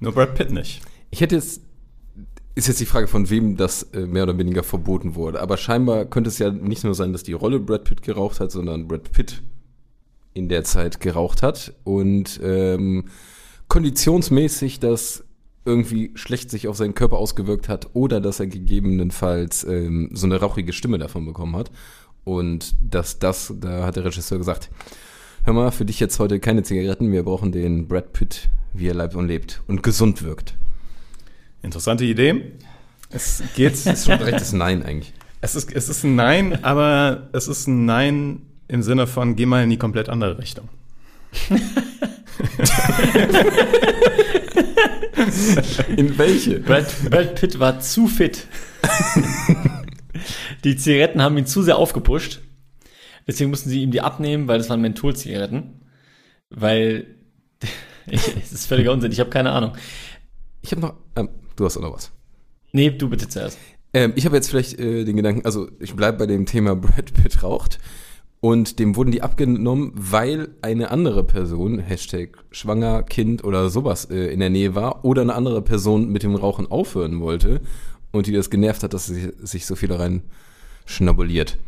Nur 0.01 0.13
Brad 0.13 0.35
Pitt 0.35 0.51
nicht. 0.51 0.81
Ich 1.11 1.21
hätte 1.21 1.37
jetzt, 1.37 1.63
ist 2.61 2.69
jetzt 2.69 2.81
die 2.81 2.87
Frage, 2.87 3.09
von 3.09 3.31
wem 3.31 3.57
das 3.57 3.83
äh, 3.95 4.07
mehr 4.07 4.25
oder 4.25 4.39
weniger 4.39 4.63
verboten 4.63 5.15
wurde. 5.15 5.41
Aber 5.41 5.57
scheinbar 5.57 6.05
könnte 6.05 6.29
es 6.29 6.39
ja 6.39 6.51
nicht 6.51 6.85
nur 6.85 6.95
sein, 6.95 7.13
dass 7.13 7.23
die 7.23 7.33
Rolle 7.33 7.59
Brad 7.59 7.85
Pitt 7.85 8.03
geraucht 8.03 8.41
hat, 8.41 8.51
sondern 8.53 8.87
Brad 8.87 9.11
Pitt 9.13 9.43
in 10.35 10.49
der 10.49 10.65
Zeit 10.65 11.01
geraucht 11.01 11.43
hat 11.43 11.75
und 11.85 12.39
ähm, 12.43 13.07
konditionsmäßig 13.69 14.79
das 14.79 15.25
irgendwie 15.65 16.13
schlecht 16.15 16.51
sich 16.51 16.69
auf 16.69 16.77
seinen 16.77 16.95
Körper 16.95 17.19
ausgewirkt 17.19 17.69
hat 17.69 17.91
oder 17.95 18.21
dass 18.21 18.41
er 18.41 18.47
gegebenenfalls 18.47 19.65
ähm, 19.65 20.11
so 20.13 20.27
eine 20.27 20.41
rauchige 20.41 20.73
Stimme 20.73 20.99
davon 20.99 21.27
bekommen 21.27 21.57
hat. 21.57 21.71
Und 22.25 22.75
dass 22.81 23.19
das, 23.19 23.55
da 23.61 23.87
hat 23.87 23.97
der 23.97 24.05
Regisseur 24.05 24.39
gesagt, 24.39 24.71
hör 25.45 25.55
mal, 25.55 25.71
für 25.71 25.85
dich 25.85 26.01
jetzt 26.01 26.19
heute 26.19 26.39
keine 26.39 26.63
Zigaretten, 26.63 27.11
wir 27.13 27.23
brauchen 27.23 27.53
den 27.53 27.89
Brad 27.89 28.13
Pitt, 28.13 28.49
wie 28.73 28.89
er 28.89 28.95
lebt 28.95 29.15
und 29.15 29.27
lebt 29.27 29.63
und 29.67 29.83
gesund 29.83 30.23
wirkt. 30.23 30.55
Interessante 31.63 32.05
Idee. 32.05 32.53
Es 33.11 33.43
geht. 33.55 33.73
Das 33.85 33.87
ist 33.87 34.05
schon 34.07 34.15
ein 34.15 34.23
rechtes 34.23 34.53
Nein 34.53 34.83
eigentlich. 34.83 35.13
es, 35.41 35.55
ist, 35.55 35.73
es 35.73 35.89
ist 35.89 36.05
ein 36.05 36.15
Nein, 36.17 36.65
aber 36.65 37.29
es 37.33 37.49
ist 37.49 37.67
ein 37.67 37.85
Nein 37.85 38.43
im 38.69 38.83
Sinne 38.83 39.07
von, 39.07 39.37
geh 39.37 39.47
mal 39.47 39.65
in 39.65 39.71
die 39.71 39.79
komplett 39.79 40.09
andere 40.09 40.39
Richtung. 40.39 40.69
In 45.97 46.19
welche? 46.19 46.61
Brad, 46.61 46.87
Brad 47.11 47.35
Pitt 47.35 47.59
war 47.59 47.81
zu 47.81 48.07
fit. 48.07 48.47
die 50.65 50.77
Zigaretten 50.77 51.23
haben 51.23 51.37
ihn 51.37 51.47
zu 51.47 51.63
sehr 51.63 51.79
aufgepusht. 51.79 52.41
Deswegen 53.27 53.51
mussten 53.51 53.71
sie 53.71 53.83
ihm 53.83 53.91
die 53.91 54.01
abnehmen, 54.01 54.49
weil 54.49 54.59
das 54.59 54.71
waren 54.71 54.81
Mentholzigaretten. 54.81 55.81
Weil 56.51 57.07
ich, 58.07 58.37
es 58.37 58.53
ist 58.53 58.67
völliger 58.67 58.93
Unsinn. 58.93 59.13
Ich 59.13 59.21
habe 59.21 59.31
keine 59.31 59.51
Ahnung. 59.53 59.73
Ich 60.63 60.73
habe 60.73 60.81
noch, 60.81 60.95
ähm, 61.17 61.29
du 61.61 61.67
hast 61.67 61.77
auch 61.77 61.83
noch 61.83 61.93
was. 61.95 62.11
Nee, 62.73 62.91
du 62.91 63.09
bitte 63.09 63.29
zuerst. 63.29 63.59
Ähm, 63.93 64.13
ich 64.17 64.25
habe 64.25 64.37
jetzt 64.37 64.49
vielleicht 64.49 64.79
äh, 64.79 65.05
den 65.05 65.17
Gedanken, 65.17 65.45
also 65.45 65.69
ich 65.79 65.95
bleibe 65.95 66.19
bei 66.19 66.27
dem 66.27 66.47
Thema 66.47 66.75
Brad 66.77 67.13
Pitt 67.13 67.43
raucht 67.43 67.79
und 68.41 68.79
dem 68.79 68.97
wurden 68.97 69.11
die 69.11 69.23
abgenommen, 69.23 69.93
weil 69.95 70.49
eine 70.63 70.91
andere 70.91 71.23
Person, 71.25 71.79
Hashtag 71.79 72.39
schwanger, 72.51 73.03
Kind 73.03 73.45
oder 73.45 73.69
sowas 73.69 74.07
äh, 74.07 74.33
in 74.33 74.41
der 74.41 74.51
Nähe 74.51 74.75
war 74.75 75.05
oder 75.05 75.23
eine 75.23 75.35
andere 75.35 75.61
Person 75.61 76.09
mit 76.09 76.23
dem 76.23 76.35
Rauchen 76.35 76.71
aufhören 76.71 77.21
wollte 77.21 77.61
und 78.13 78.27
die 78.27 78.33
das 78.33 78.49
genervt 78.49 78.83
hat, 78.83 78.95
dass 78.95 79.07
sie 79.07 79.33
sich 79.41 79.67
so 79.67 79.77
viel 79.77 79.93
rein 79.93 80.23
schnabuliert. 80.87 81.59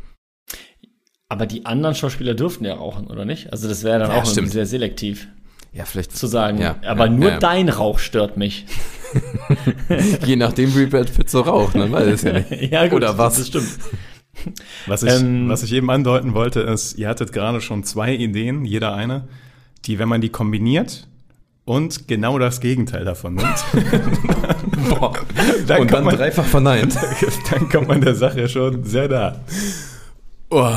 Aber 1.28 1.47
die 1.47 1.66
anderen 1.66 1.95
Schauspieler 1.95 2.34
durften 2.34 2.64
ja 2.64 2.74
rauchen, 2.74 3.07
oder 3.09 3.24
nicht? 3.24 3.53
Also 3.53 3.68
das 3.68 3.84
wäre 3.84 3.99
dann 3.99 4.11
Ja, 4.11 4.22
auch 4.22 4.26
sehr 4.26 4.66
selektiv 4.66 5.28
Ja, 5.72 5.84
vielleicht 5.84 6.16
zu 6.16 6.26
sagen. 6.26 6.59
Ja, 6.59 6.76
aber 6.84 7.07
ja, 7.07 7.12
nur 7.12 7.30
dein 7.32 7.68
Rauch 7.68 7.99
stört 7.99 8.36
mich. 8.36 8.66
Je 10.27 10.37
nachdem, 10.37 10.75
wie 10.77 10.87
Brad 10.87 11.15
Pitt 11.15 11.31
so 11.31 11.41
raucht, 11.41 11.75
man 11.75 11.91
weiß 11.93 12.07
es 12.07 12.23
ja 12.23 12.33
nicht. 12.33 12.51
ja, 12.73 12.85
gut, 12.87 12.95
Oder 12.99 13.19
was? 13.19 13.37
Das 13.37 13.47
stimmt. 13.49 13.69
Was 14.87 15.03
ich, 15.03 15.13
Ähm, 15.13 15.49
was 15.49 15.63
ich 15.63 15.73
eben 15.73 15.91
andeuten 15.91 16.35
wollte, 16.35 16.61
ist, 16.61 16.99
ihr 16.99 17.09
hattet 17.09 17.33
gerade 17.33 17.61
schon 17.61 17.85
zwei 17.85 18.15
Ideen, 18.15 18.65
jeder 18.65 18.95
eine, 18.95 19.29
die, 19.85 19.99
wenn 19.99 20.09
man 20.09 20.21
die 20.21 20.31
kombiniert 20.31 21.07
und 21.65 22.09
genau 22.09 22.39
das 22.39 22.61
Gegenteil 22.61 23.05
davon 23.05 23.35
nimmt, 23.35 23.65
Boah. 24.89 25.13
Dann 25.67 25.83
und 25.83 25.87
kann 25.87 25.97
dann 25.99 26.05
man- 26.05 26.17
dreifach 26.17 26.45
verneint. 26.47 26.97
dann 27.51 27.69
kommt 27.69 27.89
man 27.89 28.01
der 28.01 28.15
Sache 28.15 28.49
schon 28.49 28.85
sehr 28.85 29.09
nah. 29.09 29.41
Oh. 30.51 30.77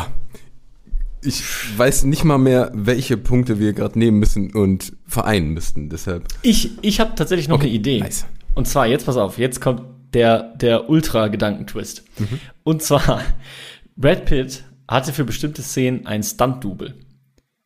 Ich 1.25 1.43
weiß 1.77 2.03
nicht 2.05 2.23
mal 2.23 2.37
mehr, 2.37 2.71
welche 2.73 3.17
Punkte 3.17 3.59
wir 3.59 3.73
gerade 3.73 3.97
nehmen 3.97 4.19
müssen 4.19 4.53
und 4.53 4.93
vereinen 5.05 5.49
müssten. 5.49 5.89
Deshalb. 5.89 6.27
Ich, 6.41 6.71
ich 6.81 6.99
habe 6.99 7.15
tatsächlich 7.15 7.47
noch 7.47 7.57
Okay, 7.57 7.67
eine 7.67 7.75
Idee. 7.75 7.99
nice. 7.99 8.25
Und 8.53 8.67
zwar, 8.67 8.87
jetzt 8.87 9.05
pass 9.05 9.17
auf, 9.17 9.37
jetzt 9.37 9.59
kommt 9.59 9.81
der, 10.13 10.55
der 10.55 10.89
Ultra-Gedankentwist. 10.89 12.03
Mhm. 12.19 12.39
Und 12.63 12.81
zwar, 12.83 13.21
Brad 13.97 14.25
Pitt 14.25 14.63
hatte 14.87 15.11
für 15.13 15.25
bestimmte 15.25 15.61
Szenen 15.61 16.05
ein 16.05 16.23
Stunt-Double. 16.23 16.93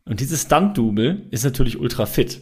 Und 0.05 0.20
dieses 0.20 0.43
Stunt-Double 0.43 1.28
ist 1.32 1.43
natürlich 1.43 1.80
ultra 1.80 2.05
fit. 2.05 2.41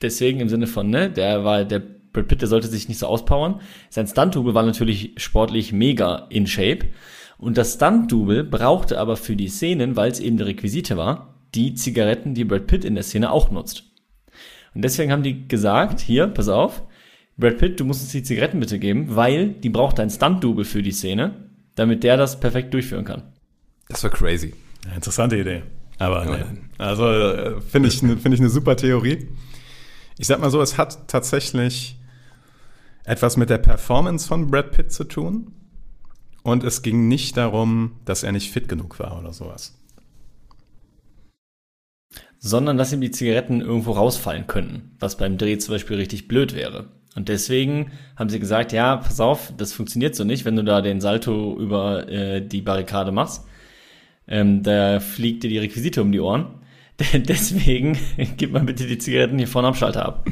Deswegen 0.00 0.40
im 0.40 0.48
Sinne 0.48 0.66
von, 0.66 0.88
ne, 0.88 1.10
der 1.10 1.44
war, 1.44 1.64
der 1.64 1.80
Brad 1.80 2.28
Pitt, 2.28 2.40
der 2.40 2.48
sollte 2.48 2.68
sich 2.68 2.88
nicht 2.88 2.98
so 2.98 3.06
auspowern. 3.06 3.60
Sein 3.90 4.06
Stunt-Double 4.06 4.54
war 4.54 4.62
natürlich 4.62 5.12
sportlich 5.16 5.72
mega 5.72 6.26
in 6.30 6.46
Shape. 6.46 6.86
Und 7.42 7.58
das 7.58 7.74
Stunt-Double 7.74 8.44
brauchte 8.44 9.00
aber 9.00 9.16
für 9.16 9.34
die 9.34 9.48
Szenen, 9.48 9.96
weil 9.96 10.12
es 10.12 10.20
eben 10.20 10.36
die 10.36 10.44
Requisite 10.44 10.96
war, 10.96 11.34
die 11.56 11.74
Zigaretten, 11.74 12.34
die 12.34 12.44
Brad 12.44 12.68
Pitt 12.68 12.84
in 12.84 12.94
der 12.94 13.02
Szene 13.02 13.32
auch 13.32 13.50
nutzt. 13.50 13.82
Und 14.76 14.82
deswegen 14.82 15.10
haben 15.10 15.24
die 15.24 15.48
gesagt, 15.48 15.98
hier, 15.98 16.28
pass 16.28 16.48
auf, 16.48 16.82
Brad 17.36 17.58
Pitt, 17.58 17.80
du 17.80 17.84
musst 17.84 18.02
uns 18.02 18.12
die 18.12 18.22
Zigaretten 18.22 18.60
bitte 18.60 18.78
geben, 18.78 19.16
weil 19.16 19.48
die 19.48 19.70
braucht 19.70 19.98
ein 19.98 20.08
Stunt-Double 20.08 20.64
für 20.64 20.82
die 20.82 20.92
Szene, 20.92 21.34
damit 21.74 22.04
der 22.04 22.16
das 22.16 22.38
perfekt 22.38 22.72
durchführen 22.74 23.04
kann. 23.04 23.22
Das 23.88 24.04
war 24.04 24.10
crazy. 24.10 24.54
Ja, 24.86 24.94
interessante 24.94 25.36
Idee. 25.36 25.62
Aber 25.98 26.24
Ja. 26.24 26.36
nee. 26.36 26.58
Also 26.78 27.08
äh, 27.08 27.60
finde 27.60 27.88
ich, 27.88 28.02
ne- 28.04 28.18
finde 28.18 28.36
ich 28.36 28.40
eine 28.40 28.50
super 28.50 28.76
Theorie. 28.76 29.26
Ich 30.16 30.28
sag 30.28 30.40
mal 30.40 30.50
so, 30.50 30.62
es 30.62 30.78
hat 30.78 31.08
tatsächlich 31.08 31.98
etwas 33.04 33.36
mit 33.36 33.50
der 33.50 33.58
Performance 33.58 34.28
von 34.28 34.48
Brad 34.48 34.70
Pitt 34.70 34.92
zu 34.92 35.02
tun. 35.04 35.50
Und 36.42 36.64
es 36.64 36.82
ging 36.82 37.08
nicht 37.08 37.36
darum, 37.36 37.92
dass 38.04 38.22
er 38.22 38.32
nicht 38.32 38.50
fit 38.50 38.68
genug 38.68 38.98
war 38.98 39.18
oder 39.18 39.32
sowas. 39.32 39.78
Sondern, 42.38 42.76
dass 42.76 42.92
ihm 42.92 43.00
die 43.00 43.12
Zigaretten 43.12 43.60
irgendwo 43.60 43.92
rausfallen 43.92 44.48
könnten, 44.48 44.96
was 44.98 45.16
beim 45.16 45.38
Dreh 45.38 45.58
zum 45.58 45.74
Beispiel 45.74 45.96
richtig 45.96 46.26
blöd 46.26 46.54
wäre. 46.54 46.88
Und 47.14 47.28
deswegen 47.28 47.92
haben 48.16 48.30
sie 48.30 48.40
gesagt, 48.40 48.72
ja, 48.72 48.96
pass 48.96 49.20
auf, 49.20 49.52
das 49.56 49.72
funktioniert 49.72 50.16
so 50.16 50.24
nicht, 50.24 50.44
wenn 50.44 50.56
du 50.56 50.64
da 50.64 50.80
den 50.80 51.00
Salto 51.00 51.56
über 51.58 52.08
äh, 52.08 52.40
die 52.40 52.62
Barrikade 52.62 53.12
machst. 53.12 53.44
Ähm, 54.26 54.62
da 54.62 54.98
fliegt 54.98 55.44
dir 55.44 55.50
die 55.50 55.58
Requisite 55.58 56.02
um 56.02 56.10
die 56.10 56.20
Ohren. 56.20 56.46
Deswegen 57.12 57.98
gib 58.36 58.52
mal 58.52 58.62
bitte 58.62 58.86
die 58.86 58.98
Zigaretten 58.98 59.38
hier 59.38 59.48
vorne 59.48 59.68
am 59.68 59.74
Schalter 59.74 60.06
ab. 60.06 60.26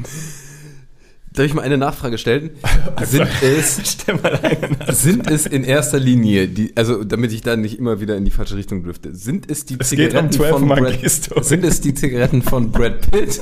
Darf 1.33 1.45
ich 1.45 1.53
mal 1.53 1.61
eine 1.61 1.77
Nachfrage 1.77 2.17
stellen? 2.17 2.51
Sind 3.03 3.29
es, 3.41 3.77
sind 5.01 5.31
es 5.31 5.45
in 5.45 5.63
erster 5.63 5.99
Linie, 5.99 6.47
die, 6.47 6.75
also 6.75 7.03
damit 7.05 7.31
ich 7.31 7.41
da 7.41 7.55
nicht 7.55 7.79
immer 7.79 8.01
wieder 8.01 8.17
in 8.17 8.25
die 8.25 8.31
falsche 8.31 8.57
Richtung 8.57 8.83
drifte, 8.83 9.15
sind 9.15 9.49
es 9.49 9.65
die 9.65 9.77
Es 9.79 9.91
geht 9.91 10.13
um 10.13 10.29
Zigaretten 10.29 10.31
12 10.31 10.51
von 10.51 10.67
Brad, 10.67 11.45
sind 11.45 11.63
es 11.63 11.81
die 11.81 11.93
Zigaretten 11.93 12.41
von 12.41 12.71
Brad 12.71 13.09
Pitt 13.09 13.41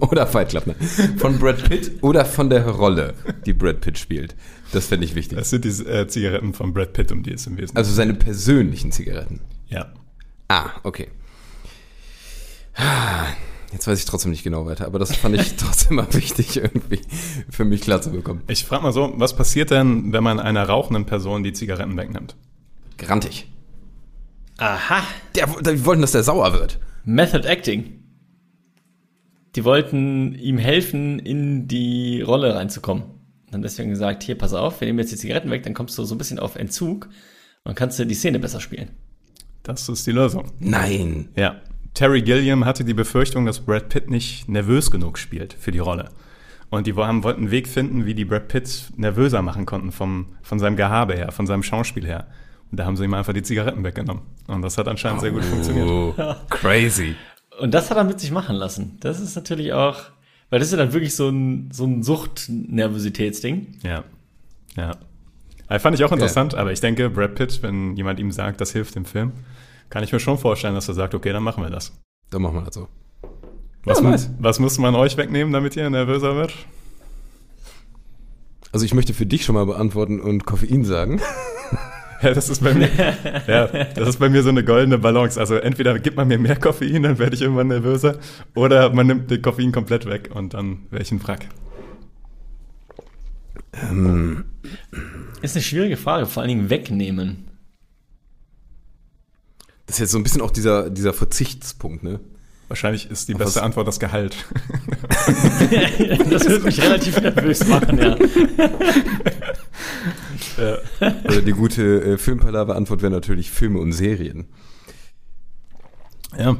oder 0.00 0.26
Fight 0.26 0.48
Club, 0.48 0.66
ne? 0.66 0.74
Von 1.18 1.38
Brad 1.38 1.62
Pitt 1.68 2.02
oder 2.02 2.24
von 2.24 2.48
der 2.48 2.66
Rolle, 2.66 3.14
die 3.44 3.52
Brad 3.52 3.80
Pitt 3.80 3.98
spielt? 3.98 4.34
Das 4.72 4.86
fände 4.86 5.04
ich 5.04 5.14
wichtig. 5.14 5.36
Das 5.38 5.50
sind 5.50 5.64
die 5.64 5.68
äh, 5.68 6.06
Zigaretten 6.08 6.54
von 6.54 6.72
Brad 6.72 6.94
Pitt, 6.94 7.12
um 7.12 7.22
die 7.22 7.32
es 7.32 7.46
im 7.46 7.52
Wesentlichen 7.56 7.76
Also 7.76 7.92
seine 7.92 8.14
persönlichen 8.14 8.92
Zigaretten. 8.92 9.40
Ja. 9.68 9.92
Ah, 10.48 10.70
okay. 10.84 11.08
Jetzt 13.76 13.86
weiß 13.86 13.98
ich 13.98 14.06
trotzdem 14.06 14.30
nicht 14.30 14.42
genau 14.42 14.64
weiter, 14.64 14.86
aber 14.86 14.98
das 14.98 15.14
fand 15.14 15.34
ich 15.34 15.54
trotzdem 15.58 15.96
mal 15.96 16.06
wichtig, 16.14 16.56
irgendwie 16.56 16.98
für 17.50 17.66
mich 17.66 17.82
klar 17.82 18.00
zu 18.00 18.10
bekommen. 18.10 18.42
Ich 18.48 18.64
frage 18.64 18.82
mal 18.82 18.92
so, 18.92 19.12
was 19.16 19.36
passiert 19.36 19.70
denn, 19.70 20.14
wenn 20.14 20.24
man 20.24 20.40
einer 20.40 20.66
rauchenden 20.66 21.04
Person 21.04 21.42
die 21.42 21.52
Zigaretten 21.52 21.94
wegnimmt? 21.94 22.36
Grantig. 22.96 23.52
Aha. 24.56 25.02
Der, 25.34 25.46
die 25.46 25.84
wollten, 25.84 26.00
dass 26.00 26.12
der 26.12 26.22
sauer 26.22 26.54
wird. 26.54 26.78
Method 27.04 27.46
Acting. 27.46 28.02
Die 29.56 29.64
wollten 29.64 30.34
ihm 30.34 30.56
helfen, 30.56 31.18
in 31.18 31.68
die 31.68 32.22
Rolle 32.22 32.54
reinzukommen. 32.54 33.02
Und 33.48 33.52
haben 33.52 33.60
deswegen 33.60 33.90
gesagt, 33.90 34.22
hier, 34.22 34.38
pass 34.38 34.54
auf, 34.54 34.80
wir 34.80 34.86
nehmen 34.86 35.00
jetzt 35.00 35.12
die 35.12 35.18
Zigaretten 35.18 35.50
weg, 35.50 35.64
dann 35.64 35.74
kommst 35.74 35.98
du 35.98 36.04
so 36.04 36.14
ein 36.14 36.18
bisschen 36.18 36.38
auf 36.38 36.56
Entzug 36.56 37.10
und 37.64 37.74
kannst 37.74 37.98
du 37.98 38.06
die 38.06 38.14
Szene 38.14 38.38
besser 38.38 38.60
spielen. 38.60 38.92
Das 39.64 39.86
ist 39.86 40.06
die 40.06 40.12
Lösung. 40.12 40.50
Nein. 40.60 41.28
Ja. 41.36 41.60
Terry 41.96 42.20
Gilliam 42.20 42.66
hatte 42.66 42.84
die 42.84 42.92
Befürchtung, 42.92 43.46
dass 43.46 43.60
Brad 43.60 43.88
Pitt 43.88 44.10
nicht 44.10 44.50
nervös 44.50 44.90
genug 44.90 45.16
spielt 45.16 45.54
für 45.54 45.70
die 45.70 45.78
Rolle. 45.78 46.10
Und 46.68 46.86
die 46.86 46.94
haben, 46.94 47.24
wollten 47.24 47.44
einen 47.44 47.50
Weg 47.50 47.66
finden, 47.66 48.04
wie 48.04 48.14
die 48.14 48.26
Brad 48.26 48.48
Pitt 48.48 48.90
nervöser 48.96 49.40
machen 49.40 49.64
konnten 49.64 49.92
vom, 49.92 50.26
von 50.42 50.58
seinem 50.58 50.76
Gehabe 50.76 51.14
her, 51.14 51.32
von 51.32 51.46
seinem 51.46 51.62
Schauspiel 51.62 52.04
her. 52.06 52.26
Und 52.70 52.78
da 52.78 52.84
haben 52.84 52.98
sie 52.98 53.04
ihm 53.04 53.14
einfach 53.14 53.32
die 53.32 53.42
Zigaretten 53.42 53.82
weggenommen. 53.82 54.24
Und 54.46 54.60
das 54.60 54.76
hat 54.76 54.88
anscheinend 54.88 55.22
sehr 55.22 55.30
gut 55.30 55.42
funktioniert. 55.42 55.88
Oh, 55.88 56.14
crazy. 56.50 57.16
Und 57.58 57.72
das 57.72 57.90
hat 57.90 57.96
er 57.96 58.04
mit 58.04 58.20
sich 58.20 58.30
machen 58.30 58.56
lassen. 58.56 58.98
Das 59.00 59.18
ist 59.18 59.34
natürlich 59.34 59.72
auch, 59.72 59.96
weil 60.50 60.58
das 60.58 60.68
ist 60.68 60.72
ja 60.72 60.78
dann 60.78 60.92
wirklich 60.92 61.16
so 61.16 61.30
ein, 61.30 61.70
so 61.72 61.86
ein 61.86 62.02
Sucht-Nervositätsding. 62.02 63.78
Ja. 63.82 64.04
Ja. 64.76 64.98
Aber 65.66 65.80
fand 65.80 65.98
ich 65.98 66.04
auch 66.04 66.12
interessant, 66.12 66.54
aber 66.54 66.72
ich 66.72 66.80
denke, 66.80 67.08
Brad 67.08 67.36
Pitt, 67.36 67.62
wenn 67.62 67.96
jemand 67.96 68.20
ihm 68.20 68.32
sagt, 68.32 68.60
das 68.60 68.72
hilft 68.72 68.96
dem 68.96 69.06
Film, 69.06 69.32
kann 69.90 70.02
ich 70.04 70.12
mir 70.12 70.20
schon 70.20 70.38
vorstellen, 70.38 70.74
dass 70.74 70.88
er 70.88 70.94
sagt, 70.94 71.14
okay, 71.14 71.32
dann 71.32 71.42
machen 71.42 71.62
wir 71.62 71.70
das. 71.70 71.92
Dann 72.30 72.42
machen 72.42 72.56
wir 72.56 72.62
das 72.62 72.74
so. 72.74 72.88
Was, 73.84 74.00
Ja, 74.00 74.10
nice. 74.10 74.30
was 74.38 74.58
muss 74.58 74.78
man 74.78 74.94
euch 74.94 75.16
wegnehmen, 75.16 75.52
damit 75.52 75.76
ihr 75.76 75.88
nervöser 75.88 76.34
wird? 76.36 76.52
Also 78.72 78.84
ich 78.84 78.94
möchte 78.94 79.14
für 79.14 79.26
dich 79.26 79.44
schon 79.44 79.54
mal 79.54 79.64
beantworten 79.66 80.20
und 80.20 80.44
Koffein 80.44 80.84
sagen. 80.84 81.20
Ja, 82.22 82.32
das 82.32 82.48
ist 82.48 82.64
bei 82.64 82.72
mir, 82.72 82.88
ja, 83.46 83.66
das 83.66 84.08
ist 84.08 84.18
bei 84.18 84.30
mir 84.30 84.42
so 84.42 84.48
eine 84.48 84.64
goldene 84.64 84.96
Balance. 84.96 85.38
Also 85.38 85.56
entweder 85.56 85.98
gibt 85.98 86.16
man 86.16 86.26
mir 86.26 86.38
mehr 86.38 86.56
Koffein, 86.56 87.02
dann 87.02 87.18
werde 87.18 87.36
ich 87.36 87.42
irgendwann 87.42 87.68
nervöser, 87.68 88.16
oder 88.54 88.88
man 88.90 89.06
nimmt 89.06 89.30
den 89.30 89.42
Koffein 89.42 89.70
komplett 89.70 90.06
weg 90.06 90.30
und 90.32 90.54
dann 90.54 90.86
wäre 90.90 91.02
ich 91.02 91.12
ein 91.12 91.22
Wrack. 91.22 91.46
Ist 95.42 95.56
eine 95.56 95.62
schwierige 95.62 95.98
Frage, 95.98 96.24
vor 96.24 96.42
allen 96.42 96.48
Dingen 96.48 96.70
wegnehmen. 96.70 97.44
Das 99.86 99.96
ist 99.96 100.00
jetzt 100.00 100.10
so 100.12 100.18
ein 100.18 100.22
bisschen 100.24 100.42
auch 100.42 100.50
dieser, 100.50 100.90
dieser 100.90 101.12
Verzichtspunkt, 101.12 102.02
ne? 102.02 102.20
Wahrscheinlich 102.68 103.08
ist 103.10 103.28
die 103.28 103.34
Auf 103.34 103.38
beste 103.38 103.56
was- 103.60 103.64
Antwort 103.64 103.86
das 103.86 104.00
Gehalt. 104.00 104.34
das 106.30 106.48
würde 106.48 106.64
mich 106.64 106.82
relativ 106.82 107.20
nervös 107.20 107.64
machen, 107.68 107.98
ja. 107.98 108.16
Oder 111.24 111.42
die 111.42 111.52
gute 111.52 112.02
äh, 112.02 112.18
Filmpalava-Antwort 112.18 113.02
wäre 113.02 113.12
natürlich 113.12 113.50
Filme 113.50 113.78
und 113.78 113.92
Serien. 113.92 114.46
ja. 116.36 116.56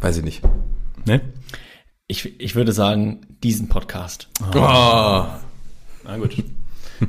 Weiß 0.00 0.16
ich 0.18 0.24
nicht. 0.24 0.42
Ne? 1.04 1.20
Ich, 2.06 2.40
ich 2.40 2.54
würde 2.54 2.72
sagen, 2.72 3.20
diesen 3.42 3.68
Podcast. 3.68 4.28
Na 4.52 5.40
gut. 6.16 6.42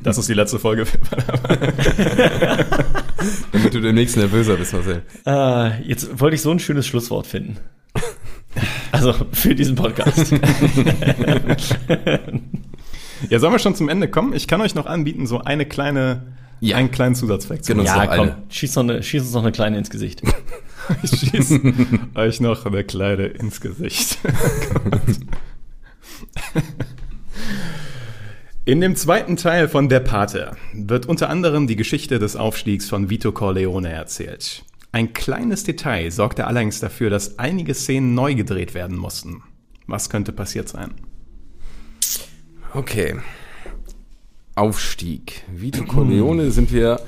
Das 0.03 0.17
ist 0.17 0.27
die 0.29 0.33
letzte 0.33 0.57
Folge. 0.59 0.85
Damit 3.51 3.73
du 3.73 3.81
demnächst 3.81 4.17
nervöser 4.17 4.55
bist, 4.57 4.73
Marcel. 4.73 5.03
Äh, 5.25 5.81
jetzt 5.87 6.19
wollte 6.19 6.35
ich 6.35 6.41
so 6.41 6.51
ein 6.51 6.59
schönes 6.59 6.87
Schlusswort 6.87 7.27
finden. 7.27 7.57
Also 8.91 9.13
für 9.31 9.55
diesen 9.55 9.75
Podcast. 9.75 10.33
Ja, 13.29 13.39
sollen 13.39 13.53
wir 13.53 13.59
schon 13.59 13.75
zum 13.75 13.87
Ende 13.89 14.09
kommen? 14.09 14.33
Ich 14.33 14.47
kann 14.47 14.59
euch 14.61 14.75
noch 14.75 14.85
anbieten, 14.87 15.27
so 15.27 15.39
eine 15.41 15.65
kleine, 15.65 16.23
Ja. 16.59 16.75
einen 16.77 16.91
kleinen 16.91 17.15
Zusatzfact 17.15 17.63
zu 17.65 17.73
Genau. 17.73 17.83
ja, 17.85 18.07
komm, 18.07 18.19
eine. 18.29 18.37
schieß, 18.49 18.75
noch 18.75 18.83
eine, 18.83 19.03
schieß 19.03 19.21
uns 19.23 19.33
noch 19.33 19.43
eine 19.43 19.51
kleine 19.51 19.77
ins 19.77 19.89
Gesicht. 19.89 20.21
Ich 21.03 21.11
schieße 21.11 21.61
euch 22.15 22.41
noch 22.41 22.65
eine 22.65 22.83
kleine 22.83 23.27
ins 23.27 23.61
Gesicht. 23.61 24.17
In 28.71 28.79
dem 28.79 28.95
zweiten 28.95 29.35
Teil 29.35 29.67
von 29.67 29.89
Der 29.89 29.99
Pate 29.99 30.55
wird 30.71 31.05
unter 31.05 31.29
anderem 31.29 31.67
die 31.67 31.75
Geschichte 31.75 32.19
des 32.19 32.37
Aufstiegs 32.37 32.87
von 32.87 33.09
Vito 33.09 33.33
Corleone 33.33 33.91
erzählt. 33.91 34.63
Ein 34.93 35.11
kleines 35.11 35.65
Detail 35.65 36.09
sorgte 36.09 36.47
allerdings 36.47 36.79
dafür, 36.79 37.09
dass 37.09 37.37
einige 37.37 37.73
Szenen 37.73 38.13
neu 38.13 38.33
gedreht 38.33 38.73
werden 38.73 38.97
mussten. 38.97 39.43
Was 39.87 40.09
könnte 40.09 40.31
passiert 40.31 40.69
sein? 40.69 40.93
Okay. 42.73 43.17
Aufstieg. 44.55 45.43
Vito 45.53 45.83
Corleone 45.83 46.51
sind 46.51 46.71
wir 46.71 47.01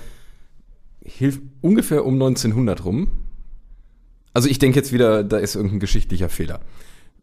hilf, 1.02 1.40
ungefähr 1.62 2.06
um 2.06 2.16
1900 2.16 2.84
rum. 2.84 3.08
Also 4.34 4.50
ich 4.50 4.60
denke 4.60 4.80
jetzt 4.80 4.92
wieder, 4.92 5.24
da 5.24 5.38
ist 5.38 5.56
irgendein 5.56 5.80
geschichtlicher 5.80 6.28
Fehler. 6.28 6.60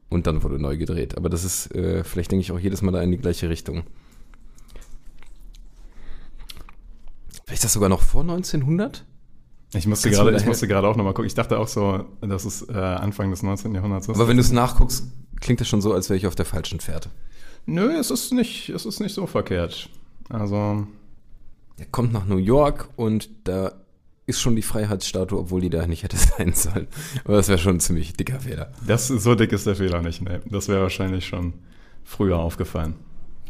Und 0.08 0.26
dann 0.26 0.42
wurde 0.42 0.58
neu 0.58 0.78
gedreht. 0.78 1.18
Aber 1.18 1.28
das 1.28 1.44
ist, 1.44 1.74
äh, 1.74 2.04
vielleicht 2.04 2.32
denke 2.32 2.40
ich 2.40 2.52
auch 2.52 2.58
jedes 2.58 2.80
Mal 2.80 2.92
da 2.92 3.02
in 3.02 3.10
die 3.10 3.18
gleiche 3.18 3.50
Richtung. 3.50 3.82
Vielleicht 7.50 7.64
das 7.64 7.72
sogar 7.72 7.88
noch 7.88 8.02
vor 8.02 8.20
1900? 8.20 9.04
Ich 9.74 9.84
musste 9.88 10.08
gerade, 10.08 10.36
ich 10.36 10.46
musste 10.46 10.68
gerade 10.68 10.86
auch 10.86 10.94
nochmal 10.94 11.14
gucken. 11.14 11.26
Ich 11.26 11.34
dachte 11.34 11.58
auch 11.58 11.66
so, 11.66 12.04
dass 12.20 12.44
es 12.44 12.62
äh, 12.68 12.74
Anfang 12.74 13.32
des 13.32 13.42
19. 13.42 13.74
Jahrhunderts 13.74 14.06
ist. 14.06 14.14
Aber 14.14 14.28
wenn 14.28 14.36
du 14.36 14.40
es 14.40 14.52
nachguckst, 14.52 15.08
klingt 15.40 15.60
das 15.60 15.66
schon 15.66 15.80
so, 15.80 15.92
als 15.92 16.08
wäre 16.08 16.16
ich 16.16 16.28
auf 16.28 16.36
der 16.36 16.44
falschen 16.46 16.78
Fährte. 16.78 17.10
Nö, 17.66 17.90
es 17.98 18.12
ist 18.12 18.32
nicht, 18.32 18.68
es 18.68 18.86
ist 18.86 19.00
nicht 19.00 19.16
so 19.16 19.26
verkehrt. 19.26 19.88
Also, 20.28 20.86
Er 21.76 21.86
kommt 21.90 22.12
nach 22.12 22.24
New 22.24 22.36
York 22.36 22.88
und 22.94 23.28
da 23.42 23.72
ist 24.26 24.40
schon 24.40 24.54
die 24.54 24.62
Freiheitsstatue, 24.62 25.40
obwohl 25.40 25.60
die 25.60 25.70
da 25.70 25.88
nicht 25.88 26.04
hätte 26.04 26.16
sein 26.38 26.52
sollen. 26.52 26.86
Aber 27.24 27.34
das 27.36 27.48
wäre 27.48 27.58
schon 27.58 27.78
ein 27.78 27.80
ziemlich 27.80 28.12
dicker 28.12 28.38
Fehler. 28.38 28.70
das 28.86 29.08
so 29.08 29.34
dick 29.34 29.50
ist 29.50 29.66
der 29.66 29.74
Fehler 29.74 30.02
nicht. 30.02 30.22
Nee, 30.22 30.38
das 30.48 30.68
wäre 30.68 30.82
wahrscheinlich 30.82 31.26
schon 31.26 31.54
früher 32.04 32.38
aufgefallen. 32.38 32.94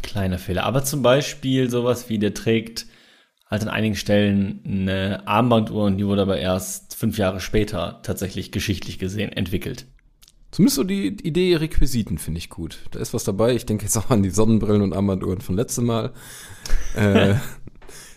Kleiner 0.03 0.39
Fehler. 0.39 0.65
Aber 0.65 0.85
zum 0.85 1.03
Beispiel 1.03 1.69
sowas 1.69 2.09
wie, 2.09 2.19
der 2.19 2.33
trägt 2.33 2.87
halt 3.51 3.63
an 3.63 3.69
einigen 3.69 3.97
Stellen 3.97 4.61
eine 4.65 5.27
Armbanduhr 5.27 5.85
und 5.85 5.99
die 5.99 6.07
wurde 6.07 6.23
aber 6.23 6.39
erst 6.39 6.95
fünf 6.95 7.19
Jahre 7.19 7.41
später 7.41 8.01
tatsächlich 8.03 8.53
geschichtlich 8.53 8.99
gesehen 8.99 9.33
entwickelt. 9.33 9.87
Zumindest 10.53 10.77
so 10.77 10.85
die 10.85 11.07
Idee 11.07 11.57
Requisiten 11.57 12.19
finde 12.19 12.39
ich 12.39 12.51
gut. 12.51 12.79
Da 12.91 12.99
ist 12.99 13.15
was 13.15 13.25
dabei. 13.25 13.55
Ich 13.55 13.67
denke 13.67 13.85
jetzt 13.85 13.97
auch 13.97 14.11
an 14.11 14.23
die 14.23 14.31
Sonnenbrillen 14.31 14.83
und 14.83 14.93
Armbanduhren 14.93 15.41
von 15.41 15.57
letztem 15.57 15.87
Mal. 15.87 16.13
Äh, 16.97 17.37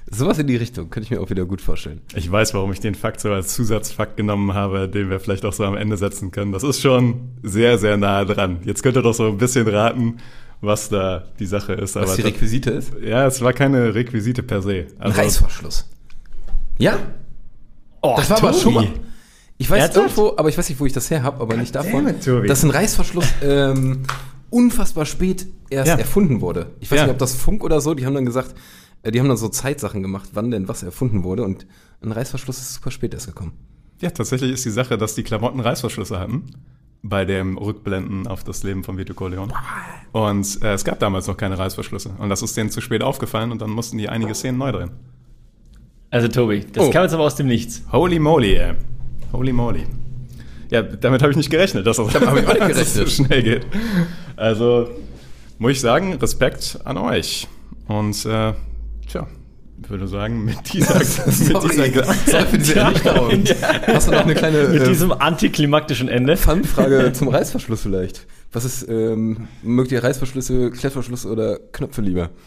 sowas 0.09 0.39
in 0.39 0.47
die 0.47 0.55
Richtung 0.55 0.89
könnte 0.89 1.05
ich 1.05 1.11
mir 1.11 1.21
auch 1.21 1.29
wieder 1.29 1.45
gut 1.45 1.61
vorstellen. 1.61 2.01
Ich 2.15 2.31
weiß, 2.31 2.53
warum 2.53 2.71
ich 2.71 2.79
den 2.79 2.95
Fakt 2.95 3.19
so 3.19 3.31
als 3.31 3.53
Zusatzfakt 3.53 4.17
genommen 4.17 4.53
habe, 4.53 4.89
den 4.89 5.09
wir 5.09 5.19
vielleicht 5.19 5.45
auch 5.45 5.53
so 5.53 5.63
am 5.63 5.77
Ende 5.77 5.95
setzen 5.97 6.31
können. 6.31 6.51
Das 6.51 6.63
ist 6.63 6.81
schon 6.81 7.31
sehr, 7.43 7.77
sehr 7.77 7.97
nah 7.97 8.25
dran. 8.25 8.59
Jetzt 8.63 8.81
könnt 8.81 8.97
ihr 8.97 9.03
doch 9.03 9.13
so 9.13 9.27
ein 9.27 9.37
bisschen 9.37 9.67
raten, 9.67 10.17
was 10.63 10.89
da 10.89 11.25
die 11.39 11.45
Sache 11.45 11.73
ist. 11.73 11.95
Was 11.95 12.15
die 12.15 12.23
das- 12.23 12.31
Requisite 12.31 12.71
ist? 12.71 12.91
ja, 13.03 13.27
es 13.27 13.41
war 13.41 13.53
keine 13.53 13.93
Requisite 13.93 14.41
per 14.43 14.61
se. 14.61 14.87
Ein 14.97 15.07
Also, 15.11 15.21
Reißverschluss. 15.21 15.89
Ja, 16.79 16.97
Oh, 18.01 18.15
das 18.17 18.29
war 18.29 18.37
aber 18.39 18.53
schon 18.53 18.73
mal. 18.73 18.87
Ich 19.57 19.69
weiß 19.69 19.81
Ernsthaft? 19.83 20.17
irgendwo, 20.17 20.37
aber 20.37 20.49
ich 20.49 20.57
weiß 20.57 20.67
nicht, 20.67 20.79
wo 20.79 20.85
ich 20.85 20.91
das 20.91 21.09
her 21.09 21.23
habe, 21.23 21.41
aber 21.41 21.55
nicht 21.55 21.73
davon, 21.73 22.07
it, 22.07 22.25
Tobi. 22.25 22.47
dass 22.49 22.63
ein 22.63 22.69
Reißverschluss 22.71 23.25
ähm, 23.41 24.03
unfassbar 24.49 25.05
spät 25.05 25.47
erst 25.69 25.87
Ja. 25.87 25.95
erfunden 25.95 26.41
wurde. 26.41 26.67
Ich 26.81 26.91
weiß 26.91 26.97
Ja. 26.97 27.03
nicht, 27.05 27.13
ob 27.13 27.19
das 27.19 27.35
Funk 27.35 27.63
oder 27.63 27.79
so, 27.79 27.93
die 27.93 28.05
haben 28.05 28.13
dann 28.15 28.25
gesagt, 28.25 28.55
äh, 29.03 29.11
die 29.11 29.19
haben 29.21 29.29
dann 29.29 29.37
so 29.37 29.47
Zeitsachen 29.47 30.01
gemacht, 30.01 30.31
wann 30.33 30.51
denn 30.51 30.67
was 30.67 30.83
erfunden 30.83 31.23
wurde 31.23 31.43
und 31.43 31.65
ein 32.01 32.11
Reißverschluss 32.11 32.57
ist 32.57 32.73
super 32.73 32.91
spät 32.91 33.13
erst 33.13 33.27
gekommen. 33.27 33.53
Ja, 34.01 34.09
tatsächlich 34.09 34.51
ist 34.51 34.65
die 34.65 34.69
Sache, 34.71 34.97
dass 34.97 35.15
die 35.15 35.23
Klamotten 35.23 35.61
Reißverschlüsse 35.61 36.19
hatten 36.19 36.43
bei 37.05 37.25
dem 37.25 37.57
Rückblenden 37.57 38.27
auf 38.27 38.43
das 38.45 38.63
Leben 38.63 38.83
von 38.83 38.97
Vito 38.97 39.13
Corleone. 39.13 39.53
Und 40.13 40.61
äh, 40.63 40.73
es 40.73 40.85
gab 40.85 40.99
damals 40.99 41.27
noch 41.27 41.35
keine 41.35 41.57
Reißverschlüsse. 41.59 42.11
Und 42.17 42.29
das 42.29 42.41
ist 42.41 42.55
denen 42.55 42.69
zu 42.69 42.79
spät 42.81 43.03
aufgefallen 43.03 43.51
und 43.51 43.61
dann 43.61 43.69
mussten 43.71 43.97
die 43.97 44.07
einige 44.09 44.33
Szenen 44.33 44.57
neu 44.57 44.71
drehen. 44.71 44.91
Also 46.09 46.27
Tobi, 46.29 46.65
das 46.71 46.85
Oh. 46.87 46.91
kam 46.91 47.03
jetzt 47.03 47.13
aber 47.13 47.23
aus 47.23 47.35
dem 47.35 47.47
Nichts. 47.47 47.83
Holy 47.91 48.19
moly, 48.19 48.55
ey. 48.55 48.73
Holy 49.33 49.51
moly. 49.51 49.83
Ja, 50.69 50.81
damit 50.81 51.21
habe 51.21 51.31
ich 51.31 51.37
nicht 51.37 51.49
gerechnet, 51.49 51.85
dass 51.85 51.97
das, 51.97 52.07
dass 52.13 52.23
es 52.23 52.93
so 52.93 53.03
gerechnet. 53.03 53.09
schnell 53.11 53.43
geht. 53.43 53.67
Also 54.37 54.89
muss 55.59 55.71
ich 55.73 55.81
sagen, 55.81 56.13
Respekt 56.13 56.79
an 56.85 56.97
euch. 56.97 57.47
Und 57.87 58.25
äh, 58.25 58.53
tja, 59.09 59.27
würde 59.77 60.07
sagen, 60.07 60.45
mit 60.45 60.73
dieser, 60.73 60.95
mit 60.99 61.05
dieser 61.05 61.59
sorry 61.59 61.91
für 62.49 62.57
diese 62.57 62.75
Ernüchterung. 62.75 63.43
Hast 63.87 64.07
du 64.07 64.11
noch 64.11 64.21
eine 64.21 64.35
kleine 64.35 64.69
Mit 64.69 64.81
äh, 64.83 64.87
diesem 64.87 65.11
antiklimaktischen 65.11 66.07
Ende. 66.07 66.37
Fun-Frage 66.37 67.13
zum 67.13 67.27
Reißverschluss 67.27 67.81
vielleicht? 67.81 68.25
Was 68.51 68.65
ist, 68.65 68.87
ähm, 68.87 69.47
mögt 69.63 69.91
ihr 69.91 70.03
Reißverschlüsse, 70.03 70.71
Klettverschluss 70.71 71.25
oder 71.25 71.59
Knöpfe 71.71 72.01
lieber? 72.01 72.29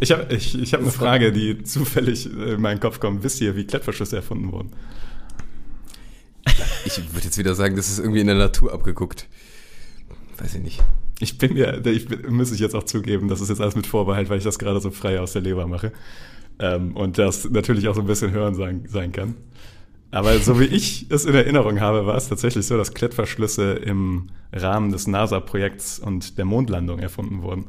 Ich 0.00 0.10
habe 0.10 0.26
ich, 0.34 0.60
ich 0.60 0.74
hab 0.74 0.80
eine 0.80 0.90
Frage, 0.90 1.32
die 1.32 1.62
zufällig 1.62 2.26
in 2.26 2.60
meinen 2.60 2.78
Kopf 2.78 3.00
kommt. 3.00 3.22
Wisst 3.22 3.40
ihr, 3.40 3.56
wie 3.56 3.64
Klettverschlüsse 3.64 4.16
erfunden 4.16 4.52
wurden? 4.52 4.72
Ich 6.84 6.98
würde 6.98 7.24
jetzt 7.24 7.38
wieder 7.38 7.54
sagen, 7.54 7.76
das 7.76 7.88
ist 7.88 8.00
irgendwie 8.00 8.20
in 8.20 8.26
der 8.26 8.36
Natur 8.36 8.72
abgeguckt. 8.74 9.28
Weiß 10.36 10.54
ich 10.56 10.62
nicht. 10.62 10.82
Ich 11.24 11.38
bin 11.38 11.54
mir, 11.54 11.84
ich 11.86 12.06
muss 12.28 12.52
ich 12.52 12.60
jetzt 12.60 12.74
auch 12.74 12.82
zugeben, 12.82 13.28
das 13.28 13.40
ist 13.40 13.48
jetzt 13.48 13.62
alles 13.62 13.74
mit 13.74 13.86
Vorbehalt, 13.86 14.28
weil 14.28 14.36
ich 14.36 14.44
das 14.44 14.58
gerade 14.58 14.78
so 14.78 14.90
frei 14.90 15.18
aus 15.20 15.32
der 15.32 15.40
Leber 15.40 15.66
mache. 15.66 15.90
Ähm, 16.58 16.94
und 16.94 17.16
das 17.16 17.48
natürlich 17.48 17.88
auch 17.88 17.94
so 17.94 18.02
ein 18.02 18.06
bisschen 18.06 18.30
hören 18.30 18.54
sein, 18.54 18.84
sein 18.86 19.10
kann. 19.10 19.34
Aber 20.10 20.38
so 20.38 20.60
wie 20.60 20.64
ich 20.64 21.06
es 21.08 21.24
in 21.24 21.34
Erinnerung 21.34 21.80
habe, 21.80 22.04
war 22.04 22.14
es 22.14 22.28
tatsächlich 22.28 22.66
so, 22.66 22.76
dass 22.76 22.92
Klettverschlüsse 22.92 23.72
im 23.72 24.26
Rahmen 24.52 24.92
des 24.92 25.06
NASA-Projekts 25.06 25.98
und 25.98 26.36
der 26.36 26.44
Mondlandung 26.44 26.98
erfunden 26.98 27.40
wurden, 27.40 27.68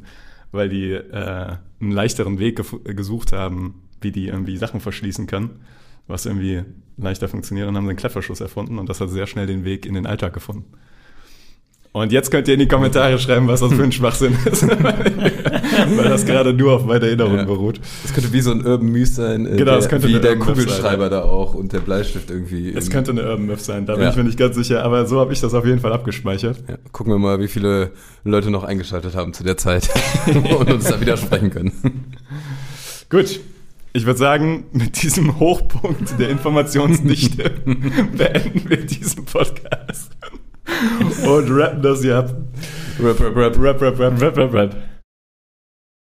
weil 0.52 0.68
die 0.68 0.92
äh, 0.92 1.56
einen 1.80 1.90
leichteren 1.90 2.38
Weg 2.38 2.62
gesucht 2.84 3.32
haben, 3.32 3.82
wie 4.02 4.12
die 4.12 4.28
irgendwie 4.28 4.58
Sachen 4.58 4.80
verschließen 4.80 5.26
können, 5.26 5.60
was 6.08 6.26
irgendwie 6.26 6.62
leichter 6.98 7.28
funktioniert 7.28 7.68
und 7.68 7.76
haben 7.76 7.88
den 7.88 7.96
Klettverschluss 7.96 8.40
erfunden 8.40 8.78
und 8.78 8.88
das 8.90 9.00
hat 9.00 9.08
sehr 9.08 9.26
schnell 9.26 9.46
den 9.46 9.64
Weg 9.64 9.86
in 9.86 9.94
den 9.94 10.06
Alltag 10.06 10.34
gefunden. 10.34 10.66
Und 11.96 12.12
jetzt 12.12 12.30
könnt 12.30 12.46
ihr 12.46 12.52
in 12.54 12.60
die 12.60 12.68
Kommentare 12.68 13.18
schreiben, 13.18 13.48
was 13.48 13.60
das 13.60 13.72
für 13.72 13.82
ein 13.82 13.90
Schwachsinn 14.00 14.36
ist, 14.44 14.68
weil 14.68 16.08
das 16.10 16.26
gerade 16.26 16.52
nur 16.52 16.74
auf 16.74 16.84
meiner 16.84 17.06
Erinnerung 17.06 17.36
Ja. 17.38 17.44
beruht. 17.44 17.80
Das 18.02 18.12
könnte 18.12 18.34
wie 18.34 18.42
so 18.42 18.50
ein 18.50 18.66
Urban 18.66 18.88
Myth 18.90 19.14
sein, 19.14 19.46
äh, 19.46 19.56
Genau, 19.56 19.76
das 19.76 19.88
könnte 19.88 20.06
wie 20.08 20.20
der 20.20 20.36
Kugelschreiber 20.36 21.08
da 21.08 21.22
auch 21.22 21.54
und 21.54 21.72
der 21.72 21.78
Bleistift 21.80 22.30
irgendwie. 22.30 22.70
Es 22.74 22.90
könnte 22.90 23.12
eine 23.12 23.22
Urban 23.22 23.46
Myth 23.46 23.60
sein, 23.62 23.86
da 23.86 23.94
bin 23.94 24.02
Ja. 24.02 24.10
ich 24.10 24.16
mir 24.16 24.24
nicht 24.24 24.38
ganz 24.38 24.56
sicher, 24.56 24.84
aber 24.84 25.06
so 25.06 25.18
habe 25.20 25.32
ich 25.32 25.40
das 25.40 25.54
auf 25.54 25.64
jeden 25.64 25.78
Fall 25.80 25.94
abgespeichert. 25.94 26.62
Ja, 26.68 26.76
gucken 26.92 27.14
wir 27.14 27.18
mal, 27.18 27.40
wie 27.40 27.48
viele 27.48 27.92
Leute 28.24 28.50
noch 28.50 28.64
eingeschaltet 28.64 29.14
haben 29.16 29.32
zu 29.32 29.42
der 29.42 29.56
Zeit 29.56 29.88
und 30.26 30.70
uns 30.70 30.84
da 30.84 31.00
widersprechen 31.00 31.48
können. 31.48 31.72
Gut, 33.08 33.40
ich 33.94 34.04
würde 34.04 34.18
sagen, 34.18 34.64
mit 34.72 35.02
diesem 35.02 35.40
Hochpunkt 35.40 36.18
der 36.20 36.28
Informationsdichte 36.28 37.52
beenden 37.64 38.68
wir 38.68 38.84
diesen 38.84 39.24
Podcast 39.24 40.10
und 41.26 41.50
rappen 41.50 41.82
das 41.82 42.02
hier 42.02 42.18
ab. 42.18 42.30
Rap, 42.98 43.20
rap, 43.20 43.36
rap. 43.36 43.56
Rap, 43.58 43.80
rap, 43.80 43.98
rap. 43.98 44.20
Rap, 44.20 44.36
rap, 44.36 44.54
rap. 44.54 44.74